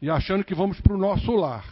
[0.00, 1.64] E achando que vamos para o nosso lar.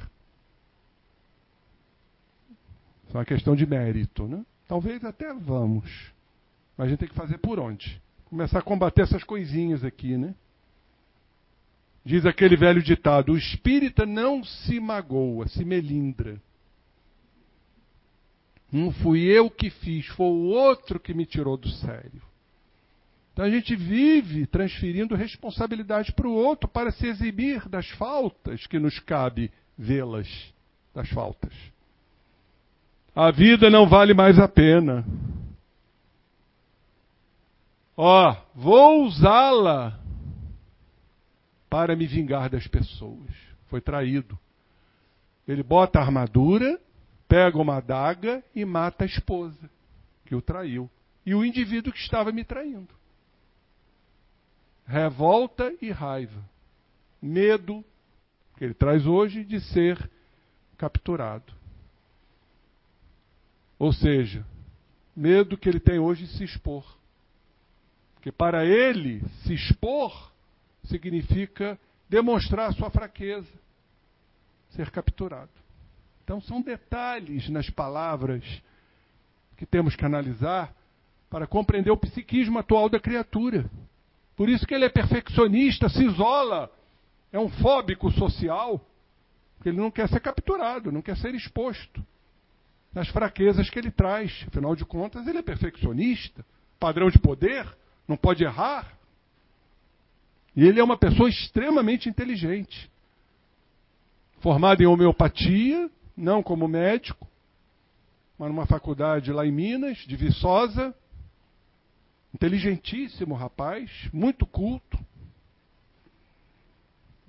[3.07, 4.45] Isso é uma questão de mérito, né?
[4.67, 6.13] Talvez até vamos.
[6.77, 8.03] Mas a gente tem que fazer por onde?
[8.25, 10.35] Começar a combater essas coisinhas aqui, né?
[12.07, 16.41] Diz aquele velho ditado: o espírita não se magoa, se melindra.
[18.71, 22.23] Não fui eu que fiz, foi o outro que me tirou do sério.
[23.33, 28.79] Então a gente vive transferindo responsabilidade para o outro para se exibir das faltas que
[28.79, 30.29] nos cabe vê-las,
[30.95, 31.53] das faltas.
[33.17, 35.05] A vida não vale mais a pena.
[37.97, 40.06] Ó, vou usá-la
[41.77, 43.31] para me vingar das pessoas.
[43.67, 44.39] Foi traído.
[45.47, 46.81] Ele bota a armadura,
[47.29, 49.71] pega uma adaga e mata a esposa
[50.25, 50.89] que o traiu.
[51.27, 52.89] E o indivíduo que estava me traindo
[54.87, 56.43] revolta e raiva.
[57.21, 57.85] Medo,
[58.57, 60.11] que ele traz hoje, de ser
[60.79, 61.53] capturado.
[63.79, 64.47] Ou seja,
[65.15, 66.87] medo que ele tem hoje de se expor.
[68.15, 70.35] Porque para ele, se expor
[70.87, 73.49] significa demonstrar sua fraqueza,
[74.71, 75.51] ser capturado.
[76.25, 78.43] Então, são detalhes nas palavras
[79.57, 80.75] que temos que analisar
[81.31, 83.71] para compreender o psiquismo atual da criatura.
[84.37, 86.71] Por isso que ele é perfeccionista, se isola,
[87.33, 88.85] é um fóbico social,
[89.57, 92.05] porque ele não quer ser capturado, não quer ser exposto
[92.93, 94.45] nas fraquezas que ele traz.
[94.49, 96.45] Afinal de contas, ele é perfeccionista,
[96.79, 97.67] padrão de poder,
[98.07, 98.96] não pode errar.
[100.57, 102.91] E ele é uma pessoa extremamente inteligente.
[104.41, 107.29] Formado em homeopatia, não como médico,
[108.39, 110.95] mas numa faculdade lá em Minas, de Viçosa,
[112.37, 114.99] Inteligentíssimo rapaz, muito culto.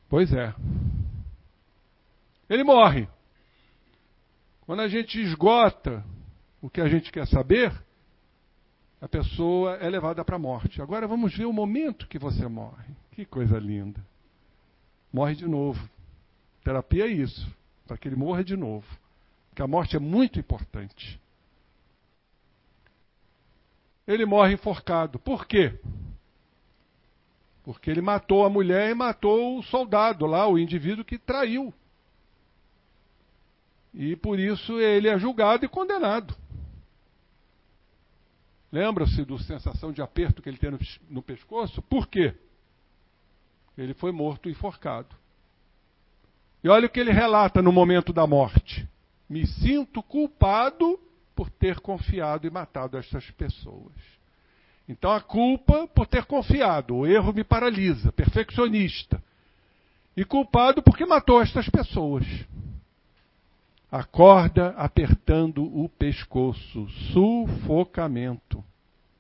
[0.10, 0.54] Pois é.
[2.50, 3.08] Ele morre.
[4.66, 6.04] Quando a gente esgota
[6.62, 7.72] o que a gente quer saber,
[9.00, 10.82] a pessoa é levada para a morte.
[10.82, 12.94] Agora vamos ver o momento que você morre.
[13.18, 14.00] Que coisa linda.
[15.12, 15.90] Morre de novo.
[16.64, 17.52] Terapia é isso,
[17.88, 18.86] para que ele morra de novo.
[19.50, 21.20] Porque a morte é muito importante.
[24.08, 25.18] Ele morre enforcado.
[25.18, 25.80] Por quê?
[27.64, 31.74] Porque ele matou a mulher e matou o soldado lá, o indivíduo que traiu.
[33.96, 36.36] E por isso ele é julgado e condenado.
[38.72, 40.80] Lembra-se do sensação de aperto que ele tem no,
[41.10, 41.82] no pescoço?
[41.82, 42.36] Por quê?
[43.78, 45.16] Ele foi morto enforcado.
[46.64, 48.88] E olha o que ele relata no momento da morte:
[49.30, 51.00] Me sinto culpado
[51.36, 53.94] por ter confiado e matado estas pessoas.
[54.90, 59.22] Então a culpa por ter confiado, o erro me paralisa, perfeccionista.
[60.16, 62.26] E culpado porque matou estas pessoas.
[63.92, 68.64] Acorda apertando o pescoço, sufocamento.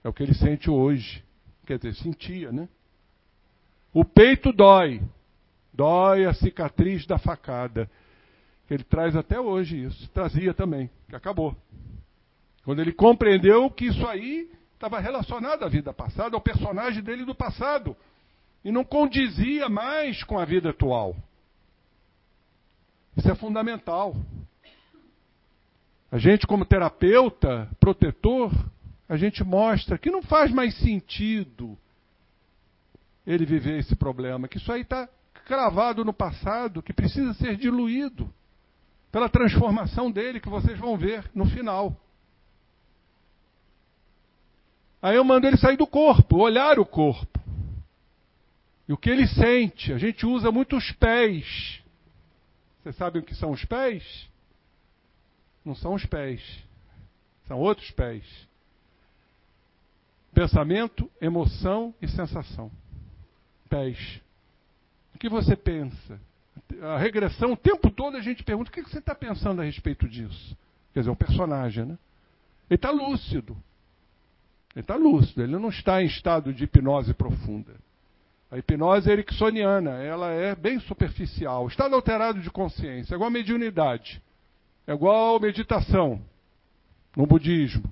[0.03, 1.23] É o que ele sente hoje.
[1.65, 2.67] Quer dizer, sentia, né?
[3.97, 5.01] O peito dói.
[5.73, 7.89] Dói a cicatriz da facada.
[8.69, 10.07] Ele traz até hoje isso.
[10.09, 11.57] Trazia também, que acabou.
[12.63, 17.33] Quando ele compreendeu que isso aí estava relacionado à vida passada, ao personagem dele do
[17.33, 17.97] passado.
[18.63, 21.15] E não condizia mais com a vida atual.
[23.15, 24.15] Isso é fundamental.
[26.11, 28.51] A gente, como terapeuta, protetor,
[29.09, 31.75] a gente mostra que não faz mais sentido
[33.27, 35.07] ele viver esse problema, que isso aí está
[35.45, 38.33] cravado no passado, que precisa ser diluído
[39.11, 41.95] pela transformação dele, que vocês vão ver no final.
[45.01, 47.37] Aí eu mando ele sair do corpo, olhar o corpo.
[48.87, 49.91] E o que ele sente?
[49.91, 51.83] A gente usa muito os pés.
[52.81, 54.29] Vocês sabem o que são os pés?
[55.65, 56.41] Não são os pés,
[57.45, 58.23] são outros pés.
[60.33, 62.71] Pensamento, emoção e sensação.
[63.67, 64.21] Pés.
[65.13, 66.19] O que você pensa?
[66.81, 70.07] A regressão, o tempo todo a gente pergunta: o que você está pensando a respeito
[70.07, 70.57] disso?
[70.93, 71.97] Quer dizer, o personagem, né?
[72.69, 73.55] Ele está lúcido.
[74.75, 77.73] Ele está lúcido, ele não está em estado de hipnose profunda.
[78.51, 81.67] A hipnose ericksoniana, ela é bem superficial.
[81.67, 84.21] Estado alterado de consciência, igual a mediunidade.
[84.85, 86.21] É igual meditação
[87.15, 87.91] no budismo.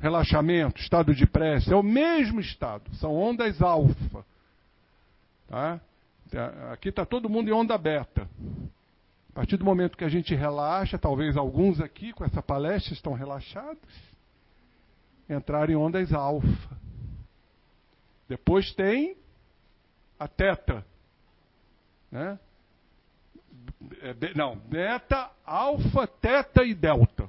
[0.00, 4.24] Relaxamento, estado de prece, é o mesmo estado, são ondas alfa.
[5.54, 5.80] Tá?
[6.72, 8.28] Aqui está todo mundo em onda beta.
[9.30, 13.12] A partir do momento que a gente relaxa, talvez alguns aqui com essa palestra estão
[13.12, 13.78] relaxados,
[15.30, 16.76] entrarem em ondas alfa.
[18.28, 19.16] Depois tem
[20.18, 20.84] a teta,
[22.10, 22.38] né?
[24.02, 27.28] É, não, beta, alfa, teta e delta.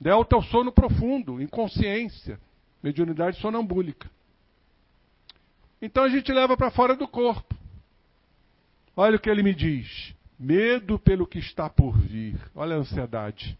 [0.00, 2.38] Delta é o sono profundo, inconsciência,
[2.80, 4.08] mediunidade sonambúlica.
[5.82, 7.55] Então a gente leva para fora do corpo.
[8.96, 12.40] Olha o que ele me diz: medo pelo que está por vir.
[12.54, 13.58] Olha a ansiedade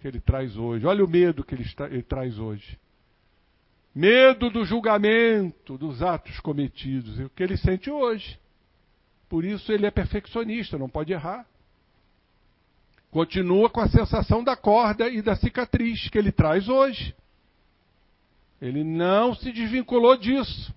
[0.00, 0.86] que ele traz hoje.
[0.86, 2.78] Olha o medo que ele, está, ele traz hoje.
[3.94, 7.18] Medo do julgamento dos atos cometidos.
[7.18, 8.38] É o que ele sente hoje.
[9.28, 11.44] Por isso ele é perfeccionista, não pode errar.
[13.10, 17.14] Continua com a sensação da corda e da cicatriz que ele traz hoje.
[18.60, 20.74] Ele não se desvinculou disso.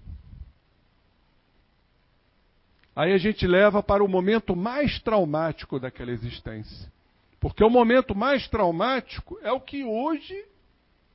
[2.96, 6.92] Aí a gente leva para o momento mais traumático daquela existência.
[7.40, 10.46] Porque o momento mais traumático é o que hoje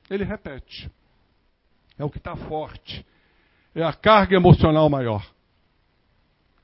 [0.09, 0.91] ele repete.
[1.97, 3.05] É o que está forte.
[3.73, 5.25] É a carga emocional maior.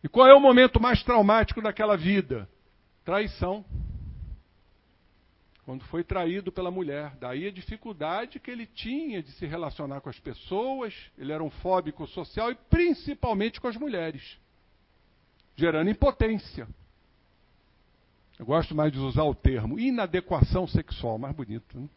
[0.03, 2.49] E qual é o momento mais traumático daquela vida?
[3.05, 3.63] Traição.
[5.63, 7.15] Quando foi traído pela mulher.
[7.21, 11.49] Daí a dificuldade que ele tinha de se relacionar com as pessoas, ele era um
[11.49, 14.37] fóbico social e principalmente com as mulheres,
[15.55, 16.67] gerando impotência.
[18.39, 21.79] Eu gosto mais de usar o termo inadequação sexual, mais bonito.
[21.79, 21.87] Né?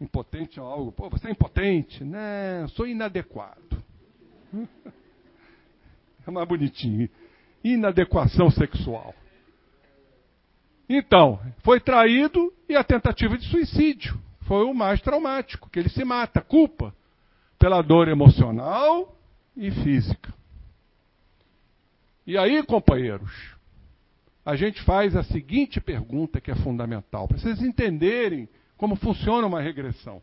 [0.00, 2.04] Impotente é algo, pô, você é impotente?
[2.04, 3.82] Não, sou inadequado.
[6.24, 7.08] É mais bonitinho.
[7.64, 9.12] Inadequação sexual.
[10.88, 16.04] Então, foi traído e a tentativa de suicídio foi o mais traumático, que ele se
[16.04, 16.94] mata, culpa
[17.58, 19.16] pela dor emocional
[19.56, 20.32] e física.
[22.26, 23.32] E aí, companheiros,
[24.44, 29.60] a gente faz a seguinte pergunta que é fundamental, para vocês entenderem como funciona uma
[29.60, 30.22] regressão.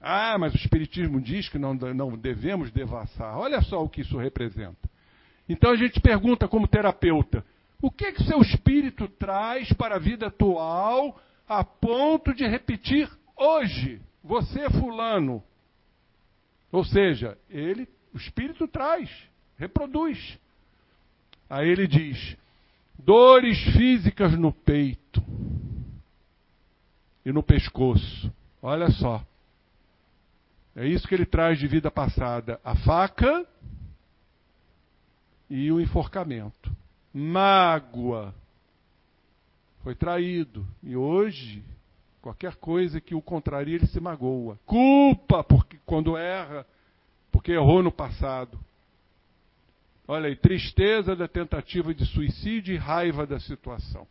[0.00, 3.36] Ah, mas o Espiritismo diz que não, não devemos devassar.
[3.38, 4.88] Olha só o que isso representa.
[5.48, 7.44] Então a gente pergunta como terapeuta:
[7.80, 14.00] O que que seu espírito traz para a vida atual a ponto de repetir hoje?
[14.22, 15.42] Você fulano.
[16.70, 19.10] Ou seja, ele, o espírito traz,
[19.56, 20.38] reproduz.
[21.48, 22.36] Aí ele diz:
[22.98, 25.22] dores físicas no peito
[27.24, 28.32] e no pescoço.
[28.62, 29.24] Olha só.
[30.74, 33.46] É isso que ele traz de vida passada: a faca
[35.48, 36.70] e o enforcamento.
[37.12, 38.34] Mágoa.
[39.82, 40.66] Foi traído.
[40.82, 41.62] E hoje,
[42.20, 44.58] qualquer coisa que o contraria, ele se magoa.
[44.66, 46.66] Culpa, porque quando erra,
[47.30, 48.58] porque errou no passado.
[50.08, 54.06] Olha aí, tristeza da tentativa de suicídio e raiva da situação.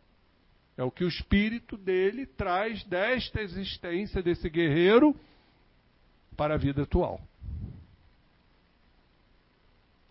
[0.76, 5.16] É o que o espírito dele traz desta existência desse guerreiro
[6.36, 7.20] para a vida atual.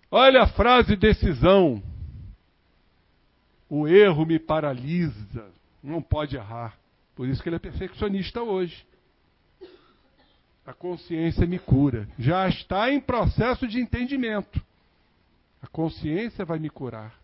[0.10, 1.84] Olha a frase decisão.
[3.70, 5.52] O erro me paralisa.
[5.84, 6.76] Não pode errar.
[7.16, 8.88] Por isso que ele é perfeccionista hoje.
[10.66, 12.08] A consciência me cura.
[12.18, 14.65] Já está em processo de entendimento.
[15.66, 17.20] A consciência vai me curar.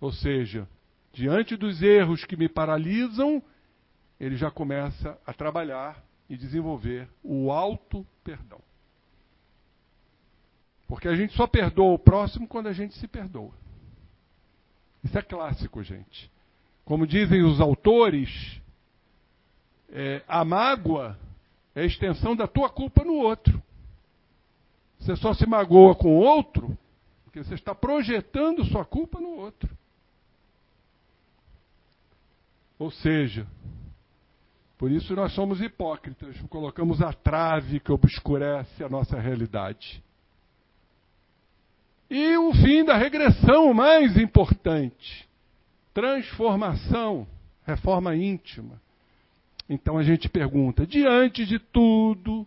[0.00, 0.68] Ou seja,
[1.12, 3.40] diante dos erros que me paralisam,
[4.18, 8.60] ele já começa a trabalhar e desenvolver o alto perdão.
[10.88, 13.52] Porque a gente só perdoa o próximo quando a gente se perdoa.
[15.04, 16.28] Isso é clássico, gente.
[16.84, 18.60] Como dizem os autores,
[19.90, 21.16] é, a mágoa
[21.72, 23.62] é a extensão da tua culpa no outro.
[24.98, 26.76] Você só se magoa com o outro
[27.32, 29.74] porque você está projetando sua culpa no outro.
[32.78, 33.46] Ou seja,
[34.76, 40.04] por isso nós somos hipócritas, colocamos a trave que obscurece a nossa realidade.
[42.10, 45.26] E o fim da regressão mais importante:
[45.94, 47.26] transformação,
[47.64, 48.78] reforma íntima.
[49.70, 52.46] Então a gente pergunta, diante de tudo,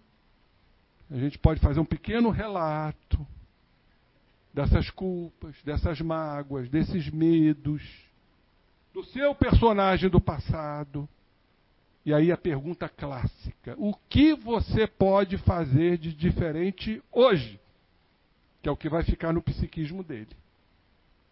[1.10, 3.26] a gente pode fazer um pequeno relato
[4.56, 7.84] dessas culpas, dessas mágoas, desses medos,
[8.94, 11.08] do seu personagem do passado.
[12.06, 17.60] E aí a pergunta clássica: o que você pode fazer de diferente hoje?
[18.62, 20.36] Que é o que vai ficar no psiquismo dele.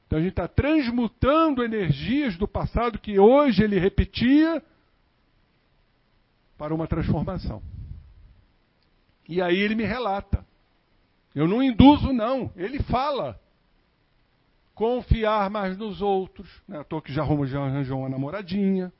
[0.06, 4.62] Então a gente está transmutando energias do passado que hoje ele repetia
[6.58, 7.64] para uma transformação.
[9.30, 10.46] E aí ele me relata.
[11.34, 12.52] Eu não induzo, não.
[12.56, 13.40] Ele fala.
[14.76, 16.50] Confiar mais nos outros.
[16.68, 16.80] Né?
[16.80, 18.92] À que já, arrumou, já arranjou uma namoradinha.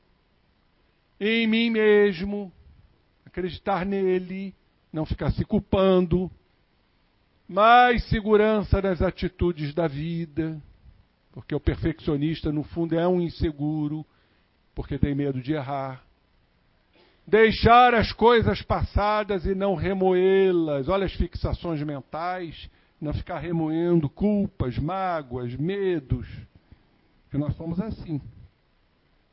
[1.20, 2.52] Em mim mesmo.
[3.24, 4.54] Acreditar nele.
[4.92, 6.30] Não ficar se culpando.
[7.48, 10.60] Mais segurança nas atitudes da vida.
[11.32, 14.04] Porque o perfeccionista, no fundo, é um inseguro.
[14.74, 16.04] Porque tem medo de errar
[17.26, 20.88] deixar as coisas passadas e não remoê-las.
[20.88, 22.68] Olha as fixações mentais,
[23.00, 26.28] não ficar remoendo culpas, mágoas, medos.
[27.30, 28.20] Que nós somos assim.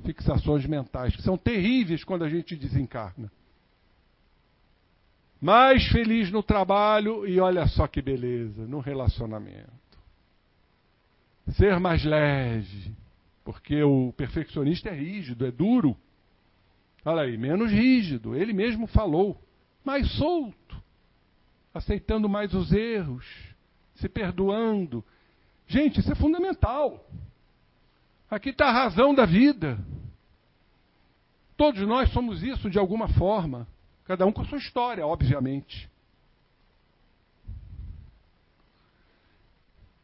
[0.04, 3.32] Fixações mentais, que são terríveis quando a gente desencarna.
[5.40, 9.70] Mais feliz no trabalho e olha só que beleza, no relacionamento.
[11.54, 12.96] Ser mais leve,
[13.44, 15.98] porque o perfeccionista é rígido, é duro.
[17.04, 19.42] Olha aí, menos rígido, ele mesmo falou,
[19.84, 20.82] mais solto,
[21.74, 23.26] aceitando mais os erros,
[23.96, 25.04] se perdoando.
[25.68, 27.04] Gente, isso é fundamental.
[28.30, 29.80] Aqui está a razão da vida.
[31.58, 33.68] Todos nós somos isso de alguma forma,
[34.06, 35.90] cada um com a sua história, obviamente.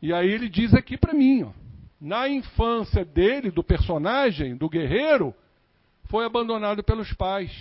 [0.01, 1.51] E aí ele diz aqui para mim, ó,
[1.99, 5.33] na infância dele, do personagem, do guerreiro,
[6.07, 7.51] foi abandonado pelos pais.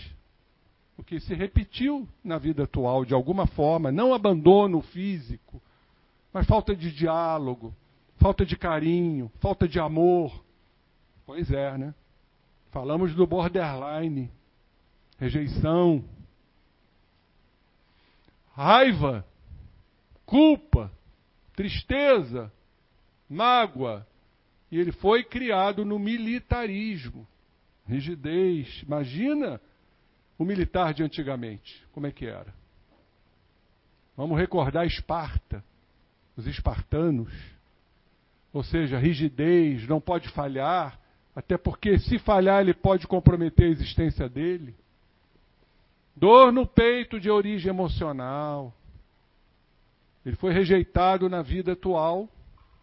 [0.97, 5.63] O que se repetiu na vida atual de alguma forma, não abandono físico,
[6.33, 7.75] mas falta de diálogo,
[8.17, 10.43] falta de carinho, falta de amor.
[11.27, 11.95] Pois é, né?
[12.71, 14.31] Falamos do borderline,
[15.19, 16.05] rejeição,
[18.55, 19.25] raiva,
[20.25, 20.91] culpa,
[21.55, 22.53] tristeza,
[23.29, 24.07] mágoa.
[24.71, 27.27] E ele foi criado no militarismo
[27.87, 28.83] rigidez.
[28.83, 29.61] Imagina
[30.39, 32.53] o militar de antigamente, como é que era.
[34.17, 35.63] Vamos recordar Esparta,
[36.37, 37.33] os espartanos.
[38.53, 40.99] Ou seja, rigidez, não pode falhar,
[41.35, 44.75] até porque se falhar ele pode comprometer a existência dele.
[46.15, 48.73] Dor no peito de origem emocional.
[50.25, 52.29] Ele foi rejeitado na vida atual,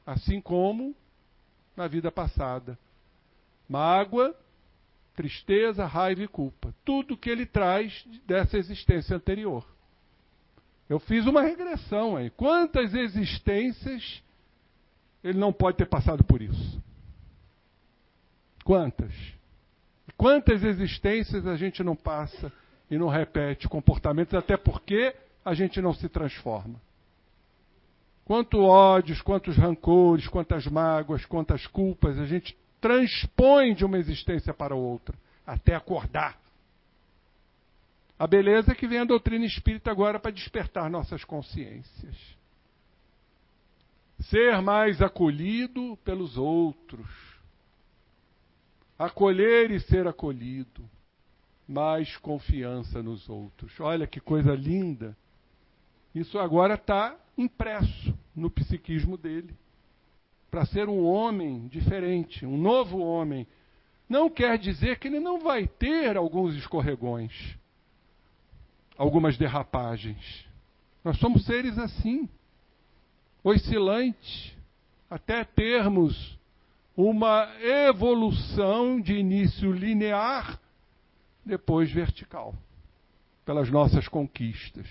[0.05, 0.95] assim como
[1.75, 2.77] na vida passada.
[3.67, 4.35] Mágoa,
[5.15, 6.73] tristeza, raiva e culpa.
[6.83, 9.65] Tudo que ele traz dessa existência anterior.
[10.89, 12.29] Eu fiz uma regressão aí.
[12.29, 14.21] Quantas existências
[15.23, 16.81] ele não pode ter passado por isso?
[18.63, 19.13] Quantas?
[20.17, 22.51] Quantas existências a gente não passa
[22.89, 26.79] e não repete comportamentos, até porque a gente não se transforma?
[28.25, 34.75] Quantos ódios, quantos rancores, quantas mágoas, quantas culpas a gente transpõe de uma existência para
[34.75, 36.37] outra, até acordar.
[38.19, 42.17] A beleza é que vem a doutrina espírita agora para despertar nossas consciências.
[44.23, 47.07] Ser mais acolhido pelos outros.
[48.99, 50.83] Acolher e ser acolhido.
[51.65, 53.79] Mais confiança nos outros.
[53.79, 55.15] Olha que coisa linda.
[56.13, 59.55] Isso agora está impresso no psiquismo dele.
[60.53, 63.47] Para ser um homem diferente, um novo homem.
[64.07, 67.57] Não quer dizer que ele não vai ter alguns escorregões,
[68.95, 70.45] algumas derrapagens.
[71.03, 72.29] Nós somos seres assim,
[73.43, 74.55] oscilantes,
[75.09, 76.37] até termos
[76.95, 80.59] uma evolução de início linear,
[81.43, 82.53] depois vertical,
[83.43, 84.85] pelas nossas conquistas.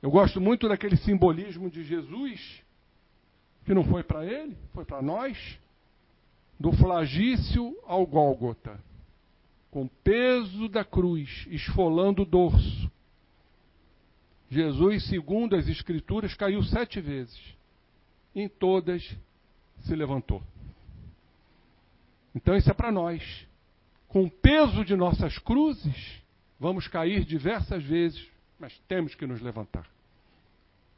[0.00, 2.61] Eu gosto muito daquele simbolismo de Jesus,
[3.64, 5.58] que não foi para ele, foi para nós,
[6.58, 8.78] do flagício ao Gólgota,
[9.70, 12.90] com peso da cruz, esfolando o dorso.
[14.50, 17.40] Jesus, segundo as Escrituras, caiu sete vezes.
[18.34, 19.02] Em todas
[19.84, 20.42] se levantou.
[22.34, 23.46] Então isso é para nós.
[24.08, 26.22] Com o peso de nossas cruzes,
[26.60, 28.26] vamos cair diversas vezes,
[28.58, 29.86] mas temos que nos levantar.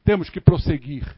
[0.04, 1.16] Temos que prosseguir.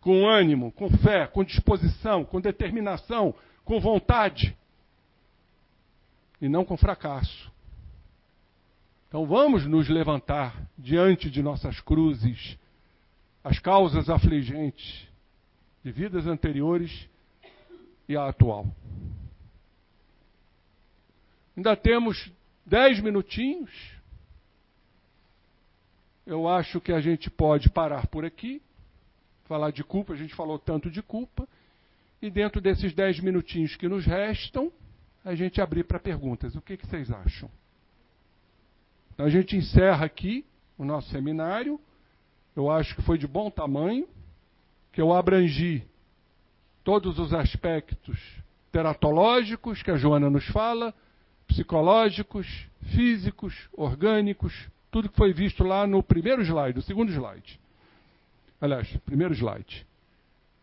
[0.00, 3.34] Com ânimo, com fé, com disposição, com determinação,
[3.64, 4.56] com vontade.
[6.40, 7.50] E não com fracasso.
[9.08, 12.58] Então vamos nos levantar diante de nossas cruzes,
[13.42, 15.06] as causas afligentes
[15.82, 17.08] de vidas anteriores
[18.08, 18.66] e a atual.
[21.56, 22.30] Ainda temos
[22.66, 23.98] dez minutinhos
[26.28, 28.60] eu acho que a gente pode parar por aqui,
[29.48, 31.48] falar de culpa, a gente falou tanto de culpa,
[32.20, 34.70] e dentro desses dez minutinhos que nos restam,
[35.24, 36.54] a gente abrir para perguntas.
[36.54, 37.50] O que, que vocês acham?
[39.12, 40.44] Então a gente encerra aqui
[40.76, 41.80] o nosso seminário.
[42.54, 44.06] Eu acho que foi de bom tamanho,
[44.92, 45.82] que eu abrangi
[46.84, 48.18] todos os aspectos
[48.70, 50.94] teratológicos que a Joana nos fala,
[51.46, 52.46] psicológicos,
[52.94, 54.54] físicos, orgânicos,
[54.90, 57.60] tudo que foi visto lá no primeiro slide, o segundo slide.
[58.60, 59.86] Aliás, primeiro slide.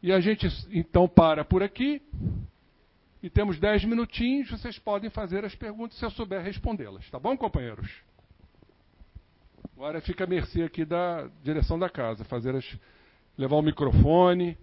[0.04, 2.02] E a gente então para por aqui.
[3.24, 7.10] E temos dez minutinhos, vocês podem fazer as perguntas se eu souber respondê-las.
[7.10, 7.90] Tá bom, companheiros?
[9.76, 12.78] Agora fica a mercê aqui da direção da casa, fazer as,
[13.38, 14.58] levar o microfone.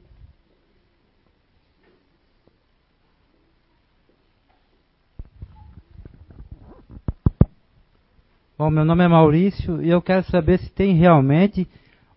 [8.57, 11.69] Bom, meu nome é Maurício e eu quero saber se tem realmente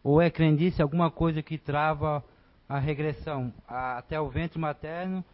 [0.06, 2.24] ou é crendice alguma coisa que trava
[2.70, 5.26] a regressão a, até o ventre materno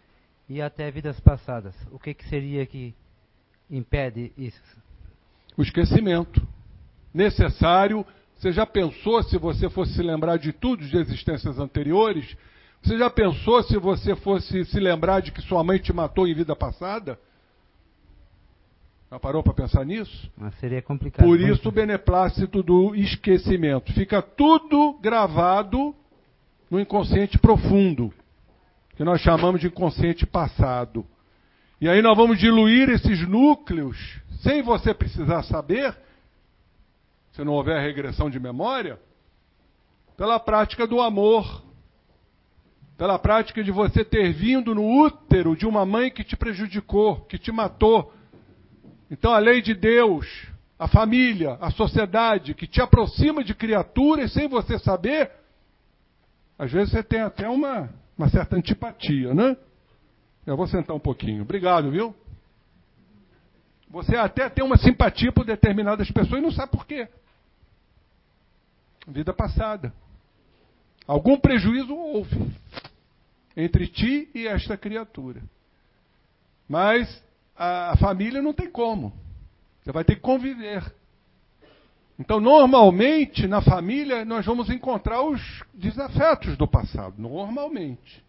[0.48, 1.76] e até vidas passadas.
[1.92, 2.96] O que, que seria que
[3.70, 4.62] impede isso?
[5.58, 6.42] O esquecimento.
[7.14, 8.06] Necessário.
[8.38, 12.38] Você já pensou se você fosse se lembrar de tudo de existências anteriores?
[12.82, 16.34] Você já pensou se você fosse se lembrar de que sua mãe te matou em
[16.34, 17.20] vida passada?
[19.12, 20.32] Já parou para pensar nisso?
[20.38, 21.26] Mas seria complicado.
[21.26, 23.92] Por isso o beneplácito do esquecimento.
[23.92, 25.94] Fica tudo gravado
[26.70, 28.14] no inconsciente profundo,
[28.96, 31.06] que nós chamamos de inconsciente passado.
[31.82, 33.98] E aí nós vamos diluir esses núcleos,
[34.44, 35.94] sem você precisar saber,
[37.34, 38.98] se não houver regressão de memória,
[40.16, 41.62] pela prática do amor,
[42.98, 47.38] pela prática de você ter vindo no útero de uma mãe que te prejudicou, que
[47.38, 48.14] te matou,
[49.12, 50.26] então a lei de Deus,
[50.80, 55.30] a família, a sociedade que te aproxima de criaturas sem você saber,
[56.58, 59.58] às vezes você tem até uma, uma certa antipatia, né?
[60.46, 61.42] Eu vou sentar um pouquinho.
[61.42, 62.16] Obrigado, viu?
[63.90, 67.10] Você até tem uma simpatia por determinadas pessoas e não sabe por quê.
[69.06, 69.94] Vida passada.
[71.06, 72.56] Algum prejuízo houve
[73.58, 75.42] entre ti e esta criatura.
[76.70, 77.22] Mas
[77.62, 79.14] a, a família não tem como.
[79.84, 80.84] Você vai ter que conviver.
[82.20, 85.40] Então, normalmente, na família, nós vamos encontrar os
[85.72, 87.16] desafetos do passado.
[87.20, 88.24] Normalmente.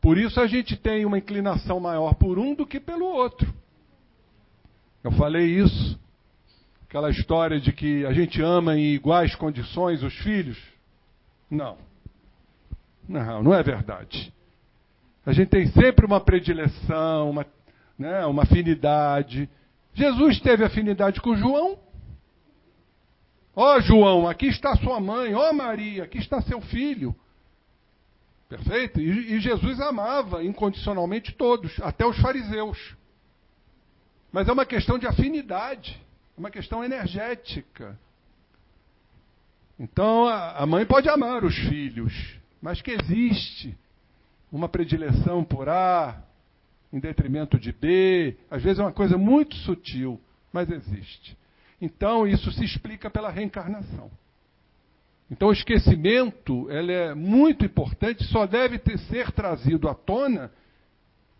[0.00, 3.52] Por isso a gente tem uma inclinação maior por um do que pelo outro.
[5.02, 5.98] Eu falei isso.
[6.88, 10.58] Aquela história de que a gente ama em iguais condições os filhos.
[11.50, 11.76] Não.
[13.06, 14.32] Não, não é verdade.
[15.26, 17.46] A gente tem sempre uma predileção, uma,
[17.98, 19.48] né, uma afinidade.
[19.94, 21.78] Jesus teve afinidade com João.
[23.56, 25.34] Ó oh, João, aqui está sua mãe.
[25.34, 27.14] Ó oh, Maria, aqui está seu filho.
[28.48, 29.00] Perfeito?
[29.00, 32.94] E, e Jesus amava incondicionalmente todos, até os fariseus.
[34.32, 36.00] Mas é uma questão de afinidade,
[36.36, 37.98] é uma questão energética.
[39.78, 42.12] Então a mãe pode amar os filhos,
[42.60, 43.76] mas que existe
[44.50, 46.20] uma predileção por A
[46.94, 50.20] em detrimento de B, às vezes é uma coisa muito sutil,
[50.52, 51.36] mas existe.
[51.80, 54.08] Então isso se explica pela reencarnação.
[55.28, 60.52] Então o esquecimento ele é muito importante, só deve ter, ser trazido à tona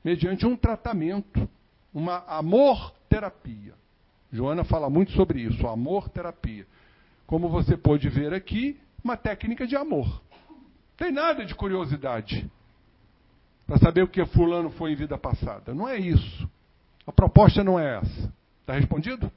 [0.02, 1.48] mediante um tratamento,
[1.94, 3.74] uma amor-terapia.
[4.32, 6.66] Joana fala muito sobre isso, amor-terapia.
[7.28, 10.20] Como você pode ver aqui, uma técnica de amor.
[10.96, 12.50] Tem nada de curiosidade
[13.66, 15.74] para saber o que fulano foi em vida passada.
[15.74, 16.48] Não é isso.
[17.06, 18.32] A proposta não é essa.
[18.60, 19.30] Está respondido?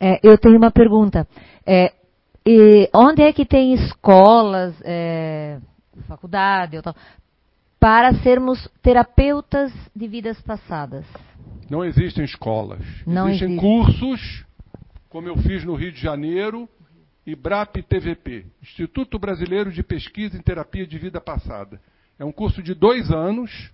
[0.00, 1.26] É, eu tenho uma pergunta.
[1.66, 1.92] É,
[2.92, 5.58] onde é que tem escolas, é,
[6.06, 6.94] faculdade, tal,
[7.80, 11.06] para sermos terapeutas de vidas passadas?
[11.70, 12.84] Não existem escolas.
[13.06, 13.60] Não existem existe.
[13.60, 14.44] cursos,
[15.08, 16.68] como eu fiz no Rio de Janeiro,
[17.26, 21.80] IBRAP TVP, Instituto Brasileiro de Pesquisa em Terapia de Vida Passada.
[22.18, 23.70] É um curso de dois anos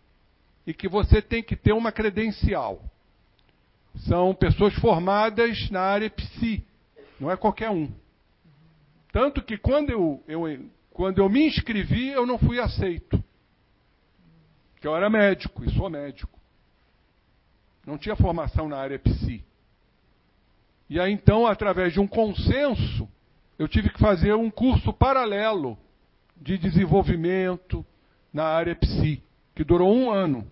[0.64, 2.82] e que você tem que ter uma credencial.
[4.07, 6.65] São pessoas formadas na área psi,
[7.18, 7.91] não é qualquer um.
[9.12, 13.23] Tanto que quando eu, eu, quando eu me inscrevi, eu não fui aceito.
[14.75, 16.39] Porque eu era médico, e sou médico.
[17.84, 19.44] Não tinha formação na área psi.
[20.89, 23.08] E aí então, através de um consenso,
[23.60, 25.76] eu tive que fazer um curso paralelo
[26.34, 27.84] de desenvolvimento
[28.32, 29.22] na área psi,
[29.55, 30.50] que durou um ano.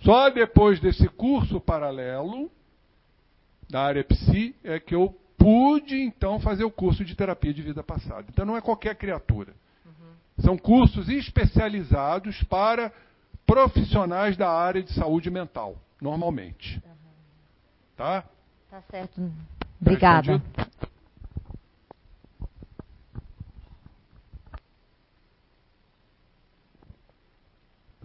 [0.00, 2.50] Só depois desse curso paralelo
[3.68, 7.82] da área psi é que eu pude então fazer o curso de terapia de vida
[7.82, 8.24] passada.
[8.30, 9.52] Então não é qualquer criatura.
[9.84, 10.42] Uhum.
[10.42, 12.90] São cursos especializados para
[13.46, 16.82] profissionais da área de saúde mental, normalmente.
[16.86, 16.92] Uhum.
[17.98, 18.24] Tá?
[18.70, 19.30] Tá certo.
[19.78, 20.40] Obrigada.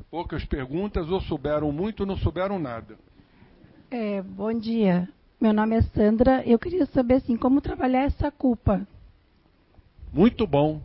[0.10, 2.98] Poucas perguntas, ou souberam muito ou não souberam nada.
[3.90, 5.08] É, bom dia.
[5.40, 6.44] Meu nome é Sandra.
[6.45, 8.88] Eu queria saber assim, como trabalhar essa culpa.
[10.11, 10.82] Muito bom.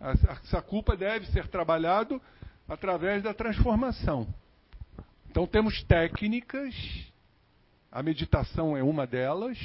[0.00, 2.20] Essa culpa deve ser trabalhado
[2.68, 4.26] através da transformação.
[5.30, 6.74] Então temos técnicas,
[7.90, 9.58] a meditação é uma delas,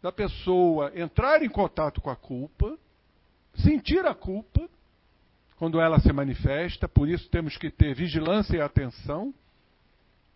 [0.00, 2.78] da pessoa entrar em contato com a culpa,
[3.56, 4.68] sentir a culpa,
[5.58, 9.32] quando ela se manifesta, por isso temos que ter vigilância e atenção.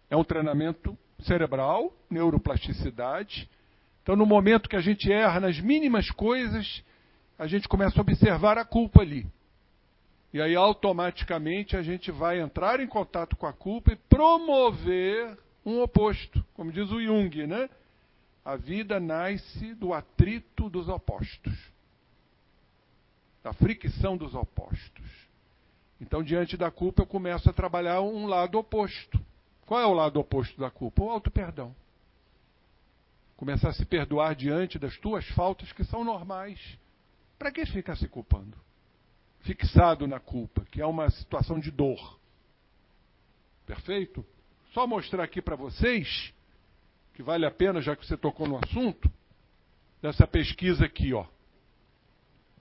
[0.08, 3.48] É um treinamento cerebral, neuroplasticidade.
[4.02, 6.82] Então, no momento que a gente erra nas mínimas coisas,
[7.38, 9.26] a gente começa a observar a culpa ali.
[10.32, 15.82] E aí, automaticamente, a gente vai entrar em contato com a culpa e promover um
[15.82, 16.44] oposto.
[16.54, 17.68] Como diz o Jung, né?
[18.44, 21.77] A vida nasce do atrito dos opostos
[23.48, 25.28] da fricção dos opostos.
[25.98, 29.18] Então, diante da culpa, eu começo a trabalhar um lado oposto.
[29.64, 31.02] Qual é o lado oposto da culpa?
[31.02, 31.74] O auto-perdão.
[33.38, 36.60] Começar a se perdoar diante das tuas faltas que são normais.
[37.38, 38.56] Para que ficar se culpando?
[39.40, 42.18] Fixado na culpa, que é uma situação de dor.
[43.64, 44.26] Perfeito?
[44.74, 46.34] Só mostrar aqui para vocês,
[47.14, 49.10] que vale a pena, já que você tocou no assunto,
[50.02, 51.26] dessa pesquisa aqui, ó.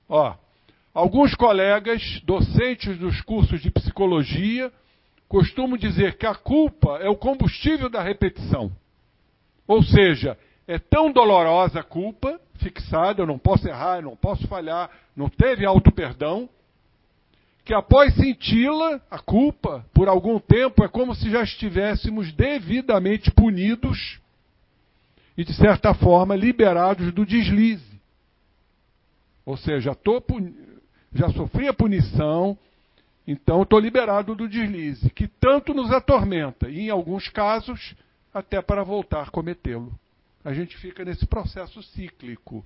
[0.08, 0.47] Ó,
[0.98, 4.74] Alguns colegas, docentes dos cursos de psicologia,
[5.28, 8.72] costumam dizer que a culpa é o combustível da repetição.
[9.68, 10.36] Ou seja,
[10.68, 15.30] é tão dolorosa a culpa, fixada, eu não posso errar, eu não posso falhar, não
[15.30, 16.50] teve auto-perdão,
[17.64, 24.20] que após senti-la, a culpa, por algum tempo, é como se já estivéssemos devidamente punidos
[25.38, 28.02] e, de certa forma, liberados do deslize.
[29.46, 30.20] Ou seja, estou
[31.14, 32.58] já sofri a punição,
[33.28, 37.96] então estou liberado do deslize, que tanto nos atormenta, e em alguns casos,
[38.34, 39.94] até para voltar a cometê-lo.
[40.44, 42.66] A gente fica nesse processo cíclico.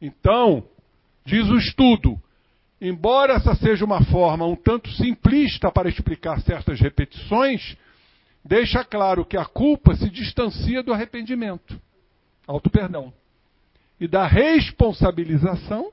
[0.00, 0.64] Então,
[1.24, 2.18] diz o estudo,
[2.80, 7.76] embora essa seja uma forma um tanto simplista para explicar certas repetições,
[8.42, 11.78] deixa claro que a culpa se distancia do arrependimento,
[12.46, 13.12] auto-perdão,
[14.00, 15.92] e da responsabilização,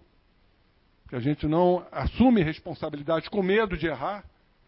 [1.07, 4.23] que a gente não assume responsabilidade com medo de errar.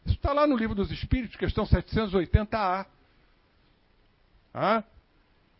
[0.05, 2.85] Isso está lá no livro dos Espíritos, questão 780A.
[4.53, 4.83] Ah,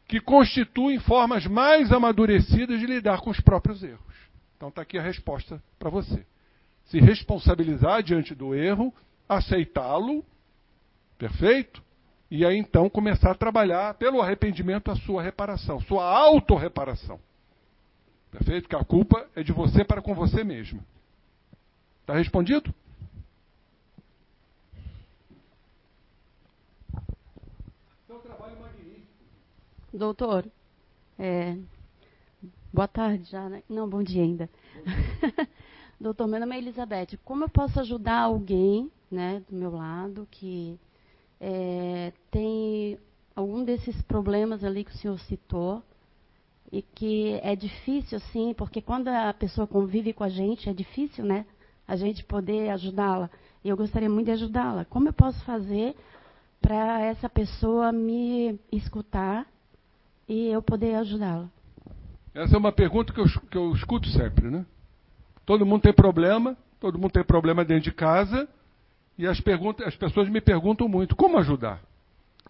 [0.08, 4.16] que constituem formas mais amadurecidas de lidar com os próprios erros.
[4.58, 6.26] Então está aqui a resposta para você.
[6.86, 8.94] Se responsabilizar diante do erro,
[9.28, 10.26] aceitá-lo,
[11.18, 11.84] perfeito?
[12.32, 17.20] E aí então começar a trabalhar pelo arrependimento a sua reparação, sua autorreparação.
[18.32, 18.70] Perfeito?
[18.70, 20.84] Que a culpa é de você para com você mesmo.
[22.02, 22.74] Está respondido?
[28.08, 29.08] Seu trabalho magnífico.
[29.94, 30.46] Doutor,
[31.18, 31.58] é,
[32.72, 33.64] boa tarde já, né?
[33.68, 34.50] Não, bom dia ainda.
[36.00, 37.18] Doutor, meu nome é Elizabeth.
[37.26, 40.80] Como eu posso ajudar alguém, né, do meu lado, que
[41.42, 42.98] é, tem
[43.36, 45.84] algum desses problemas ali que o senhor citou
[46.72, 51.26] e que é difícil, assim, porque quando a pessoa convive com a gente, é difícil,
[51.26, 51.46] né?
[51.88, 53.30] A gente poder ajudá-la.
[53.64, 54.86] E eu gostaria muito de ajudá-la.
[54.86, 55.96] Como eu posso fazer
[56.62, 59.48] para essa pessoa me escutar
[60.28, 61.50] e eu poder ajudá-la?
[62.34, 64.66] Essa é uma pergunta que eu, que eu escuto sempre, né?
[65.46, 68.48] Todo mundo tem problema, todo mundo tem problema dentro de casa,
[69.18, 71.82] e as, perguntas, as pessoas me perguntam muito: como ajudar?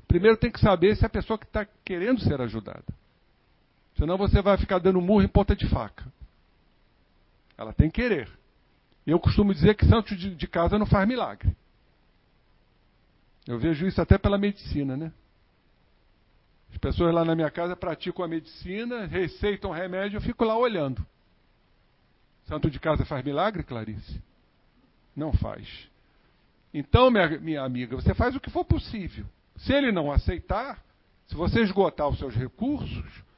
[0.05, 2.83] Primeiro tem que saber se a pessoa que está querendo ser ajudada.
[3.99, 6.05] Senão você vai ficar dando murro em ponta de faca.
[7.57, 8.29] Ela tem que querer.
[9.05, 11.53] Eu costumo dizer que santo de, casa não faz milagre.
[13.45, 15.11] Eu vejo isso até pela medicina, né?
[16.71, 21.05] As pessoas lá na minha casa praticam a medicina, receitam remédio, eu fico lá olhando.
[22.45, 24.21] Santo de casa faz milagre, Clarice?
[25.13, 25.89] Não faz.
[26.73, 29.25] Então, minha, minha amiga, você faz o que for possível.
[29.57, 30.81] Se ele não aceitar,
[31.27, 33.28] se você esgotar os seus recursos,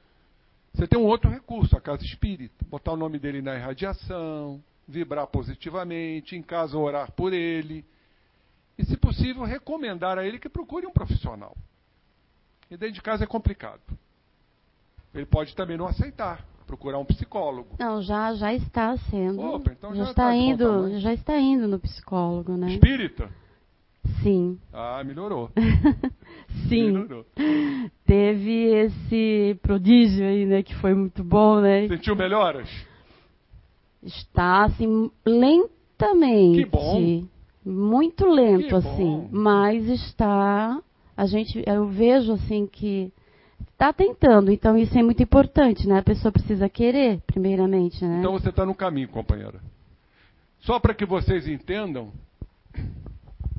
[0.73, 2.65] você tem um outro recurso, a casa espírita.
[2.65, 7.85] Botar o nome dele na irradiação, vibrar positivamente, em casa orar por ele.
[8.77, 11.55] E, se possível, recomendar a ele que procure um profissional.
[12.69, 13.81] E dentro de casa é complicado.
[15.13, 17.75] Ele pode também não aceitar, procurar um psicólogo.
[17.77, 19.41] Não, já já está sendo.
[19.41, 22.71] Opa, então já, já está tá de indo, já está indo no psicólogo, né?
[22.71, 23.29] Espírita?
[24.21, 24.59] Sim.
[24.73, 25.49] Ah, melhorou.
[26.67, 26.91] Sim.
[26.91, 27.25] Melhorou.
[28.05, 31.87] Teve esse prodígio aí, né, que foi muito bom, né?
[31.87, 32.69] Sentiu melhoras?
[34.03, 36.63] Está assim lentamente.
[36.63, 37.25] Que bom.
[37.63, 39.29] Muito lento Que assim, bom.
[39.31, 40.81] mas está
[41.15, 43.13] a gente eu vejo assim que
[43.71, 45.99] está tentando, então isso é muito importante, né?
[45.99, 48.19] A pessoa precisa querer, primeiramente, né?
[48.19, 49.59] Então você está no caminho, companheira.
[50.61, 52.11] Só para que vocês entendam,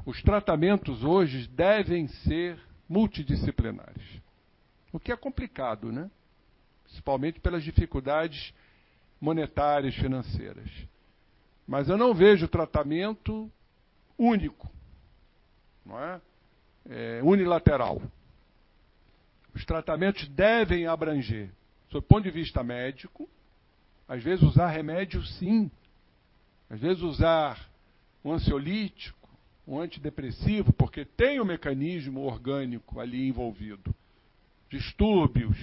[0.05, 2.59] os tratamentos hoje devem ser
[2.89, 4.21] multidisciplinares.
[4.93, 6.11] O que é complicado, né?
[6.85, 8.53] Principalmente pelas dificuldades
[9.21, 10.69] monetárias, financeiras.
[11.67, 13.51] Mas eu não vejo tratamento
[14.19, 14.69] único,
[15.87, 16.21] não é?
[16.89, 18.03] É, unilateral.
[19.55, 21.51] Os tratamentos devem abranger,
[21.91, 23.29] sob o ponto de vista médico,
[24.09, 25.71] às vezes usar remédio sim,
[26.69, 27.71] às vezes usar
[28.25, 29.22] um ansiolítico,
[29.67, 33.95] um antidepressivo, porque tem o um mecanismo orgânico ali envolvido.
[34.69, 35.57] Distúrbios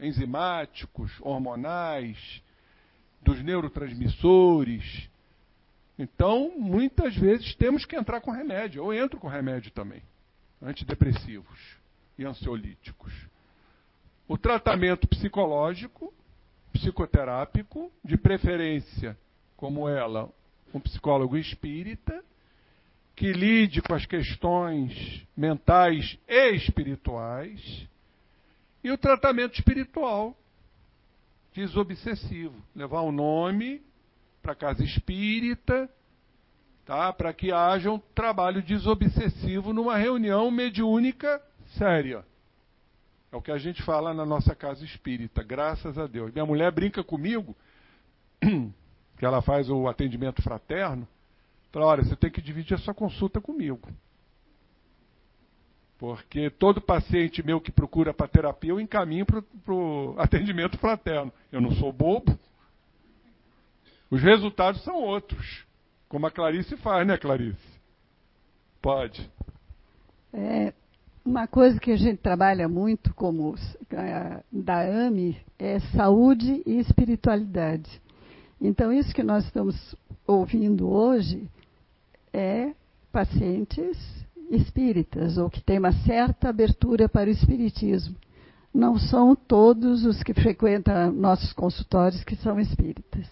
[0.00, 2.42] enzimáticos, hormonais,
[3.20, 5.08] dos neurotransmissores.
[5.98, 8.82] Então, muitas vezes temos que entrar com remédio.
[8.82, 10.02] Eu entro com remédio também.
[10.62, 11.58] Antidepressivos
[12.16, 13.12] e ansiolíticos.
[14.26, 16.12] O tratamento psicológico,
[16.72, 19.18] psicoterápico, de preferência,
[19.56, 20.30] como ela,
[20.72, 22.22] um psicólogo espírita,
[23.18, 27.84] que lide com as questões mentais e espirituais,
[28.82, 30.36] e o tratamento espiritual,
[31.52, 32.54] desobsessivo.
[32.76, 33.82] Levar o nome
[34.40, 35.90] para casa espírita,
[36.86, 37.12] tá?
[37.12, 41.42] para que haja um trabalho desobsessivo numa reunião mediúnica
[41.76, 42.24] séria.
[43.32, 46.32] É o que a gente fala na nossa casa espírita, graças a Deus.
[46.32, 47.56] Minha mulher brinca comigo,
[48.40, 51.06] que ela faz o atendimento fraterno,
[51.70, 53.88] fala, olha, você tem que dividir a sua consulta comigo.
[55.98, 61.32] Porque todo paciente meu que procura para terapia, eu encaminho para o atendimento fraterno.
[61.50, 62.38] Eu não sou bobo.
[64.08, 65.66] Os resultados são outros.
[66.08, 67.58] Como a Clarice faz, né, Clarice?
[68.80, 69.28] Pode.
[70.32, 70.72] É,
[71.24, 73.56] uma coisa que a gente trabalha muito como
[73.92, 78.00] a, da AME é saúde e espiritualidade.
[78.60, 81.48] Então, isso que nós estamos ouvindo hoje
[82.32, 82.72] é
[83.12, 83.96] pacientes
[84.50, 88.14] espíritas, ou que têm uma certa abertura para o espiritismo.
[88.72, 93.26] Não são todos os que frequentam nossos consultórios que são espíritas.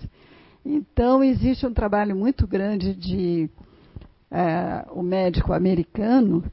[0.64, 3.48] Então, existe um trabalho muito grande de
[4.30, 6.44] é, o médico americano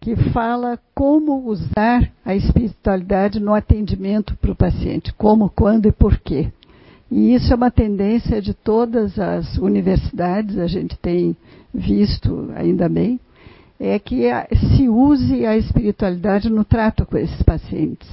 [0.00, 6.18] que fala como usar a espiritualidade no atendimento para o paciente, como, quando e por
[6.18, 6.52] quê.
[7.10, 11.36] E isso é uma tendência de todas as universidades, a gente tem
[11.72, 13.20] visto, ainda bem,
[13.78, 14.24] é que
[14.76, 18.08] se use a espiritualidade no trato com esses pacientes.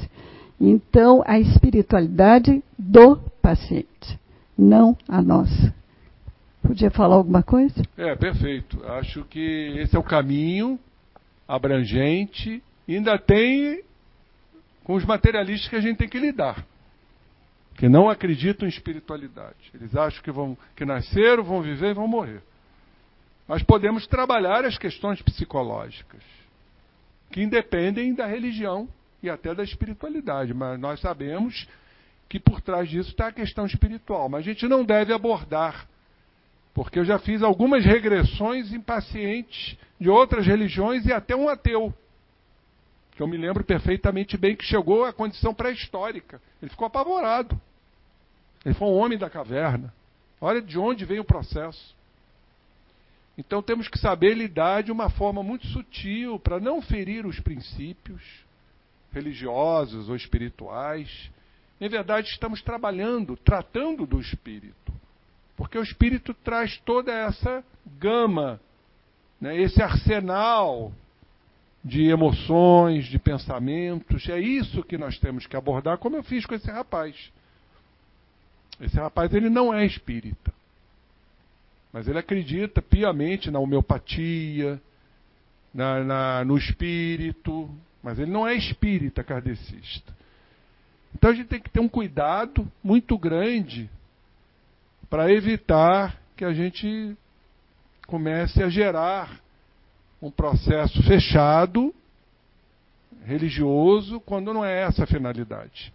[0.60, 4.20] Então, a espiritualidade do paciente,
[4.58, 5.74] não a nossa.
[6.62, 7.82] Podia falar alguma coisa?
[7.98, 8.82] É, perfeito.
[8.86, 10.80] Acho que esse é o caminho
[11.48, 12.64] abrangente.
[12.88, 13.82] Ainda tem
[14.84, 16.66] com os materialistas que a gente tem que lidar.
[17.76, 19.72] Que não acreditam em espiritualidade.
[19.74, 22.42] Eles acham que, vão, que nasceram, vão viver e vão morrer.
[23.48, 26.22] Mas podemos trabalhar as questões psicológicas,
[27.32, 28.88] que independem da religião
[29.22, 30.54] e até da espiritualidade.
[30.54, 31.68] Mas nós sabemos
[32.30, 34.30] que por trás disso está a questão espiritual.
[34.30, 35.88] Mas a gente não deve abordar,
[36.74, 41.94] porque eu já fiz algumas regressões em pacientes de outras religiões e até um ateu.
[43.16, 46.42] Que eu me lembro perfeitamente bem que chegou à condição pré-histórica.
[46.62, 47.60] Ele ficou apavorado.
[48.66, 49.94] Ele foi um homem da caverna.
[50.42, 51.96] Olha de onde vem o processo.
[53.38, 58.22] Então temos que saber lidar de uma forma muito sutil para não ferir os princípios
[59.12, 61.30] religiosos ou espirituais.
[61.80, 64.94] Em verdade, estamos trabalhando, tratando do espírito.
[65.56, 67.64] Porque o espírito traz toda essa
[68.00, 68.60] gama,
[69.40, 70.92] né, esse arsenal
[71.84, 74.28] de emoções, de pensamentos.
[74.30, 77.32] É isso que nós temos que abordar, como eu fiz com esse rapaz.
[78.80, 80.54] Esse rapaz ele não é espírita.
[81.92, 84.82] Mas ele acredita piamente na homeopatia,
[85.74, 87.70] na, na, no espírito,
[88.02, 90.14] mas ele não é espírita kardecista.
[91.14, 93.90] Então a gente tem que ter um cuidado muito grande
[95.10, 97.16] para evitar que a gente
[98.08, 99.43] comece a gerar
[100.24, 101.94] um processo fechado,
[103.26, 105.94] religioso, quando não é essa a finalidade.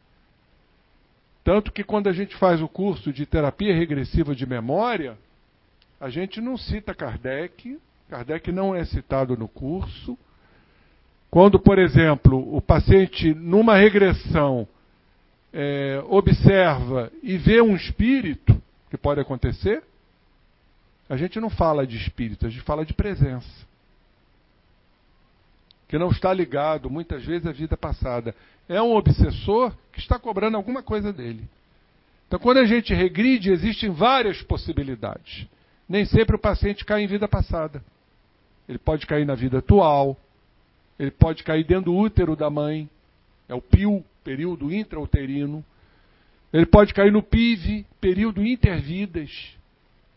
[1.42, 5.16] Tanto que quando a gente faz o curso de terapia regressiva de memória,
[5.98, 10.16] a gente não cita Kardec, Kardec não é citado no curso.
[11.30, 14.68] Quando, por exemplo, o paciente, numa regressão,
[15.54, 19.82] é, observa e vê um espírito, que pode acontecer,
[21.08, 23.67] a gente não fala de espírito, a gente fala de presença.
[25.88, 28.34] Que não está ligado, muitas vezes, à vida passada.
[28.68, 31.48] É um obsessor que está cobrando alguma coisa dele.
[32.26, 35.46] Então, quando a gente regride, existem várias possibilidades.
[35.88, 37.82] Nem sempre o paciente cai em vida passada.
[38.68, 40.14] Ele pode cair na vida atual,
[40.98, 42.88] ele pode cair dentro do útero da mãe,
[43.48, 45.64] é o PIU, período intrauterino.
[46.52, 49.56] Ele pode cair no PIV, período intervidas.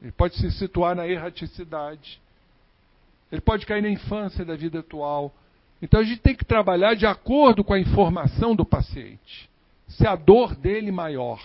[0.01, 2.19] Ele pode se situar na erraticidade.
[3.31, 5.33] Ele pode cair na infância da vida atual.
[5.81, 9.49] Então a gente tem que trabalhar de acordo com a informação do paciente.
[9.87, 11.41] Se a dor dele maior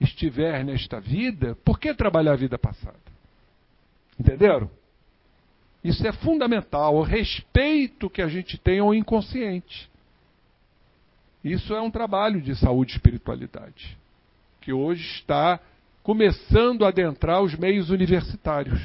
[0.00, 2.96] estiver nesta vida, por que trabalhar a vida passada?
[4.18, 4.70] Entenderam?
[5.82, 9.88] Isso é fundamental, o respeito que a gente tem ao inconsciente.
[11.42, 13.96] Isso é um trabalho de saúde e espiritualidade,
[14.60, 15.60] que hoje está
[16.02, 18.80] começando a adentrar os meios universitários.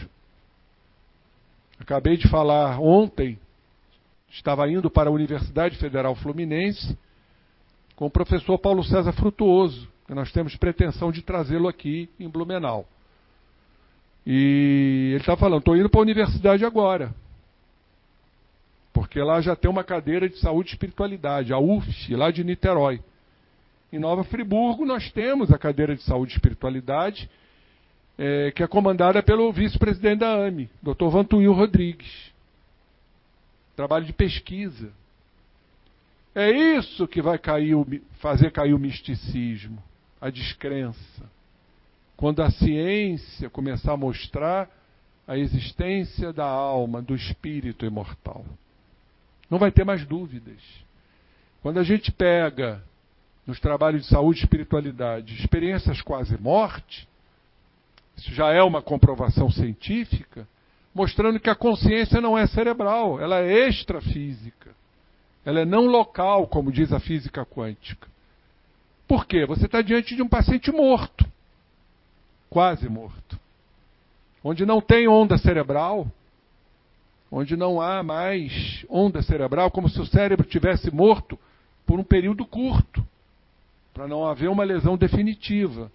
[1.80, 3.40] Acabei de falar ontem,
[4.34, 6.98] estava indo para a Universidade Federal Fluminense
[7.96, 12.86] com o professor Paulo César Frutuoso, que nós temos pretensão de trazê-lo aqui em Blumenau.
[14.26, 17.14] E ele está falando, estou indo para a universidade agora.
[18.92, 23.00] Porque lá já tem uma cadeira de saúde e espiritualidade, a UFS, lá de Niterói.
[23.92, 27.30] Em Nova Friburgo nós temos a cadeira de saúde e espiritualidade,
[28.18, 31.10] é, que é comandada pelo vice-presidente da AME, Dr.
[31.10, 32.33] Vantuil Rodrigues.
[33.76, 34.92] Trabalho de pesquisa.
[36.36, 37.76] É isso que vai cair,
[38.20, 39.82] fazer cair o misticismo,
[40.20, 41.24] a descrença
[42.16, 44.70] quando a ciência começar a mostrar
[45.28, 48.46] a existência da alma, do espírito imortal.
[49.50, 50.62] Não vai ter mais dúvidas.
[51.62, 52.82] Quando a gente pega
[53.46, 57.08] nos trabalhos de saúde e espiritualidade experiências quase morte,
[58.16, 60.48] isso já é uma comprovação científica,
[60.94, 64.72] mostrando que a consciência não é cerebral, ela é extrafísica.
[65.46, 68.08] Ela é não local, como diz a física quântica.
[69.08, 69.46] Por quê?
[69.46, 71.26] Você está diante de um paciente morto
[72.54, 73.40] quase morto.
[74.44, 76.06] onde não tem onda cerebral,
[77.32, 81.40] onde não há mais onda cerebral, como se o cérebro tivesse morto
[81.84, 83.04] por um período curto,
[83.92, 85.92] para não haver uma lesão definitiva,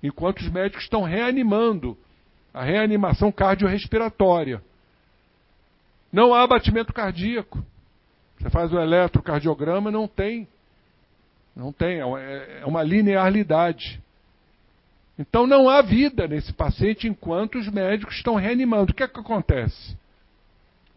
[0.00, 1.98] enquanto os médicos estão reanimando
[2.56, 4.62] a reanimação cardiorrespiratória.
[6.10, 7.62] Não há batimento cardíaco.
[8.38, 10.48] Você faz o eletrocardiograma, não tem.
[11.54, 14.00] Não tem, é, é uma linearidade.
[15.18, 18.92] Então não há vida nesse paciente enquanto os médicos estão reanimando.
[18.92, 19.94] O que é que acontece?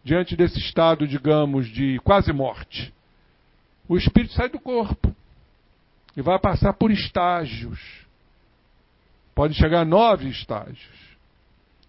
[0.02, 2.90] Diante desse estado, digamos, de quase morte,
[3.86, 5.14] o espírito sai do corpo
[6.16, 7.78] e vai passar por estágios.
[9.34, 11.09] Pode chegar a nove estágios.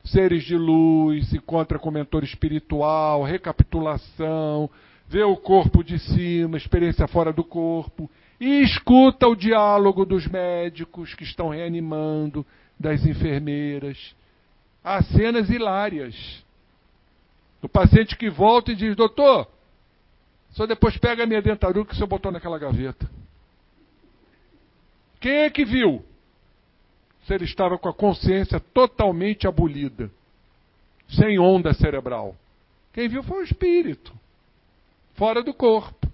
[0.04, 4.70] Seres de luz, encontra com mentor espiritual, recapitulação,
[5.08, 11.14] vê o corpo de cima, experiência fora do corpo, e escuta o diálogo dos médicos
[11.14, 12.46] que estão reanimando,
[12.80, 14.16] das enfermeiras.
[14.84, 16.44] Há cenas hilárias.
[17.62, 19.48] Do paciente que volta e diz: Doutor,
[20.54, 23.08] só depois pega a minha dentadura que o senhor botou naquela gaveta.
[25.20, 26.04] Quem é que viu?
[27.26, 30.10] Se ele estava com a consciência totalmente abolida,
[31.10, 32.36] sem onda cerebral.
[32.94, 34.14] Quem viu foi o espírito,
[35.16, 36.10] fora do corpo.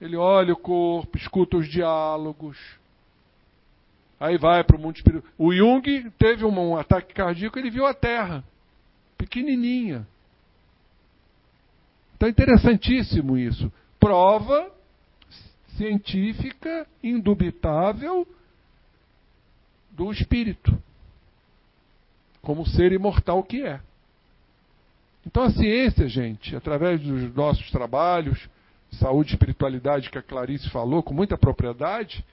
[0.00, 2.58] Ele olha o corpo, escuta os diálogos.
[4.18, 5.32] Aí vai para o mundo espiritual.
[5.38, 8.44] O Jung teve um, ataque cardíaco, ele viu a Terra,
[9.16, 10.06] pequenininha.
[12.16, 13.72] Então é interessantíssimo isso.
[13.98, 14.70] Prova
[15.76, 18.26] científica indubitável
[19.92, 20.76] do espírito,
[22.40, 23.80] como ser imortal que é.
[25.26, 28.48] Então a ciência, gente, através dos nossos trabalhos,
[28.92, 32.24] saúde e espiritualidade que a Clarice falou com muita propriedade,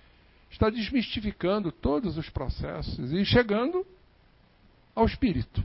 [0.50, 3.86] está desmistificando todos os processos e chegando
[4.96, 5.64] ao espírito,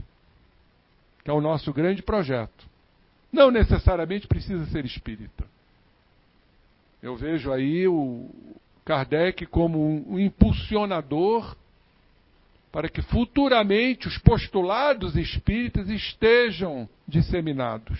[1.23, 2.65] que é o nosso grande projeto.
[3.31, 5.43] Não necessariamente precisa ser espírita.
[7.01, 8.29] Eu vejo aí o
[8.85, 11.55] Kardec como um, impulsionador
[12.75, 17.97] para que futuramente os postulados espíritas estejam disseminados.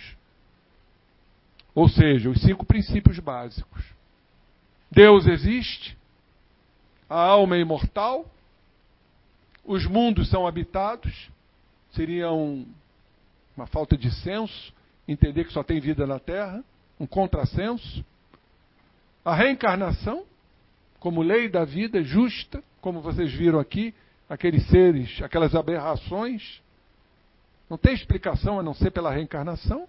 [1.74, 3.82] Ou seja, os cinco princípios básicos.
[4.90, 5.96] Deus existe,
[7.08, 8.30] a alma é imortal,
[9.64, 11.30] os mundos são habitados,
[11.92, 12.66] seria um,
[13.56, 14.74] uma falta de senso
[15.08, 16.62] entender que só tem vida na Terra,
[17.00, 18.04] um contrassenso.
[19.24, 20.26] A reencarnação,
[21.00, 23.94] como lei da vida justa, como vocês viram aqui,
[24.28, 26.60] aqueles seres, aquelas aberrações,
[27.68, 29.88] não tem explicação a não ser pela reencarnação.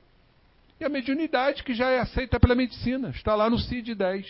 [0.80, 4.26] E a mediunidade, que já é aceita pela medicina, está lá no CID-10,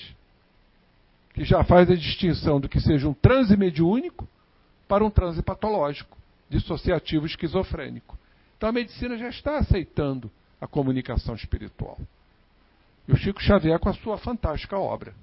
[1.33, 4.27] que já faz a distinção do que seja um transe mediúnico
[4.87, 6.17] para um transe patológico,
[6.49, 8.17] dissociativo esquizofrênico.
[8.57, 11.99] Então a medicina já está aceitando a comunicação espiritual.
[13.07, 15.13] E o Chico Xavier com a sua fantástica obra.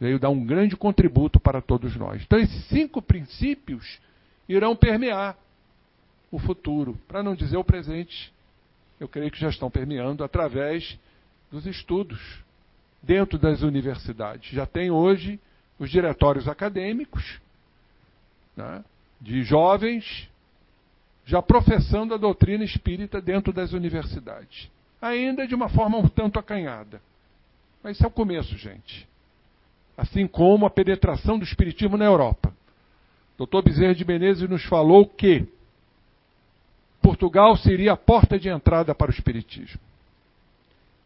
[0.00, 2.22] Veio dar um grande contributo para todos nós.
[2.22, 4.00] Então esses cinco princípios
[4.48, 5.36] irão permear
[6.30, 8.32] o futuro, para não dizer o presente
[9.00, 10.98] eu creio que já estão permeando através
[11.50, 12.20] dos estudos
[13.02, 14.52] dentro das universidades.
[14.52, 15.40] Já tem hoje
[15.78, 17.40] os diretórios acadêmicos
[18.54, 18.84] né,
[19.18, 20.28] de jovens
[21.24, 24.70] já professando a doutrina espírita dentro das universidades.
[25.00, 27.00] Ainda de uma forma um tanto acanhada.
[27.82, 29.08] Mas isso é o começo, gente.
[30.00, 32.54] Assim como a penetração do espiritismo na Europa.
[33.36, 33.60] Dr.
[33.62, 35.46] Bezerra de Menezes nos falou que
[37.02, 39.78] Portugal seria a porta de entrada para o Espiritismo.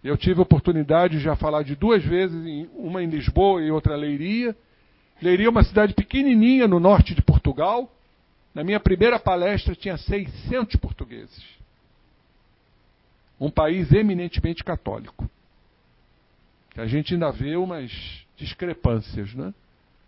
[0.03, 3.97] Eu tive a oportunidade de já falar de duas vezes, uma em Lisboa e outra
[3.97, 4.57] em Leiria.
[5.21, 7.93] Leiria é uma cidade pequenininha no norte de Portugal.
[8.55, 11.43] Na minha primeira palestra tinha 600 portugueses.
[13.41, 15.29] Um país eminentemente católico.
[16.71, 19.53] Que a gente ainda vê umas discrepâncias, né?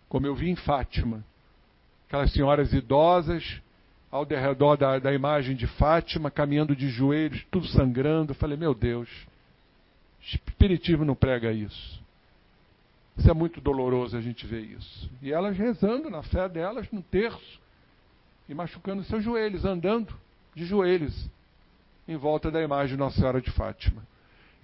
[0.09, 1.23] Como eu vi em Fátima.
[2.07, 3.61] Aquelas senhoras idosas
[4.09, 8.31] ao derredor da, da imagem de Fátima, caminhando de joelhos, tudo sangrando.
[8.31, 9.09] Eu falei, meu Deus,
[10.21, 12.01] Espiritismo não prega isso.
[13.17, 15.09] Isso é muito doloroso a gente ver isso.
[15.21, 17.59] E elas rezando na fé delas, no terço,
[18.47, 20.13] e machucando seus joelhos, andando
[20.53, 21.29] de joelhos
[22.07, 24.05] em volta da imagem de Nossa Senhora de Fátima.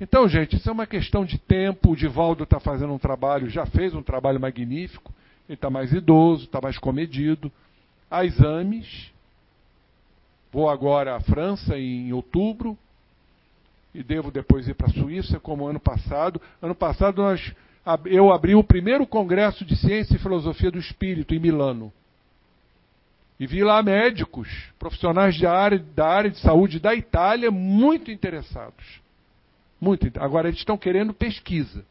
[0.04, 1.92] Então, gente, isso é uma questão de tempo.
[1.92, 5.14] O Divaldo está fazendo um trabalho, já fez um trabalho magnífico.
[5.48, 7.50] Ele está mais idoso, está mais comedido.
[8.12, 9.14] Exames,
[10.52, 12.78] Vou agora à França em outubro
[13.96, 16.40] e devo depois ir para a Suíça, como ano passado.
[16.62, 17.54] Ano passado nós,
[18.06, 21.92] eu abri o primeiro congresso de ciência e filosofia do espírito em Milano.
[23.40, 29.02] E vi lá médicos, profissionais área, da área de saúde da Itália, muito interessados.
[29.84, 30.10] Muito.
[30.18, 31.84] Agora, eles estão querendo pesquisa.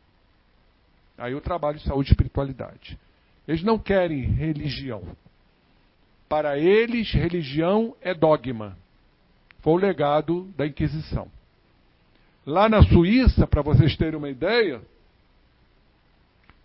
[1.18, 2.98] Aí eu trabalho de saúde e espiritualidade.
[3.46, 5.02] Eles não querem religião.
[6.26, 8.78] Para eles, religião é dogma.
[9.60, 11.30] Foi o legado da Inquisição.
[12.46, 14.80] Lá na Suíça, para vocês terem uma ideia,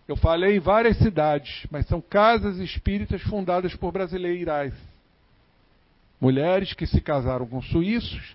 [0.08, 4.72] eu falei em várias cidades, mas são casas espíritas fundadas por brasileiras.
[6.18, 8.34] Mulheres que se casaram com suíços.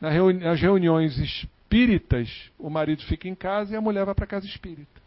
[0.00, 5.02] Nas reuniões espíritas, o marido fica em casa e a mulher vai para casa espírita.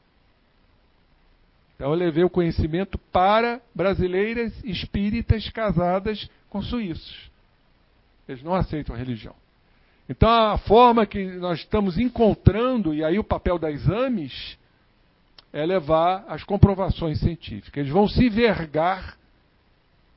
[1.76, 7.32] Então eu levei o conhecimento para brasileiras espíritas casadas com suíços.
[8.28, 9.34] Eles não aceitam a religião.
[10.10, 14.58] Então a forma que nós estamos encontrando, e aí o papel das exames,
[15.54, 17.78] é levar as comprovações científicas.
[17.78, 19.18] Eles vão se vergar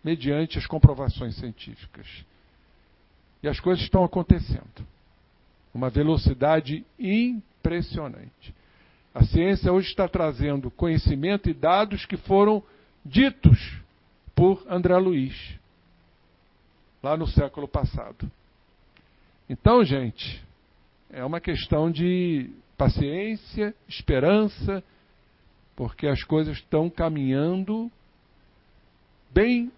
[0.02, 2.06] mediante as comprovações científicas.
[3.42, 4.86] E as coisas estão acontecendo.
[5.74, 8.54] Uma velocidade impressionante.
[9.14, 12.62] A ciência hoje está trazendo conhecimento e dados que foram
[13.04, 13.78] ditos
[14.34, 15.54] por André Luiz,
[17.02, 18.30] lá no século passado.
[19.48, 20.42] Então, gente,
[21.10, 24.82] é uma questão de paciência, esperança,
[25.76, 27.90] porque as coisas estão caminhando
[29.30, 29.70] bem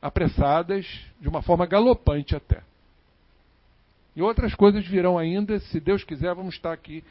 [0.00, 0.86] apressadas,
[1.20, 2.62] de uma forma galopante até.
[4.16, 7.02] E outras coisas virão ainda, se Deus quiser, vamos estar aqui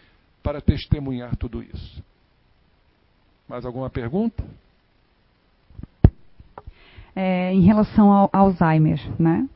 [0.42, 2.04] para testemunhar tudo isso.
[3.48, 4.44] Mais alguma pergunta?
[7.16, 9.48] É, em relação ao Alzheimer, né?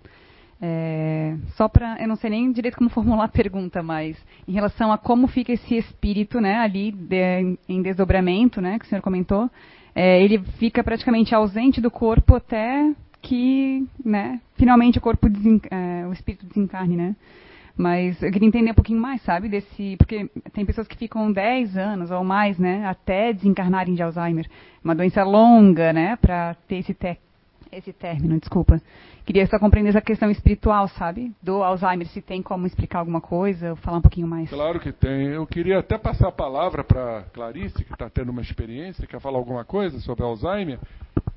[0.62, 4.18] É, só para, eu não sei nem direito como formular a pergunta, mas
[4.48, 8.88] em relação a como fica esse espírito, né, ali de, em desdobramento, né, que o
[8.88, 9.50] senhor comentou,
[9.94, 15.28] é, ele fica praticamente ausente do corpo até que, né, finalmente o corpo,
[15.72, 17.16] é, o espírito desencarne, né?
[17.78, 19.96] Mas eu queria entender um pouquinho mais, sabe, desse.
[19.98, 24.50] Porque tem pessoas que ficam 10 anos ou mais, né, até desencarnarem de Alzheimer.
[24.84, 27.20] Uma doença longa, né, para ter esse, te,
[27.72, 28.82] esse término, desculpa.
[29.26, 33.76] Queria só compreender essa questão espiritual, sabe, do Alzheimer, se tem como explicar alguma coisa,
[33.76, 34.50] falar um pouquinho mais.
[34.50, 35.28] Claro que tem.
[35.28, 39.38] Eu queria até passar a palavra para Clarice, que está tendo uma experiência, quer falar
[39.38, 40.80] alguma coisa sobre Alzheimer,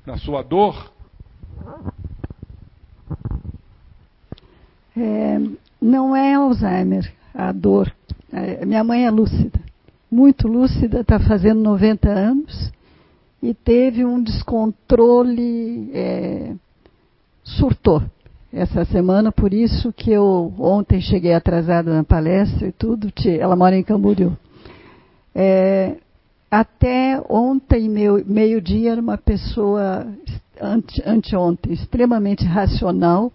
[0.05, 0.91] na sua dor.
[4.95, 5.39] É,
[5.81, 7.91] não é Alzheimer, a dor.
[8.31, 9.59] É, minha mãe é lúcida,
[10.09, 12.71] muito lúcida, está fazendo 90 anos
[13.41, 16.53] e teve um descontrole, é,
[17.43, 18.03] surtou
[18.53, 23.11] essa semana, por isso que eu ontem cheguei atrasada na palestra e tudo.
[23.39, 24.37] Ela mora em Camboriú.
[25.33, 25.95] É,
[26.49, 27.89] até ontem,
[28.25, 30.05] meio-dia, era uma pessoa,
[30.61, 33.31] ante, anteontem, extremamente racional,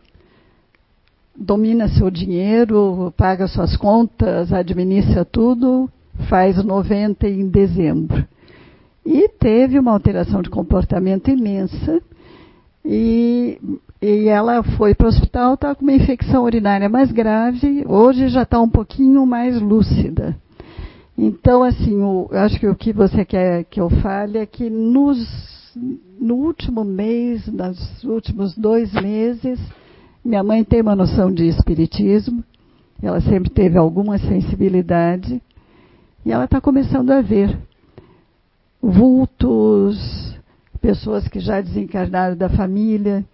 [1.36, 5.90] domina seu dinheiro, paga suas contas, administra tudo,
[6.28, 8.24] faz 90 em dezembro.
[9.04, 12.00] E teve uma alteração de comportamento imensa.
[12.84, 13.60] E,
[14.00, 18.42] e ela foi para o hospital, está com uma infecção urinária mais grave, hoje já
[18.42, 20.36] está um pouquinho mais lúcida.
[21.18, 25.18] Então, assim, o, acho que o que você quer que eu fale é que nos,
[26.18, 29.60] no último mês, nos últimos dois meses,
[30.24, 32.42] minha mãe tem uma noção de espiritismo,
[33.02, 35.40] ela sempre teve alguma sensibilidade,
[36.24, 37.56] e ela está começando a ver
[38.82, 40.34] vultos,
[40.80, 43.24] pessoas que já desencarnaram da família.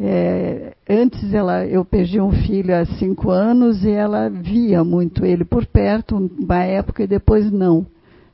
[0.00, 5.44] É, antes ela, eu perdi um filho há cinco anos e ela via muito ele
[5.44, 7.86] por perto, uma época, e depois não.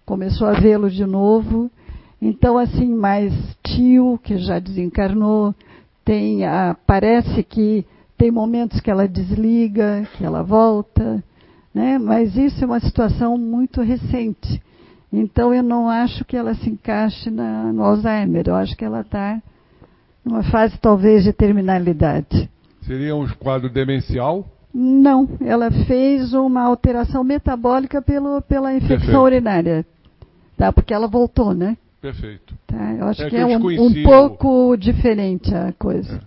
[0.07, 1.71] Começou a vê-lo de novo.
[2.21, 3.33] Então, assim, mais
[3.65, 5.55] tio, que já desencarnou,
[6.05, 7.87] tem a, parece que
[8.19, 11.25] tem momentos que ela desliga, que ela volta,
[11.75, 11.99] né?
[11.99, 14.63] mas isso é uma situação muito recente.
[15.13, 19.01] Então eu não acho que ela se encaixe na, no Alzheimer, eu acho que ela
[19.01, 19.43] está
[20.25, 22.49] numa fase talvez de terminalidade.
[22.83, 24.47] Seria um quadro demencial?
[24.73, 29.21] Não, ela fez uma alteração metabólica pelo, pela infecção Perfeito.
[29.21, 29.87] urinária.
[30.57, 31.77] Tá, porque ela voltou, né?
[32.01, 32.55] Perfeito.
[32.67, 36.17] Tá, eu acho é que, que, é um, um pouco diferente a coisa.
[36.17, 36.21] É.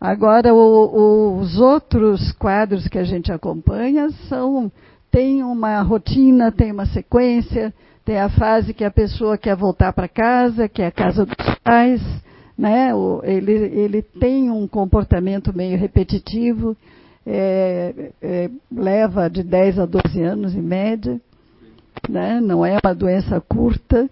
[0.00, 4.70] Agora, o, os outros quadros que a gente acompanha são
[5.10, 7.72] tem uma rotina, tem uma sequência,
[8.04, 11.36] tem a fase que a pessoa quer voltar para casa, que é a casa dos
[11.62, 12.02] pais,
[12.58, 12.90] né?
[13.22, 16.76] ele, ele tem um comportamento meio repetitivo,
[17.24, 21.20] é, é, leva de 10 a 12 anos em média,
[22.08, 22.40] né?
[22.40, 24.10] não é uma doença curta,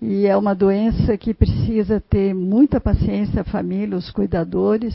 [0.00, 4.94] e é uma doença que precisa ter muita paciência a família, os cuidadores.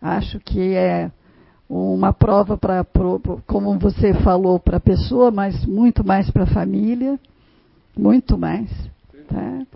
[0.00, 1.10] Acho que é
[1.68, 2.86] uma prova para,
[3.46, 7.18] como você falou, para a pessoa, mas muito mais para a família,
[7.96, 8.70] muito mais.
[9.28, 9.66] Tá?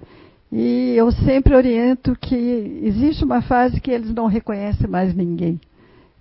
[0.51, 5.61] E eu sempre oriento que existe uma fase que eles não reconhecem mais ninguém.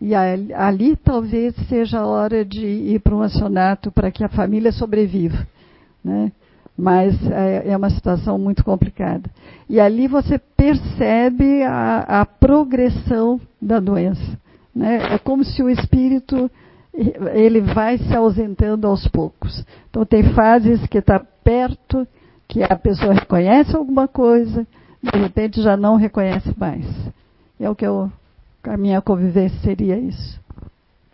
[0.02, 4.30] E ali, ali talvez seja a hora de ir para um acionato para que a
[4.30, 5.48] família sobreviva.
[6.03, 6.32] Né?
[6.82, 9.30] Mas é, é, uma situação muito complicada.
[9.69, 14.40] E ali você percebe a, a progressão da doença.
[14.74, 15.14] Né?
[15.14, 16.50] É como se o espírito
[17.35, 19.64] ele vai se ausentando aos poucos.
[19.92, 22.08] Então tem fases que está perto,
[22.48, 24.66] que a pessoa reconhece alguma coisa,
[25.03, 26.84] de repente já não reconhece mais.
[27.60, 28.11] É o que eu,
[28.64, 30.42] a minha convivência seria isso.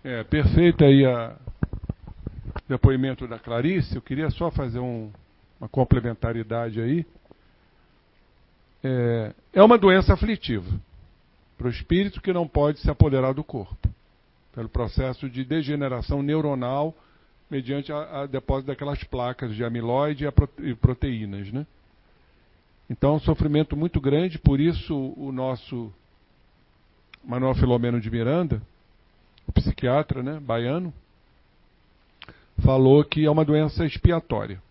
[0.01, 1.33] É, perfeito aí o
[2.69, 3.97] depoimento da Clarice.
[3.97, 5.09] Eu queria só fazer um,
[5.59, 7.05] uma complementaridade aí.
[8.83, 10.69] É, é uma doença aflitiva
[11.57, 13.89] para o espírito que não pode se apoderar do corpo,
[14.53, 16.95] pelo processo de degeneração neuronal
[17.49, 20.25] mediante a, a depósito daquelas placas de amiloide
[20.59, 21.65] e, proteínas, né?
[22.89, 25.91] Então, um sofrimento muito grande, por isso o nosso
[27.23, 28.61] Manuel Filomeno de Miranda,
[29.45, 30.93] o psiquiatra, né, baiano,
[32.63, 34.61] falou que é uma doença expiatória.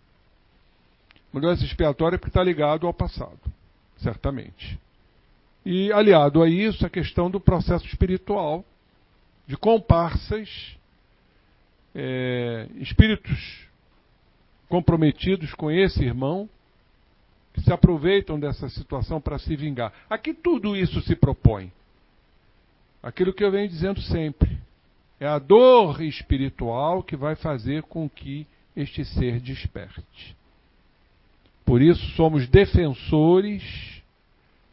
[1.36, 3.38] Uma doença expiatória porque está ligado ao passado,
[3.98, 4.80] certamente.
[5.66, 8.64] E aliado a isso, a questão do processo espiritual,
[9.46, 10.48] de comparsas,
[11.94, 13.68] é, espíritos
[14.66, 16.48] comprometidos com esse irmão,
[17.52, 19.92] que se aproveitam dessa situação para se vingar.
[20.08, 21.70] Aqui tudo isso se propõe.
[23.02, 24.58] Aquilo que eu venho dizendo sempre.
[25.20, 30.34] É a dor espiritual que vai fazer com que este ser desperte.
[31.66, 34.00] Por isso somos defensores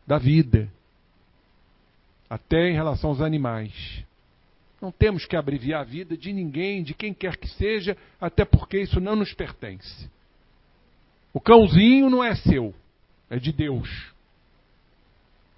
[0.05, 0.71] da vida
[2.29, 4.05] até em relação aos animais.
[4.79, 8.79] Não temos que abreviar a vida de ninguém, de quem quer que seja, até porque
[8.79, 10.07] isso não nos pertence.
[11.33, 12.75] O cãozinho não é seu,
[13.27, 14.13] é de Deus.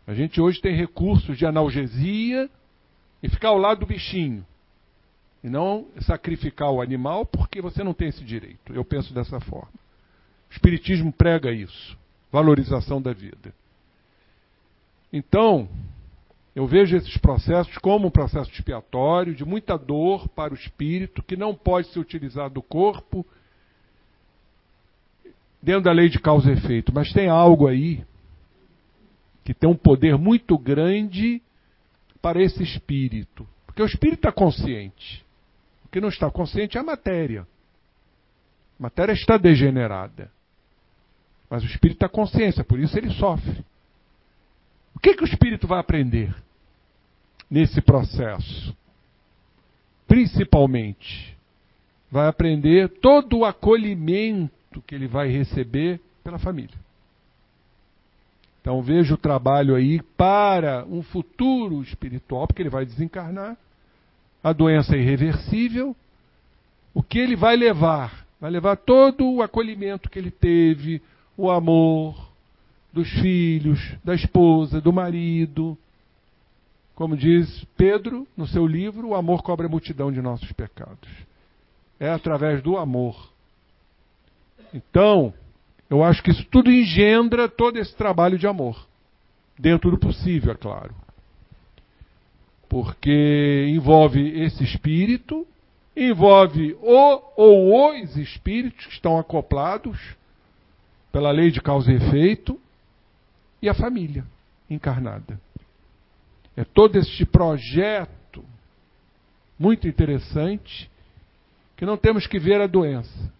[0.07, 2.49] A gente hoje tem recursos de analgesia
[3.21, 4.45] e ficar ao lado do bichinho.
[5.43, 8.73] E não sacrificar o animal porque você não tem esse direito.
[8.73, 9.84] Eu penso dessa forma.
[10.55, 11.97] Espiritismo prega isso.
[12.31, 13.53] Valorização da vida.
[15.11, 15.67] Então,
[16.55, 21.35] eu vejo esses processos como um processo expiatório, de muita dor para o espírito, que
[21.35, 23.25] não pode ser utilizado do corpo
[25.61, 26.93] dentro da lei de causa e efeito.
[26.93, 28.05] Mas tem algo aí
[29.43, 31.41] que tem um poder muito grande
[32.21, 33.45] para esse espírito.
[33.65, 35.23] Porque o espírito está consciente.
[35.83, 37.45] O que não está consciente é a matéria.
[38.79, 40.33] A matéria está degenerada.
[41.49, 43.63] Mas o espírito está consciência, por isso ele sofre.
[44.95, 46.33] O que, que o espírito vai aprender?
[47.49, 48.75] nesse processo.
[50.07, 51.35] Principalmente,
[52.11, 56.75] vai aprender todo o acolhimento que ele vai receber pela família.
[58.61, 63.55] Então veja o trabalho aí para um futuro espiritual, porque ele vai desencarnar.
[64.43, 65.95] A doença é irreversível.
[66.93, 68.25] O que ele vai levar?
[68.39, 71.01] Vai levar todo o acolhimento que ele teve,
[71.37, 72.15] o amor
[72.91, 75.77] dos filhos, da esposa, do marido,
[76.95, 81.09] como diz Pedro no seu livro, o amor cobre a multidão de nossos pecados.
[81.99, 83.29] É através do amor.
[84.73, 85.33] Então,
[85.89, 88.87] eu acho que isso tudo engendra todo esse trabalho de amor.
[89.59, 90.95] Dentro do possível, é claro.
[92.69, 95.45] Porque envolve esse espírito,
[95.95, 99.97] envolve o ou os espíritos que estão acoplados
[101.15, 102.59] pela lei de causa e efeito
[103.61, 104.25] e a família
[104.69, 105.39] encarnada.
[106.57, 108.43] É todo este projeto
[109.57, 110.91] muito interessante
[111.77, 113.31] que não temos que ver a doença.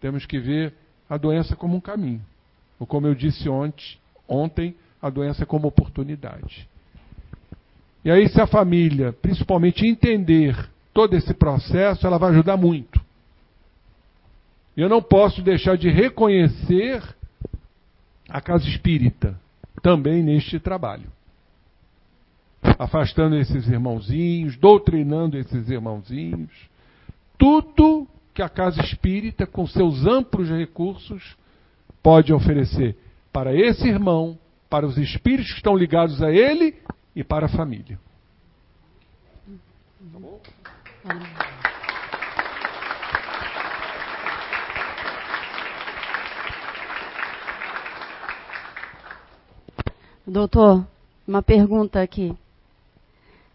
[0.00, 0.74] Temos que ver
[1.10, 2.24] a doença como um caminho.
[2.78, 3.98] Ou como eu disse ontem,
[4.28, 6.68] ontem a doença como oportunidade.
[8.04, 13.01] E aí, se a família, principalmente, entender todo esse processo, ela vai ajudar muito.
[14.76, 17.02] Eu não posso deixar de reconhecer
[18.28, 19.38] a casa espírita
[19.82, 21.10] também neste trabalho
[22.78, 26.50] afastando esses irmãozinhos, doutrinando esses irmãozinhos.
[27.36, 31.36] Tudo que a casa espírita, com seus amplos recursos,
[32.02, 32.96] pode oferecer
[33.32, 34.38] para esse irmão,
[34.70, 36.76] para os espíritos que estão ligados a ele
[37.14, 37.98] e para a família.
[40.12, 40.40] Tá bom?
[50.26, 50.86] Doutor,
[51.26, 52.32] uma pergunta aqui.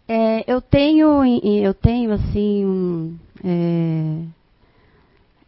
[0.06, 4.22] É, eu tenho, eu tenho assim, um, é,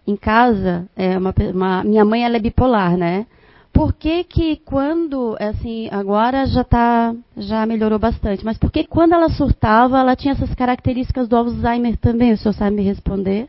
[0.07, 3.27] em casa, é uma, uma, minha mãe ela é bipolar, né?
[3.73, 9.13] Por que que quando, assim, agora já tá, já melhorou bastante, mas por que quando
[9.13, 12.33] ela surtava, ela tinha essas características do Alzheimer também?
[12.33, 13.49] O senhor sabe me responder?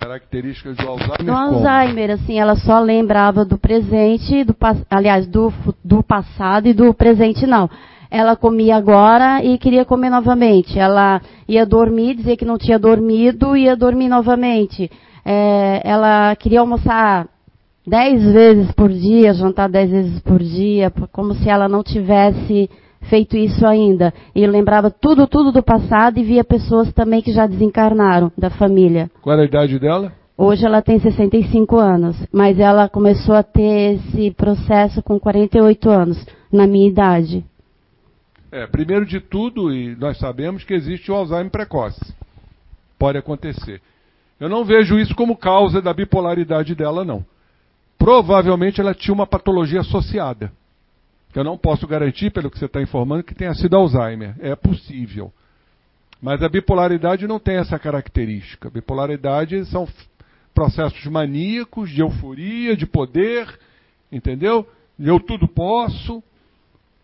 [0.00, 1.24] Características do Alzheimer?
[1.24, 4.56] Do Alzheimer, assim, ela só lembrava do presente, do,
[4.90, 5.52] aliás, do,
[5.84, 7.68] do passado e do presente não.
[8.10, 10.78] Ela comia agora e queria comer novamente.
[10.78, 14.90] Ela ia dormir, dizia que não tinha dormido, ia dormir novamente.
[15.24, 17.28] É, ela queria almoçar
[17.86, 22.70] dez vezes por dia, jantar dez vezes por dia, como se ela não tivesse
[23.08, 24.12] feito isso ainda.
[24.34, 29.10] E lembrava tudo, tudo do passado e via pessoas também que já desencarnaram da família.
[29.22, 30.12] Qual é a idade dela?
[30.36, 36.26] Hoje ela tem 65 anos, mas ela começou a ter esse processo com 48 anos,
[36.50, 37.44] na minha idade.
[38.50, 42.14] É, primeiro de tudo, e nós sabemos que existe o Alzheimer precoce.
[42.98, 43.82] Pode acontecer.
[44.40, 47.24] Eu não vejo isso como causa da bipolaridade dela, não.
[47.98, 50.50] Provavelmente ela tinha uma patologia associada.
[51.34, 54.34] Eu não posso garantir, pelo que você está informando, que tenha sido Alzheimer.
[54.40, 55.32] É possível.
[56.20, 58.68] Mas a bipolaridade não tem essa característica.
[58.68, 59.88] A bipolaridade são
[60.54, 63.46] processos maníacos, de euforia, de poder,
[64.12, 64.66] entendeu?
[64.98, 66.22] Eu tudo posso.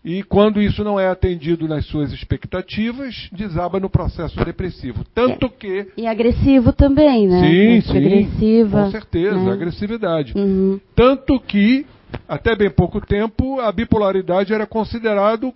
[0.05, 5.05] E quando isso não é atendido nas suas expectativas, desaba no processo depressivo.
[5.13, 5.89] Tanto que.
[5.97, 7.41] E agressivo também, né?
[7.41, 7.97] Sim, sim.
[7.97, 8.85] Agressiva.
[8.85, 9.51] Com certeza, né?
[9.51, 10.33] agressividade.
[10.37, 10.79] Uhum.
[10.95, 11.87] Tanto que,
[12.29, 15.53] até bem pouco tempo, a bipolaridade era considerado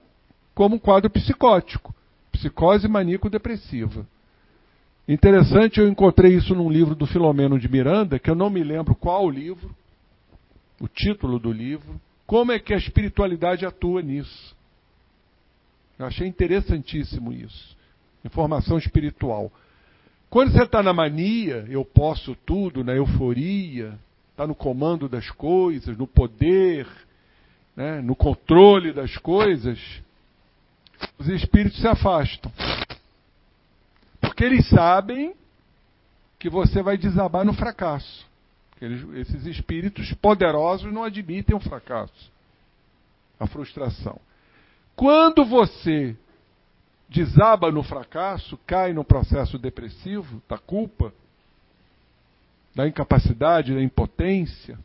[0.55, 1.95] como um quadro psicótico
[2.33, 4.07] psicose maníaco-depressiva.
[5.07, 8.95] Interessante, eu encontrei isso num livro do Filomeno de Miranda, que eu não me lembro
[8.95, 9.75] qual o livro,
[10.81, 14.55] o título do livro como é que a espiritualidade atua nisso?
[15.99, 17.77] Eu achei interessantíssimo isso.
[18.25, 19.51] Informação espiritual.
[20.31, 23.99] Quando você está na mania, eu posso tudo, na euforia,
[24.41, 26.87] está no comando das coisas, no poder,
[27.77, 29.79] né, no controle das coisas,
[31.19, 32.51] os espíritos se afastam.
[34.19, 35.35] Porque eles sabem
[36.39, 38.27] que você vai desabar no fracasso.
[38.81, 42.33] Eles, esses espíritos poderosos não admitem o fracasso,
[43.39, 44.19] a frustração.
[44.97, 46.17] Quando você
[47.11, 51.13] desaba no fracasso, cai no processo depressivo da culpa,
[52.75, 54.79] da incapacidade, da impotência,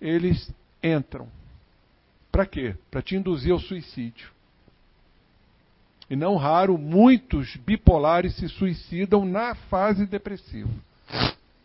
[0.00, 1.28] eles entram.
[2.30, 2.74] Para quê?
[2.90, 4.30] Para te induzir ao suicídio.
[6.08, 10.70] E não raro, muitos bipolares se suicidam na fase depressiva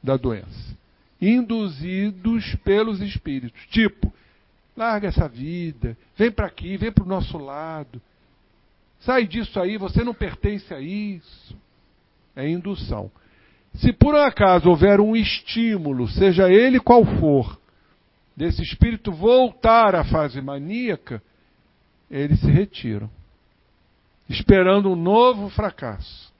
[0.04, 0.78] da doença
[1.22, 3.60] induzidos pelos espíritos.
[3.68, 4.14] Tipo,
[4.76, 8.02] larga essa vida, vem para aqui, vem para o nosso lado.
[9.00, 11.58] Sai disso aí, você não pertence a isso.
[12.36, 13.12] É indução.
[13.78, 17.60] Se por um acaso houver um estímulo, seja ele qual for,
[18.36, 21.22] desse espírito voltar à fase maníaca,
[22.10, 23.10] eles se retiram,
[24.28, 26.34] esperando um novo fracasso.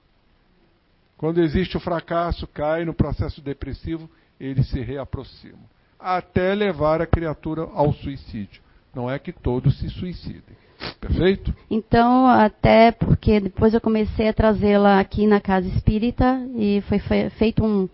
[1.16, 4.08] Quando existe o fracasso, cai no processo depressivo
[4.38, 5.58] eles se reaproximam,
[5.98, 8.62] até levar a criatura ao suicídio.
[8.94, 10.56] Não é que todos se suicidem.
[11.00, 11.54] Perfeito?
[11.70, 16.98] Então, até porque depois eu comecei a trazê-la aqui na casa espírita e foi
[17.30, 17.88] feito um,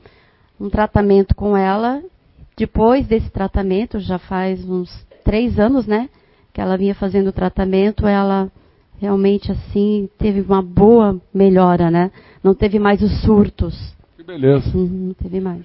[0.61, 2.03] um tratamento com ela.
[2.57, 4.91] Depois desse tratamento, já faz uns
[5.25, 6.09] três anos, né?
[6.53, 8.51] Que ela vinha fazendo o tratamento, ela
[9.01, 12.11] realmente assim teve uma boa melhora, né?
[12.43, 13.95] Não teve mais os surtos.
[14.17, 14.77] Que beleza.
[14.77, 15.65] Uhum, não teve mais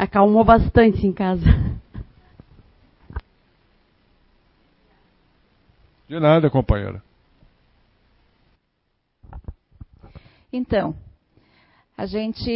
[0.00, 1.44] acalmou bastante em casa.
[6.10, 7.00] De nada, companheira.
[10.52, 10.96] Então,
[11.96, 12.50] a gente,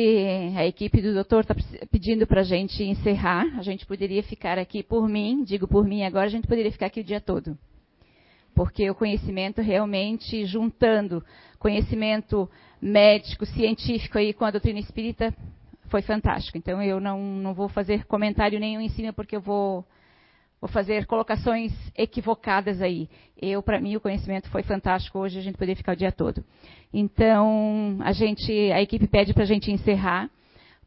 [0.57, 1.55] a equipe do doutor está
[1.89, 3.47] pedindo para a gente encerrar.
[3.57, 6.87] A gente poderia ficar aqui por mim, digo por mim agora, a gente poderia ficar
[6.87, 7.57] aqui o dia todo.
[8.57, 11.25] Porque o conhecimento realmente, juntando
[11.57, 12.51] conhecimento
[12.83, 15.33] médico, científico aí com a doutrina espírita,
[15.91, 16.59] foi fantástico.
[16.59, 19.87] Então eu não, não vou fazer comentário nenhum em cima porque eu vou,
[20.65, 23.07] vou fazer colocações equivocadas aí.
[23.41, 25.19] Eu, para mim, o conhecimento foi fantástico.
[25.19, 26.43] Hoje a gente poderia ficar o dia todo.
[26.91, 30.31] Então a gente, a equipe pede para a gente encerrar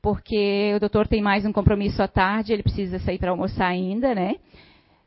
[0.02, 2.54] porque o doutor tem mais um compromisso à tarde.
[2.54, 4.38] Ele precisa sair para almoçar ainda, né?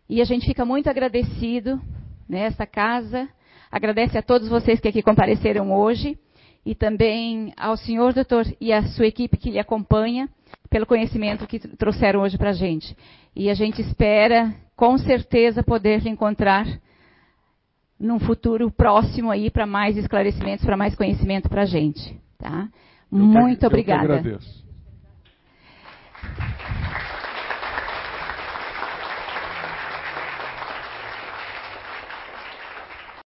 [0.09, 1.81] E a gente fica muito agradecido
[2.29, 3.29] nessa casa.
[3.73, 6.17] Agradece a todos vocês que aqui compareceram hoje
[6.65, 10.29] e também ao senhor doutor e à sua equipe que lhe acompanha
[10.71, 12.97] pelo conhecimento que trouxeram hoje para a gente.
[13.35, 16.67] E a gente espera, com certeza, poder encontrar
[17.99, 22.19] num futuro próximo aí para mais esclarecimentos, para mais conhecimento para a gente.
[22.39, 22.69] Tá?
[23.11, 24.07] Muito eu obrigada.
[24.07, 24.60] Que agradeço.